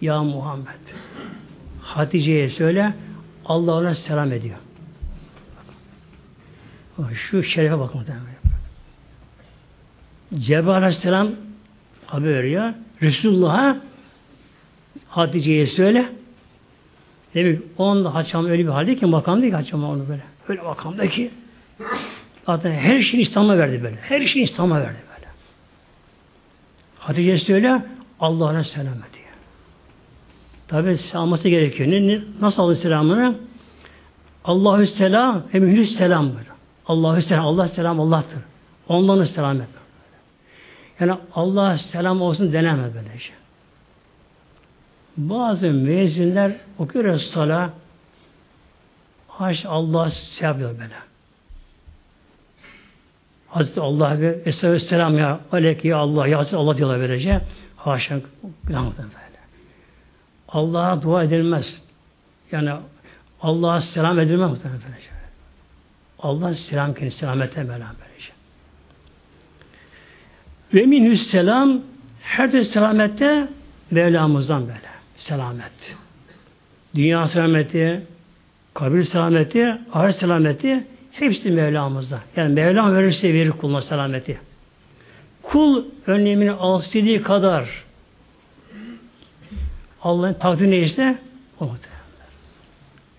Ya 0.02 0.24
Muhammed 0.24 0.80
Hatice'ye 1.82 2.50
söyle 2.50 2.94
Allah 3.46 3.74
ona 3.74 3.96
selam 3.96 4.32
ediyor. 4.32 4.58
Şu 7.14 7.44
şerefe 7.44 7.80
bakın. 7.80 8.06
Cebrail 10.36 10.78
Aleyhisselam 10.78 11.32
haber 12.06 12.34
veriyor. 12.34 12.74
Resulullah'a 13.02 13.78
Hatice'ye 15.08 15.68
söyle. 15.68 16.06
Demek 17.34 17.60
onun 17.78 18.06
Haçam 18.06 18.46
öyle 18.46 18.64
bir 18.64 18.70
halde 18.70 18.96
ki 18.96 19.06
makam 19.06 19.42
değil 19.42 19.52
ki 19.52 19.56
Haçam 19.56 19.84
onu 19.84 20.10
böyle. 20.10 20.24
Öyle 20.48 20.62
makamda 20.62 21.10
ki 21.10 21.32
zaten 22.46 22.72
her 22.72 23.02
şeyi 23.02 23.22
İslam'a 23.22 23.58
verdi 23.58 23.84
böyle. 23.84 23.96
Her 23.96 24.22
şeyi 24.22 24.44
İslam'a 24.44 24.82
verdi 24.82 24.98
böyle. 25.16 25.28
Hatice 27.00 27.38
söyle 27.38 27.84
Allah'a 28.20 28.64
selam 28.64 28.94
ediyor. 28.94 29.30
Tabi 30.68 30.98
alması 31.14 31.50
gerekiyor. 31.50 31.92
Ne, 31.92 32.22
nasıl 32.42 32.64
alır 32.64 32.76
selamını? 32.76 33.36
Allahü 34.44 34.88
selam 34.88 35.44
ve 35.54 35.60
mühü 35.60 35.86
selam. 35.86 36.32
Allahü 36.86 37.22
selam, 37.22 37.46
Allah 37.46 37.68
selam 37.68 38.00
Allah'tır. 38.00 38.40
Ondan 38.88 39.24
selam 39.24 39.62
et. 39.62 39.79
Yani 41.00 41.18
Allah 41.34 41.78
selam 41.78 42.22
olsun 42.22 42.54
denemez 42.54 42.96
böyle 42.96 43.20
şey. 43.20 43.36
Bazı 45.18 45.68
müezzinler 45.68 46.56
okuyor 46.78 47.18
sala 47.18 47.74
haş 49.28 49.66
Allah 49.66 50.12
yapıyor 50.42 50.80
böyle. 50.80 50.96
Hazreti 53.48 53.82
Allah 53.82 54.22
ve 54.22 54.42
Esselam 54.46 55.18
ya 55.18 55.40
aleyke 55.52 55.88
ya 55.88 55.98
Allah 55.98 56.28
ya 56.28 56.38
Hazreti 56.38 56.56
Allah 56.56 56.78
diyorlar 56.78 57.00
böylece. 57.00 57.42
Haşa 57.76 58.20
günahlıktan 58.64 59.06
böyle. 59.06 59.40
Allah'a 60.48 61.02
dua 61.02 61.24
edilmez. 61.24 61.82
Yani 62.52 62.72
Allah'a 63.42 63.82
selam 63.82 64.20
edilmez 64.20 64.50
muhtemelen 64.50 64.82
böylece. 64.88 65.10
Allah 66.20 66.56
selam 66.56 66.94
kendisi 66.94 67.18
selamete 67.18 67.64
melam 67.64 67.96
böylece. 68.00 68.39
Ve 70.74 70.86
minhü 70.86 71.18
selam 71.18 71.82
her 72.22 72.52
de 72.52 72.64
selamette 72.64 73.48
Mevlamızdan 73.92 74.62
böyle. 74.62 74.90
Selamet. 75.16 75.96
Dünya 76.96 77.28
selameti, 77.28 78.02
kabir 78.74 79.04
selameti, 79.04 79.78
ahiret 79.94 80.16
selameti 80.16 80.84
hepsi 81.12 81.52
Mevlamızda. 81.52 82.20
Yani 82.36 82.54
Mevlam 82.54 82.96
verirse 82.96 83.34
verir 83.34 83.52
kuluna 83.52 83.82
selameti. 83.82 84.40
Kul 85.44 85.86
önlemini 86.08 86.52
alsıdığı 86.52 87.24
kadar 87.24 87.70
Allah'ın 90.02 90.34
takdiri 90.34 90.72
neyse 90.72 91.18
o. 91.60 91.70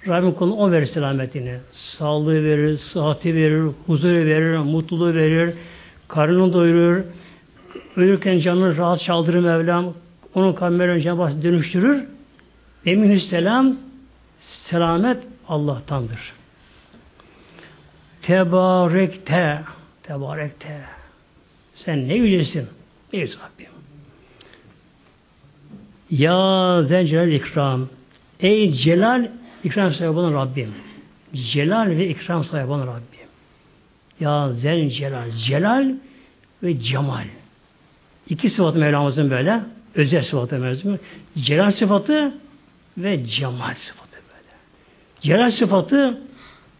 Rabbim 0.08 0.32
kuluna 0.32 0.54
o 0.54 0.72
verir 0.72 0.86
selametini. 0.86 1.58
Sağlığı 1.72 2.44
verir, 2.44 2.76
sıhhati 2.76 3.34
verir, 3.34 3.70
huzuru 3.86 4.12
verir, 4.12 4.58
mutluluğu 4.58 5.14
verir, 5.14 5.54
karnını 6.08 6.52
doyurur, 6.52 7.04
ölürken 7.96 8.38
canını 8.38 8.76
rahat 8.76 9.00
çaldırır 9.00 9.40
Mevlam, 9.40 9.94
onun 10.34 10.52
kalbini 10.52 11.02
Cenab-ı 11.02 11.42
dönüştürür. 11.42 12.04
Eminü 12.86 13.20
selam, 13.20 13.76
selamet 14.40 15.18
Allah'tandır. 15.48 16.32
Tebarekte, 18.22 19.62
tebarekte. 20.02 20.80
Sen 21.74 22.08
ne 22.08 22.14
yücesin? 22.14 22.68
Ey 23.12 23.22
Rabbim. 23.22 23.70
Ya 26.10 26.82
zencel 26.82 27.32
ikram. 27.32 27.88
Ey 28.40 28.72
celal, 28.72 29.30
ikram 29.64 29.92
sahibi 29.92 30.18
olan 30.18 30.34
Rabbim. 30.34 30.74
Celal 31.34 31.86
ve 31.86 32.08
ikram 32.08 32.44
sahibi 32.44 32.70
olan 32.70 32.86
Rabbim. 32.86 33.28
Ya 34.20 34.52
zel 34.52 34.90
celal. 34.90 35.30
Celal 35.30 35.94
ve 36.62 36.80
cemal. 36.80 37.26
İki 38.30 38.50
sıfatı 38.50 38.78
Mevlamızın 38.78 39.30
böyle. 39.30 39.60
Özel 39.94 40.22
sıfatı 40.22 40.54
Mevlamızın. 40.54 41.00
Celal 41.38 41.70
sıfatı 41.70 42.34
ve 42.98 43.24
cemal 43.24 43.74
sıfatı 43.74 44.12
böyle. 44.12 44.56
Celal 45.20 45.50
sıfatı 45.50 46.20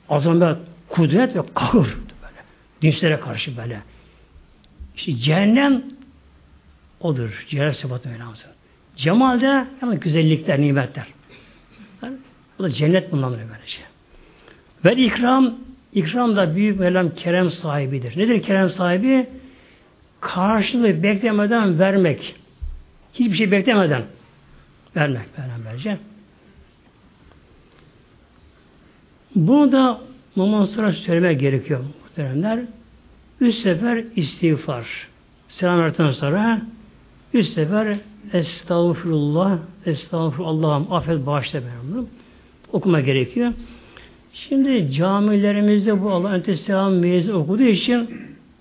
azamet, 0.09 0.57
kudret 0.89 1.37
ve 1.37 1.41
kahır 1.55 1.87
böyle. 2.23 2.43
Dinslere 2.83 3.21
karşı 3.21 3.57
böyle. 3.57 3.81
İşte 4.97 5.15
cehennem 5.15 5.83
odur. 7.01 7.47
Celal 7.49 7.73
sıfatı 7.73 8.09
Mevlamızın. 8.09 8.51
Cemal 8.97 9.41
de 9.41 9.67
yani 9.83 10.01
güzellikler, 10.01 10.61
nimetler. 10.61 11.07
Yani, 12.03 12.17
bu 12.59 12.63
da 12.63 12.71
cennet 12.71 13.13
bundan 13.13 13.33
böylece. 13.33 13.81
Ve 14.85 15.05
ikram, 15.05 15.55
ikram 15.93 16.37
da 16.37 16.57
büyük 16.57 16.81
Mevlam 16.81 17.15
kerem 17.15 17.51
sahibidir. 17.51 18.19
Nedir 18.19 18.43
kerem 18.43 18.71
sahibi? 18.71 19.27
Karşılığı 20.21 21.03
beklemeden 21.03 21.79
vermek. 21.79 22.35
Hiçbir 23.15 23.37
şey 23.37 23.51
beklemeden 23.51 24.03
vermek 24.97 25.27
beraberce. 25.39 25.99
Bunu 29.35 29.73
da 29.73 30.01
namaz 30.37 30.71
sonra 30.71 30.93
söylemek 30.93 31.41
gerekiyor 31.41 31.81
muhteremler. 31.81 32.61
Üç 33.41 33.55
sefer 33.55 34.05
istiğfar. 34.17 34.87
Selam 35.49 35.81
verdikten 35.81 36.11
sonra 36.11 36.63
üç 37.35 37.47
sefer 37.47 37.99
Estağfurullah, 38.33 39.59
Estağfurullah, 39.87 40.49
Allah'ım 40.49 40.93
affet 40.93 41.27
bağışla 41.27 41.61
ben 41.61 42.07
okuma 42.73 43.01
gerekiyor. 43.01 43.53
Şimdi 44.33 44.93
camilerimizde 44.93 46.03
bu 46.03 46.11
Allah 46.11 46.35
Entesselam 46.35 46.95
meyzi 46.95 47.33
okuduğu 47.33 47.63
için 47.63 48.11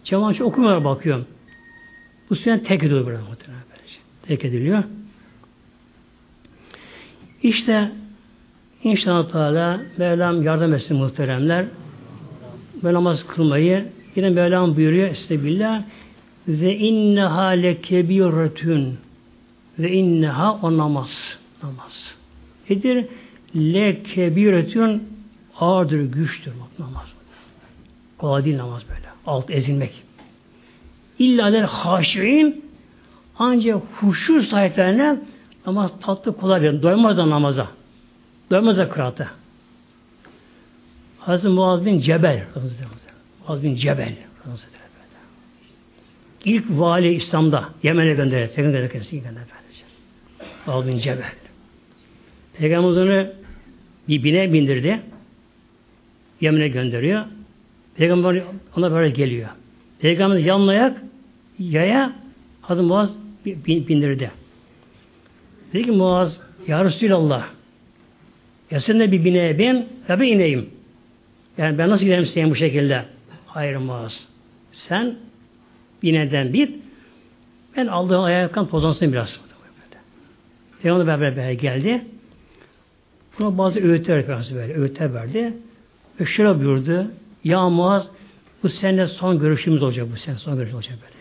cemaatçı 0.04 0.46
okumaya 0.46 0.84
bakıyorum. 0.84 1.26
Bu 2.30 2.36
sünnet 2.36 2.66
tek 2.66 2.84
ediliyor 2.84 3.06
burada 3.06 3.22
muhtemelen. 3.22 3.64
Tek 4.28 4.46
ediliyor. 4.46 4.84
İşte 7.44 7.92
inşallah 8.84 9.32
Teala 9.32 9.82
Mevlam 9.98 10.44
yardım 10.44 10.74
etsin 10.74 10.98
muhteremler. 10.98 11.66
Ve 12.84 12.94
namaz 12.94 13.28
kılmayı 13.28 13.86
yine 14.16 14.30
Mevlam 14.30 14.76
buyuruyor 14.76 15.08
Estağfirullah 15.08 15.84
ve 16.48 16.76
inneha 16.76 17.48
lekebiretün 17.48 18.98
ve 19.80 19.92
inneha 19.92 20.54
o 20.54 20.78
namaz. 20.78 21.38
Namaz. 21.64 22.16
Nedir? 22.70 23.06
Lekebiretün 23.56 25.04
ağırdır, 25.60 26.02
güçtür 26.02 26.54
namaz. 26.80 27.14
Kolay 28.18 28.46
değil 28.46 28.58
namaz 28.58 28.84
böyle. 28.90 29.08
Alt 29.26 29.52
ezilmek. 29.52 30.09
İlla 31.20 31.54
der 31.54 31.64
haşirin 31.64 32.66
ancak 33.40 33.82
huşu 34.00 34.44
sahiplerine 34.44 35.18
namaz 35.66 35.92
tatlı 36.02 36.38
kolay 36.38 36.62
verir. 36.62 36.82
Doymaz 36.82 37.18
da 37.18 37.30
namaza. 37.30 37.68
Doymaz 38.52 38.78
da 38.78 38.90
kıraata. 38.90 39.28
Hazreti 41.20 41.48
Muaz 41.48 41.86
bin 41.86 42.00
Cebel 42.00 42.44
Muaz 43.48 43.64
bin 43.64 43.76
Cebel 43.76 44.14
İlk 46.46 46.66
vali 46.70 47.14
İslam'da 47.14 47.70
Yemen'e 47.84 48.14
gönderir. 48.14 48.48
Peygamber 48.48 48.80
gönderir. 48.80 49.24
Muaz 50.66 50.88
bin 50.88 50.98
Cebel. 50.98 51.32
Peygamber 52.54 52.90
onu 52.90 53.28
bir 54.08 54.24
bine 54.24 54.54
bindirdi. 54.54 55.02
Yemen'e 56.42 56.68
gönderiyor. 56.68 57.26
Peygamber 57.96 58.44
ona 58.78 58.92
böyle 58.92 59.10
geliyor. 59.10 59.50
Peygamber 60.00 60.38
yanlayak 60.38 61.09
yaya 61.60 62.16
Hazreti 62.62 62.88
Muaz 62.88 63.16
bindirdi. 63.46 64.32
Dedi 65.74 65.84
ki 65.84 65.92
Muaz 65.92 66.42
Ya 66.68 66.86
Resulallah 66.86 67.50
ya 68.72 68.80
sen 68.80 69.00
de 69.00 69.12
bir 69.12 69.26
bineye 69.26 69.58
bin 69.58 69.88
ya 70.10 70.20
ben 70.20 70.28
ineyim. 70.28 70.70
Yani 71.58 71.78
ben 71.78 71.90
nasıl 71.90 72.06
giderim 72.06 72.26
senin 72.26 72.50
bu 72.50 72.56
şekilde? 72.56 73.06
Hayır 73.46 73.76
Muaz. 73.76 74.28
Sen 74.72 75.16
bineden 76.04 76.54
bir. 76.54 76.70
Ben 77.78 77.88
aldığım 77.88 78.24
ayakkabım 78.24 78.70
tozansın 78.70 79.14
biraz. 79.14 79.40
Peygamber 80.82 81.08
beraber, 81.08 81.38
beraber 81.38 81.52
geldi. 81.52 82.06
Buna 83.40 83.58
bazı 83.58 83.80
öğütler 83.80 84.28
böyle, 84.28 84.74
öğütler 84.74 85.14
verdi. 85.14 85.54
Ve 86.20 86.26
şöyle 86.26 86.60
buyurdu. 86.60 87.12
Ya 87.44 87.70
Muaz, 87.70 88.08
bu 88.64 88.70
sene 88.70 89.08
son 89.08 89.40
görüşümüz 89.40 89.84
olacak 89.84 90.08
bu 90.14 90.18
sene 90.18 90.36
son 90.36 90.56
görüşümüz 90.56 90.76
olacak 90.76 91.00
böyle 91.02 91.19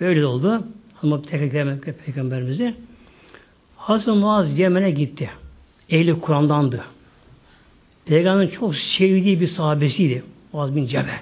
böyle. 0.00 0.26
Oldu. 0.26 0.64
Ama 1.02 1.22
tekrar 1.22 1.80
peygamberimizi. 1.80 2.74
Hazreti 3.76 4.10
Muaz 4.10 4.58
Yemen'e 4.58 4.90
gitti. 4.90 5.30
Ehli 5.90 6.20
Kur'an'dandı. 6.20 6.84
Peygamberin 8.06 8.48
çok 8.48 8.76
sevdiği 8.76 9.40
bir 9.40 9.46
sahabesiydi. 9.46 10.22
Muaz 10.52 10.76
bin 10.76 10.86
Cebel. 10.86 11.20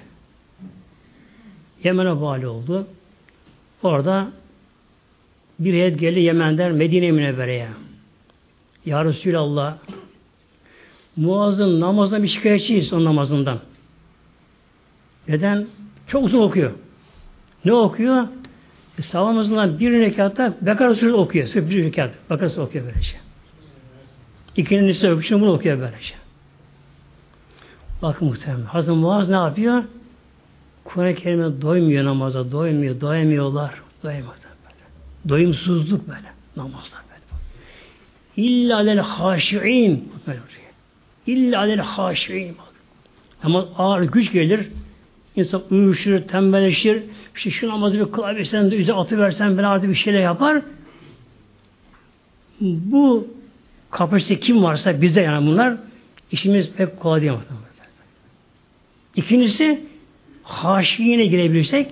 Yemen'e 1.83 2.21
vali 2.21 2.47
oldu. 2.47 2.87
Orada 3.83 4.31
bir 5.59 5.73
heyet 5.73 5.99
geldi 5.99 6.19
Yemen'den 6.19 6.75
Medine 6.75 7.11
Münevvere'ye. 7.11 7.67
Ya 8.85 9.05
Resulallah 9.05 9.77
Muaz'ın 11.15 11.79
namazdan 11.79 12.23
bir 12.23 12.27
şikayetçiyiz 12.27 12.93
onun 12.93 13.05
namazından. 13.05 13.59
Neden? 15.27 15.67
Çok 16.07 16.25
uzun 16.25 16.39
okuyor. 16.39 16.71
Ne 17.65 17.73
okuyor? 17.73 18.27
E, 18.97 19.01
sabah 19.01 19.27
namazından 19.27 19.79
bir 19.79 19.91
rekatta 19.91 20.53
Bekara 20.61 20.95
Suresi 20.95 21.13
okuyor. 21.13 21.47
Sırf 21.47 21.69
bir 21.69 21.83
rekat. 21.83 22.13
Bekara 22.29 22.49
Suresi 22.49 22.61
okuyor 22.61 22.85
böylece. 22.85 23.17
İkinci 24.57 24.87
Nisa 24.87 25.07
öpüşünü 25.07 25.41
bunu 25.41 25.53
okuyor 25.53 25.79
böylece. 25.79 26.13
Bakın 28.01 28.27
muhtemelen. 28.27 28.65
Hazreti 28.65 28.97
Muaz 28.97 29.29
ne 29.29 29.35
yapıyor? 29.35 29.83
Kur'an-ı 30.83 31.15
Kerim'e 31.15 31.61
doymuyor 31.61 32.05
namaza, 32.05 32.51
doymuyor, 32.51 33.01
doyamıyorlar. 33.01 33.73
Doyamıyorlar 34.03 34.39
böyle. 34.63 35.29
Doyumsuzluk 35.29 36.07
böyle. 36.07 36.27
Namazlar 36.55 37.01
böyle. 37.09 37.17
İlla 38.47 38.75
alel 38.75 38.99
haşi'in. 38.99 40.13
İlla 41.27 41.59
alel 41.59 41.79
haşi'in. 41.79 42.57
Ama 43.43 43.67
ağır 43.77 44.01
güç 44.01 44.31
gelir. 44.31 44.67
İnsan 45.35 45.61
uyuşur, 45.71 46.21
tembelleşir. 46.21 47.03
İşte 47.37 47.49
şu 47.49 47.67
namazı 47.69 47.99
bir 47.99 48.11
kılabilsen 48.11 48.65
üzerine 48.65 48.99
atıversen 48.99 49.57
ben 49.57 49.63
artık 49.63 49.89
bir 49.89 49.95
şeyler 49.95 50.19
yapar. 50.19 50.61
Bu 52.61 53.27
kapasite 53.91 54.39
kim 54.39 54.63
varsa 54.63 55.01
bizde 55.01 55.21
yani 55.21 55.47
bunlar 55.47 55.77
işimiz 56.31 56.71
pek 56.71 56.99
kolay 56.99 57.21
değil. 57.21 57.31
İkincisi 59.15 59.81
haşiyine 60.43 61.25
girebilirsek 61.25 61.91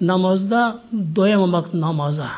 namazda 0.00 0.82
doyamamak 1.16 1.74
namaza. 1.74 2.30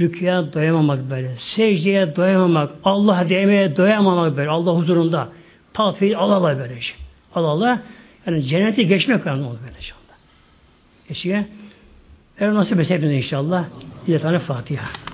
Rüküye 0.00 0.32
doyamamak 0.32 1.10
böyle. 1.10 1.36
Secdeye 1.38 2.16
doyamamak. 2.16 2.70
Allah 2.84 3.26
demeye 3.28 3.76
doyamamak 3.76 4.36
böyle. 4.36 4.50
Allah 4.50 4.76
huzurunda. 4.76 5.28
Tatfil 5.72 6.18
Allah 6.18 6.58
böyle 6.58 6.80
şey. 6.80 6.96
Allah 7.34 7.48
Allah. 7.48 7.82
Yani 8.26 8.42
cennete 8.42 8.82
geçmek 8.82 9.26
önemli 9.26 9.44
olur 9.44 9.58
böyle 9.66 10.05
Geçiyor. 11.08 11.44
Eğer 12.38 12.54
nasip 12.54 12.80
etse 12.80 13.16
inşallah. 13.16 13.64
Bir 14.06 14.18
tane 14.18 14.38
Fatiha. 14.38 15.05